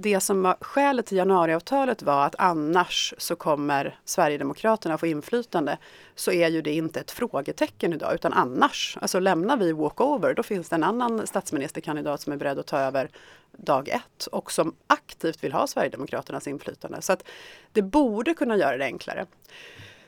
det 0.00 0.20
som 0.20 0.42
var 0.42 0.56
skälet 0.60 1.06
till 1.06 1.16
januariavtalet 1.16 2.02
var 2.02 2.26
att 2.26 2.34
annars 2.38 3.14
så 3.18 3.36
kommer 3.36 3.98
Sverigedemokraterna 4.04 4.98
få 4.98 5.06
inflytande 5.06 5.78
så 6.14 6.32
är 6.32 6.48
ju 6.48 6.62
det 6.62 6.72
inte 6.72 7.00
ett 7.00 7.10
frågetecken 7.10 7.92
idag 7.92 8.14
utan 8.14 8.32
annars, 8.32 8.98
alltså 9.00 9.20
lämnar 9.20 9.56
vi 9.56 9.72
walkover 9.72 10.34
då 10.34 10.42
finns 10.42 10.68
det 10.68 10.74
en 10.74 10.84
annan 10.84 11.26
statsministerkandidat 11.26 12.20
som 12.20 12.32
är 12.32 12.36
beredd 12.36 12.58
att 12.58 12.66
ta 12.66 12.78
över 12.78 13.10
dag 13.56 13.88
ett 13.88 14.26
och 14.26 14.52
som 14.52 14.74
aktivt 14.86 15.44
vill 15.44 15.52
ha 15.52 15.66
Sverigedemokraternas 15.66 16.48
inflytande. 16.48 17.02
Så 17.02 17.12
att 17.12 17.24
det 17.72 17.82
borde 17.82 18.34
kunna 18.34 18.56
göra 18.56 18.76
det 18.76 18.84
enklare. 18.84 19.26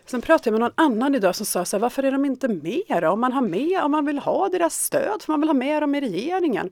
Sen 0.07 0.21
pratade 0.21 0.49
jag 0.49 0.53
med 0.53 0.61
någon 0.61 0.87
annan 0.87 1.15
idag 1.15 1.37
som 1.37 1.47
sa 1.47 1.65
så 1.65 1.77
här, 1.77 1.81
varför 1.81 2.03
är 2.03 2.13
de 2.13 2.25
inte 2.25 2.49
med 2.49 3.05
Om 3.05 3.21
man 3.21 3.33
har 3.33 3.43
med, 3.43 3.83
om 3.83 3.91
man 3.91 4.07
vill 4.07 4.19
ha 4.19 4.49
deras 4.49 4.85
stöd, 4.85 5.23
för 5.23 5.33
man 5.33 5.41
vill 5.41 5.49
ha 5.49 5.55
med 5.55 5.83
dem 5.83 5.95
i 5.95 6.01
regeringen. 6.01 6.71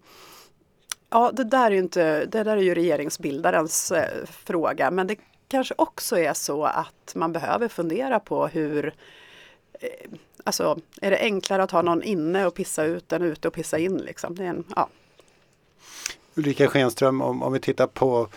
Ja, 1.11 1.31
det 1.33 1.44
där 1.44 1.66
är 1.66 1.70
ju, 1.70 1.79
inte, 1.79 2.27
det 2.27 2.42
där 2.42 2.57
är 2.57 2.62
ju 2.62 2.75
regeringsbildarens 2.75 3.92
eh, 3.92 4.27
fråga, 4.27 4.90
men 4.90 5.07
det 5.07 5.16
kanske 5.49 5.75
också 5.79 6.18
är 6.18 6.33
så 6.33 6.64
att 6.64 7.12
man 7.14 7.33
behöver 7.33 7.68
fundera 7.68 8.20
på 8.20 8.46
hur 8.46 8.94
eh, 9.73 10.11
Alltså, 10.44 10.79
är 11.01 11.11
det 11.11 11.18
enklare 11.18 11.62
att 11.62 11.70
ha 11.70 11.83
någon 11.83 12.03
inne 12.03 12.46
och 12.46 12.55
pissa 12.55 12.85
ut 12.85 13.12
än 13.12 13.23
ute 13.23 13.49
och 13.49 13.55
pissa 13.55 13.79
in? 13.79 13.96
Liksom? 13.96 14.35
Det 14.35 14.44
är 14.44 14.49
en, 14.49 14.64
ja. 14.77 14.88
Ulrika 16.35 16.68
Schenström, 16.68 17.23
om, 17.23 17.42
om 17.42 17.53
vi 17.53 17.61
tittar 17.61 17.87
på 17.87 18.29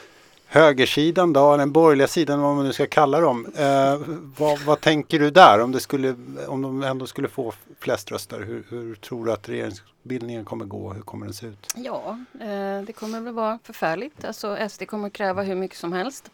högersidan 0.53 1.33
då, 1.33 1.57
den 1.57 1.71
borgerliga 1.71 2.07
sidan, 2.07 2.41
vad 2.41 2.55
man 2.55 2.65
nu 2.65 2.73
ska 2.73 2.87
kalla 2.87 3.19
dem. 3.19 3.47
Eh, 3.55 4.01
vad, 4.37 4.59
vad, 4.59 4.81
tänker 4.81 5.19
du 5.19 5.31
där 5.31 5.59
om, 5.59 5.71
det 5.71 5.79
skulle, 5.79 6.15
om 6.47 6.61
de 6.61 6.83
ändå 6.83 7.05
skulle 7.05 7.27
få 7.27 7.53
flest 7.79 8.11
röster? 8.11 8.39
Hur, 8.39 8.63
hur 8.69 8.95
tror 8.95 9.25
du 9.25 9.31
att 9.31 9.49
regeringsbildningen 9.49 10.45
kommer 10.45 10.65
gå? 10.65 10.93
Hur 10.93 11.01
kommer 11.01 11.25
den 11.25 11.33
se 11.33 11.47
ut? 11.47 11.73
Ja, 11.75 12.17
eh, 12.33 12.85
det 12.85 12.93
kommer 12.95 13.21
väl 13.21 13.33
vara 13.33 13.59
förfärligt. 13.63 14.25
Alltså 14.25 14.57
SD 14.69 14.83
kommer 14.87 15.09
kräva 15.09 15.41
hur 15.41 15.55
mycket 15.55 15.77
som 15.77 15.93
helst. 15.93 16.31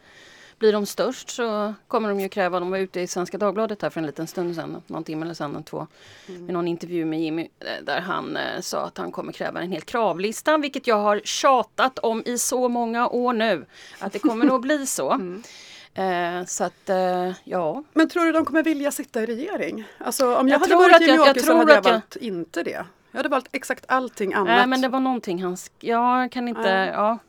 Blir 0.59 0.73
de 0.73 0.85
störst 0.85 1.29
så 1.29 1.73
kommer 1.87 2.09
de 2.09 2.19
ju 2.19 2.29
kräva, 2.29 2.59
de 2.59 2.71
var 2.71 2.77
ute 2.77 3.01
i 3.01 3.07
Svenska 3.07 3.37
Dagbladet 3.37 3.81
här 3.81 3.89
för 3.89 3.99
en 3.99 4.05
liten 4.05 4.27
stund 4.27 4.55
sedan, 4.55 4.81
någon 4.87 5.03
timme 5.03 5.25
eller 5.25 5.33
sedan, 5.33 5.63
två, 5.63 5.87
mm. 6.27 6.45
med 6.45 6.53
någon 6.53 6.67
intervju 6.67 7.05
med 7.05 7.21
Jimmy 7.21 7.47
eh, 7.59 7.83
där 7.83 7.99
han 7.99 8.37
eh, 8.37 8.61
sa 8.61 8.85
att 8.85 8.97
han 8.97 9.11
kommer 9.11 9.31
kräva 9.33 9.61
en 9.61 9.71
hel 9.71 9.81
kravlista, 9.81 10.57
vilket 10.57 10.87
jag 10.87 10.95
har 10.95 11.21
tjatat 11.23 11.99
om 11.99 12.23
i 12.25 12.37
så 12.37 12.69
många 12.69 13.07
år 13.09 13.33
nu, 13.33 13.65
att 13.99 14.13
det 14.13 14.19
kommer 14.19 14.45
nog 14.45 14.61
bli 14.61 14.85
så. 14.85 15.11
Mm. 15.11 15.43
Eh, 15.93 16.45
så 16.45 16.63
att, 16.63 16.89
eh, 16.89 17.31
ja. 17.43 17.83
Men 17.93 18.09
tror 18.09 18.25
du 18.25 18.31
de 18.31 18.45
kommer 18.45 18.63
vilja 18.63 18.91
sitta 18.91 19.23
i 19.23 19.25
regering? 19.25 19.83
Alltså 19.97 20.35
om 20.35 20.47
jag, 20.47 20.55
jag 20.55 20.59
hade 20.59 20.75
varit 20.75 21.01
Jimmie 21.01 21.19
Åkesson 21.19 21.57
hade 21.57 21.73
jag 21.73 21.81
valt 21.81 22.17
jag... 22.19 22.23
inte 22.23 22.63
det. 22.63 22.85
Jag 23.11 23.19
hade 23.19 23.29
valt 23.29 23.49
exakt 23.51 23.85
allting 23.87 24.33
annat. 24.33 24.47
Nej 24.47 24.67
men 24.67 24.81
det 24.81 24.87
var 24.87 24.99
någonting 24.99 25.43
han... 25.43 25.57
Jag 25.79 26.31
kan 26.31 26.47
inte... 26.47 26.61
Nej. 26.61 26.89
Ja. 26.89 27.19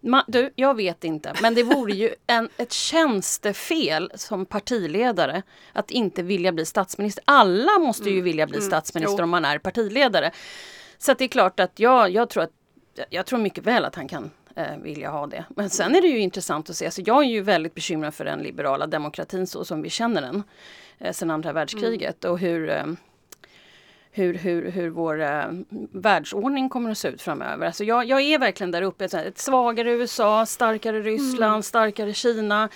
Ma, 0.00 0.24
du, 0.26 0.52
jag 0.56 0.74
vet 0.74 1.04
inte. 1.04 1.32
Men 1.42 1.54
det 1.54 1.62
vore 1.62 1.92
ju 1.92 2.14
en, 2.26 2.48
ett 2.56 2.72
tjänstefel 2.72 4.12
som 4.14 4.46
partiledare 4.46 5.42
att 5.72 5.90
inte 5.90 6.22
vilja 6.22 6.52
bli 6.52 6.66
statsminister. 6.66 7.24
Alla 7.26 7.78
måste 7.78 8.04
ju 8.04 8.12
mm. 8.14 8.24
vilja 8.24 8.46
bli 8.46 8.58
mm. 8.58 8.66
statsminister 8.66 9.22
om 9.22 9.30
man 9.30 9.44
är 9.44 9.58
partiledare. 9.58 10.30
Så 10.98 11.14
det 11.14 11.24
är 11.24 11.28
klart 11.28 11.60
att 11.60 11.78
jag, 11.78 12.10
jag 12.10 12.30
tror 12.30 12.42
att 12.42 12.52
jag 13.10 13.26
tror 13.26 13.38
mycket 13.38 13.66
väl 13.66 13.84
att 13.84 13.94
han 13.94 14.08
kan 14.08 14.30
eh, 14.56 14.76
vilja 14.82 15.10
ha 15.10 15.26
det. 15.26 15.44
Men 15.48 15.70
sen 15.70 15.94
är 15.94 16.02
det 16.02 16.08
ju 16.08 16.18
intressant 16.18 16.70
att 16.70 16.76
se, 16.76 16.84
alltså 16.84 17.00
jag 17.00 17.24
är 17.24 17.28
ju 17.28 17.40
väldigt 17.40 17.74
bekymrad 17.74 18.14
för 18.14 18.24
den 18.24 18.38
liberala 18.38 18.86
demokratin 18.86 19.46
så 19.46 19.64
som 19.64 19.82
vi 19.82 19.90
känner 19.90 20.22
den 20.22 20.42
eh, 20.98 21.12
sedan 21.12 21.30
andra 21.30 21.52
världskriget 21.52 22.24
mm. 22.24 22.32
och 22.32 22.38
hur 22.38 22.70
eh, 22.70 22.86
hur, 24.12 24.34
hur, 24.34 24.70
hur 24.70 24.90
vår 24.90 25.20
eh, 25.20 25.44
världsordning 25.92 26.68
kommer 26.68 26.90
att 26.90 26.98
se 26.98 27.08
ut 27.08 27.22
framöver. 27.22 27.66
Alltså 27.66 27.84
jag, 27.84 28.04
jag 28.04 28.20
är 28.20 28.38
verkligen 28.38 28.70
där 28.70 28.82
uppe, 28.82 29.04
ett, 29.04 29.14
ett 29.14 29.38
svagare 29.38 29.90
USA, 29.90 30.46
starkare 30.46 31.00
Ryssland, 31.00 31.52
mm. 31.52 31.62
starkare 31.62 32.12
Kina. 32.12 32.68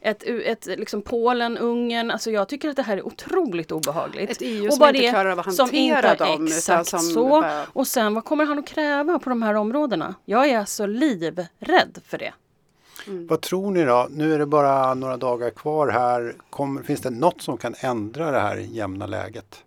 Ett, 0.00 0.22
ett, 0.22 0.66
liksom 0.66 1.02
Polen, 1.02 1.58
Ungern, 1.58 2.10
alltså 2.10 2.30
jag 2.30 2.48
tycker 2.48 2.68
att 2.68 2.76
det 2.76 2.82
här 2.82 2.96
är 2.96 3.06
otroligt 3.06 3.72
obehagligt. 3.72 4.30
Ett 4.30 4.38
EU 4.40 4.66
och 4.66 4.74
som 4.74 4.88
inte 4.88 5.08
klarar 5.08 5.30
av 5.30 5.38
att 5.38 5.46
hantera 5.46 6.12
inte, 6.12 6.24
dem. 6.24 6.46
Exakt 6.46 6.88
som 6.88 7.00
så. 7.00 7.28
Bara... 7.28 7.66
Och 7.72 7.86
sen 7.86 8.14
vad 8.14 8.24
kommer 8.24 8.44
han 8.44 8.58
att 8.58 8.66
kräva 8.66 9.18
på 9.18 9.30
de 9.30 9.42
här 9.42 9.54
områdena? 9.54 10.14
Jag 10.24 10.48
är 10.48 10.58
alltså 10.58 10.86
livrädd 10.86 11.98
för 12.06 12.18
det. 12.18 12.32
Mm. 13.06 13.26
Vad 13.26 13.40
tror 13.40 13.70
ni 13.70 13.84
då? 13.84 14.08
Nu 14.10 14.34
är 14.34 14.38
det 14.38 14.46
bara 14.46 14.94
några 14.94 15.16
dagar 15.16 15.50
kvar 15.50 15.88
här. 15.88 16.34
Kommer, 16.50 16.82
finns 16.82 17.00
det 17.00 17.10
något 17.10 17.42
som 17.42 17.56
kan 17.56 17.74
ändra 17.80 18.30
det 18.30 18.40
här 18.40 18.56
jämna 18.56 19.06
läget? 19.06 19.64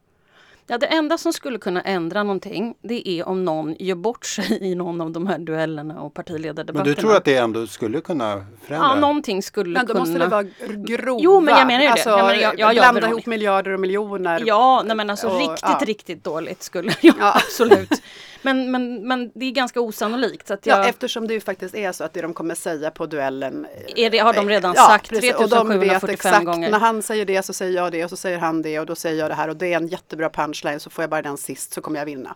Ja, 0.68 0.78
det 0.78 0.86
enda 0.86 1.18
som 1.18 1.34
skulle 1.34 1.58
kunna 1.58 1.82
ändra 1.82 2.24
någonting 2.24 2.76
det 2.82 3.10
är 3.10 3.28
om 3.28 3.46
någon 3.46 3.76
gör 3.80 3.96
bort 3.96 4.26
sig 4.26 4.58
i 4.62 4.76
någon 4.76 5.02
av 5.02 5.12
de 5.12 5.28
här 5.28 5.38
duellerna 5.38 6.02
och 6.02 6.14
partiledardebatterna. 6.14 6.86
Men 6.86 6.96
du 6.96 7.02
tror 7.02 7.16
att 7.16 7.26
det 7.26 7.38
ändå 7.38 7.68
skulle 7.68 8.02
kunna 8.02 8.46
förändra? 8.66 8.88
Ja, 8.88 8.96
någonting 8.96 9.44
skulle 9.44 9.74
men 9.74 9.86
då 9.86 9.94
kunna. 9.94 10.00
måste 10.00 10.20
det 10.20 10.28
vara 10.28 10.44
grova. 10.68 11.20
Jo, 11.24 11.40
men 11.40 11.58
jag 11.58 11.68
menar 11.68 11.82
ju 11.82 11.86
det. 11.86 11.92
Alltså, 11.92 12.10
jag 12.10 12.18
menar, 12.18 12.36
jag, 12.36 12.60
jag, 12.60 12.74
blanda 12.76 13.10
ihop 13.10 13.26
miljarder 13.26 13.72
och 13.72 13.80
miljoner. 13.80 14.44
Ja, 14.46 14.84
nej, 14.86 14.96
men 14.96 15.10
alltså 15.10 15.28
och, 15.28 15.40
riktigt, 15.40 15.60
ja. 15.62 15.82
riktigt 15.86 16.24
dåligt 16.24 16.64
skulle 16.64 16.94
jag 17.02 17.16
ja. 17.20 17.34
absolut. 17.36 18.02
Men, 18.44 18.72
men, 18.72 19.08
men 19.08 19.32
det 19.36 19.46
är 19.46 19.52
ganska 19.52 19.82
osannolikt. 19.82 20.48
Så 20.48 20.54
att 20.54 20.66
jag... 20.66 20.80
Ja, 20.80 20.90
eftersom 20.90 21.28
det 21.28 21.34
ju 21.34 21.42
faktiskt 21.42 21.76
är 21.76 21.92
så 21.92 22.04
att 22.04 22.14
det 22.14 22.22
de 22.22 22.34
kommer 22.34 22.56
säga 22.56 22.92
på 22.92 23.06
duellen 23.06 23.68
är 23.96 24.10
det, 24.10 24.18
Har 24.18 24.34
de 24.34 24.50
redan 24.50 24.74
ja, 24.78 24.88
sagt 24.88 25.10
3745 25.10 26.46
gånger? 26.46 26.72
När 26.72 26.80
han 26.80 27.02
säger 27.02 27.26
det 27.26 27.44
så 27.44 27.54
säger 27.54 27.76
jag 27.76 27.92
det 27.92 28.04
och 28.04 28.10
så 28.10 28.18
säger 28.18 28.38
han 28.38 28.62
det 28.62 28.80
och 28.80 28.86
då 28.86 28.96
säger 28.96 29.20
jag 29.20 29.32
det 29.32 29.36
här 29.36 29.48
och 29.48 29.58
det 29.58 29.74
är 29.74 29.78
en 29.78 29.88
jättebra 29.88 30.30
punchline 30.30 30.80
så 30.80 30.90
får 30.90 31.04
jag 31.04 31.10
bara 31.10 31.22
den 31.22 31.38
sist 31.38 31.74
så 31.74 31.82
kommer 31.82 32.00
jag 32.00 32.06
vinna. 32.06 32.36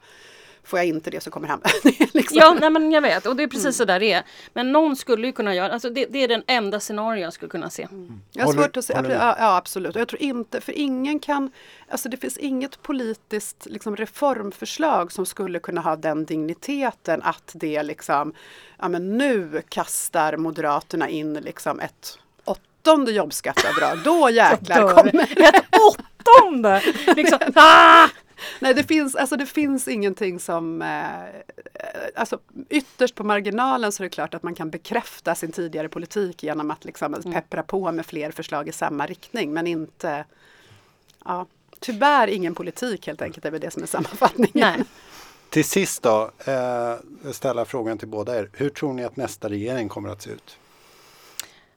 Får 0.68 0.80
jag 0.80 0.86
inte 0.86 1.10
det 1.10 1.24
så 1.24 1.32
kommer 1.32 1.48
han 1.48 1.62
liksom. 2.14 2.38
Ja, 2.38 2.58
nej, 2.60 2.70
men 2.70 2.92
jag 2.92 3.02
vet 3.02 3.26
och 3.26 3.36
det 3.36 3.44
är 3.44 3.48
precis 3.48 3.66
mm. 3.66 3.74
så 3.74 3.86
där 3.86 4.00
det 4.00 4.14
är. 4.14 4.24
Men 4.54 4.72
någon 4.72 4.96
skulle 4.96 5.28
ju 5.28 5.34
kunna 5.34 5.56
göra, 5.56 5.74
alltså 5.74 5.90
det, 5.90 6.06
det 6.06 6.24
är 6.24 6.28
den 6.28 6.44
enda 6.48 6.80
scenario 6.80 7.22
jag 7.22 7.34
skulle 7.34 7.50
kunna 7.50 7.70
se. 7.70 7.84
Mm. 7.84 8.22
Jag 8.32 8.46
har 8.46 8.54
svårt 8.54 8.78
att 8.78 8.86
se, 8.86 8.94
ja, 8.94 9.36
ja, 9.40 9.58
absolut. 9.58 9.96
Och 9.96 10.02
jag 10.02 10.08
tror 10.08 10.22
inte, 10.22 10.62
för 10.62 10.72
ingen 10.72 11.20
kan, 11.20 11.52
alltså 11.90 12.10
det 12.10 12.18
finns 12.18 12.38
inget 12.38 12.82
politiskt 12.82 13.66
liksom, 13.66 13.96
reformförslag 13.96 15.12
som 15.12 15.26
skulle 15.26 15.60
kunna 15.60 15.82
ha 15.82 15.96
den 15.96 16.26
digniteten 16.26 17.22
att 17.24 17.52
det 17.54 17.84
liksom, 17.84 18.34
ja 18.80 18.88
men 18.88 19.18
nu 19.18 19.62
kastar 19.70 20.38
Moderaterna 20.38 21.10
in 21.10 21.34
liksom 21.34 21.80
ett 21.80 22.20
åttonde 22.46 23.12
jobbskatteavdrag. 23.12 24.00
Då 24.04 24.30
jäklar 24.30 24.94
kommer 24.94 25.44
Ett 25.44 25.66
åttonde! 25.72 26.82
Liksom, 27.16 27.40
ah! 27.56 28.08
Nej, 28.60 28.74
det 28.74 28.84
finns, 28.84 29.16
alltså 29.16 29.38
det 29.38 29.46
finns 29.46 29.88
ingenting 29.88 30.40
som... 30.40 30.82
Eh, 30.82 31.08
alltså 32.16 32.40
ytterst 32.70 33.16
på 33.16 33.24
marginalen 33.24 33.92
så 33.92 34.04
är 34.04 34.06
det 34.06 34.10
klart 34.10 34.34
att 34.34 34.44
man 34.44 34.56
kan 34.56 34.70
bekräfta 34.70 35.36
sin 35.36 35.52
tidigare 35.52 35.90
politik 35.90 36.44
genom 36.44 36.72
att 36.72 36.86
liksom 36.86 37.14
mm. 37.14 37.34
peppra 37.34 37.64
på 37.64 37.92
med 37.92 38.06
fler 38.06 38.32
förslag 38.32 38.68
i 38.68 38.72
samma 38.72 39.06
riktning, 39.06 39.54
men 39.54 39.68
inte... 39.68 40.26
Ja, 41.26 41.46
tyvärr 41.80 42.28
ingen 42.28 42.56
politik 42.56 43.08
helt 43.08 43.22
enkelt, 43.22 43.46
är 43.46 43.52
väl 43.52 43.62
det 43.62 43.72
som 43.72 43.84
är 43.84 43.88
sammanfattningen. 43.88 44.50
Nej. 44.54 44.84
Till 45.50 45.66
sist 45.66 46.04
då, 46.04 46.32
eh, 46.46 47.32
ställa 47.32 47.66
frågan 47.66 47.98
till 47.98 48.08
båda 48.08 48.40
er. 48.40 48.50
Hur 48.54 48.70
tror 48.70 48.94
ni 48.94 49.04
att 49.04 49.16
nästa 49.16 49.50
regering 49.50 49.90
kommer 49.90 50.10
att 50.10 50.22
se 50.22 50.30
ut? 50.30 50.58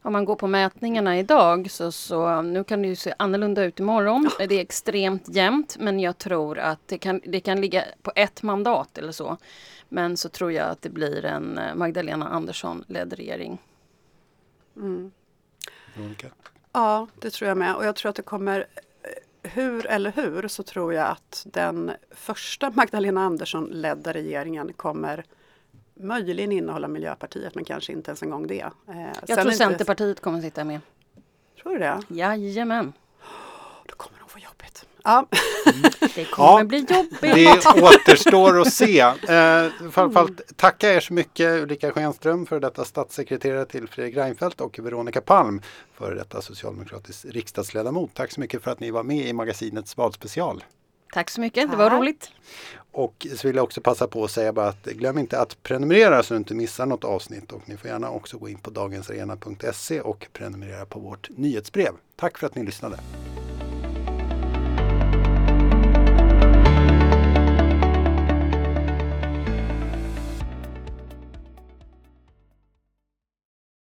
Om 0.02 0.12
man 0.12 0.24
går 0.24 0.36
på 0.36 0.46
mätningarna 0.46 1.18
idag 1.18 1.70
så, 1.70 1.92
så 1.92 2.42
nu 2.42 2.64
kan 2.64 2.82
det 2.82 2.88
ju 2.88 2.96
se 2.96 3.14
annorlunda 3.18 3.64
ut 3.64 3.80
imorgon. 3.80 4.30
Det 4.38 4.54
är 4.54 4.60
extremt 4.60 5.28
jämnt 5.28 5.76
men 5.80 6.00
jag 6.00 6.18
tror 6.18 6.58
att 6.58 6.88
det 6.88 6.98
kan, 6.98 7.20
det 7.24 7.40
kan 7.40 7.60
ligga 7.60 7.84
på 8.02 8.12
ett 8.14 8.42
mandat 8.42 8.98
eller 8.98 9.12
så. 9.12 9.36
Men 9.88 10.16
så 10.16 10.28
tror 10.28 10.52
jag 10.52 10.68
att 10.68 10.82
det 10.82 10.90
blir 10.90 11.24
en 11.24 11.58
eh, 11.58 11.74
Magdalena 11.74 12.28
Andersson-ledd 12.28 13.12
regering. 13.12 13.58
Mm. 14.76 15.10
Ja, 16.72 17.06
det 17.18 17.30
tror 17.30 17.48
jag 17.48 17.58
med. 17.58 17.76
Och 17.76 17.84
jag 17.84 17.96
tror 17.96 18.10
att 18.10 18.16
det 18.16 18.22
kommer 18.22 18.66
eh, 19.02 19.50
hur 19.50 19.86
eller 19.86 20.12
hur 20.12 20.48
så 20.48 20.62
tror 20.62 20.94
jag 20.94 21.08
att 21.08 21.46
den 21.52 21.92
första 22.10 22.70
Magdalena 22.70 23.24
Andersson-ledda 23.24 24.12
regeringen 24.12 24.72
kommer 24.72 25.24
möjligen 26.02 26.52
innehålla 26.52 26.88
Miljöpartiet 26.88 27.54
men 27.54 27.64
kanske 27.64 27.92
inte 27.92 28.10
ens 28.10 28.22
en 28.22 28.30
gång 28.30 28.46
det. 28.46 28.60
Eh, 28.60 28.72
jag 29.26 29.40
tror 29.42 29.50
Centerpartiet 29.50 30.20
kommer 30.20 30.40
sitta 30.40 30.64
med. 30.64 30.80
Tror 31.62 31.72
du 31.72 31.78
det? 31.78 32.00
Jajamän. 32.08 32.92
Då 33.86 33.94
kommer 33.94 34.18
de 34.18 34.28
få 34.28 34.38
jobbigt. 34.38 34.86
Ja. 35.04 35.26
Det 36.14 36.24
kommer 36.24 36.58
ja, 36.58 36.64
bli 36.64 36.78
jobbigt. 36.78 37.20
Det 37.20 37.82
återstår 37.82 38.60
att 38.60 38.72
se. 38.72 39.00
Eh, 39.00 39.14
alla 39.94 40.10
fall 40.10 40.36
tacka 40.56 40.92
er 40.92 41.00
så 41.00 41.12
mycket 41.12 41.62
Ulrika 41.62 41.92
Schenström 41.92 42.46
för 42.46 42.60
detta 42.60 42.84
statssekreterare 42.84 43.66
till 43.66 43.88
Fredrik 43.88 44.16
Reinfeldt 44.16 44.60
och 44.60 44.78
Veronica 44.78 45.20
Palm 45.20 45.62
för 45.94 46.14
detta 46.14 46.42
socialdemokratisk 46.42 47.24
riksdagsledamot. 47.24 48.14
Tack 48.14 48.32
så 48.32 48.40
mycket 48.40 48.62
för 48.62 48.70
att 48.70 48.80
ni 48.80 48.90
var 48.90 49.02
med 49.02 49.26
i 49.26 49.32
magasinets 49.32 49.96
valspecial. 49.96 50.64
Tack 51.12 51.30
så 51.30 51.40
mycket, 51.40 51.70
det 51.70 51.76
var 51.76 51.90
roligt. 51.90 52.30
Och 52.92 53.26
så 53.36 53.46
vill 53.48 53.56
jag 53.56 53.64
också 53.64 53.80
passa 53.80 54.06
på 54.06 54.24
att 54.24 54.30
säga 54.30 54.52
bara 54.52 54.68
att 54.68 54.84
glöm 54.84 55.18
inte 55.18 55.40
att 55.40 55.62
prenumerera 55.62 56.22
så 56.22 56.34
du 56.34 56.38
inte 56.38 56.54
missar 56.54 56.86
något 56.86 57.04
avsnitt 57.04 57.52
och 57.52 57.62
ni 57.68 57.76
får 57.76 57.90
gärna 57.90 58.10
också 58.10 58.38
gå 58.38 58.48
in 58.48 58.58
på 58.58 58.70
dagensarena.se 58.70 60.00
och 60.00 60.26
prenumerera 60.32 60.86
på 60.86 61.00
vårt 61.00 61.30
nyhetsbrev. 61.30 61.92
Tack 62.16 62.38
för 62.38 62.46
att 62.46 62.54
ni 62.54 62.64
lyssnade. 62.64 62.98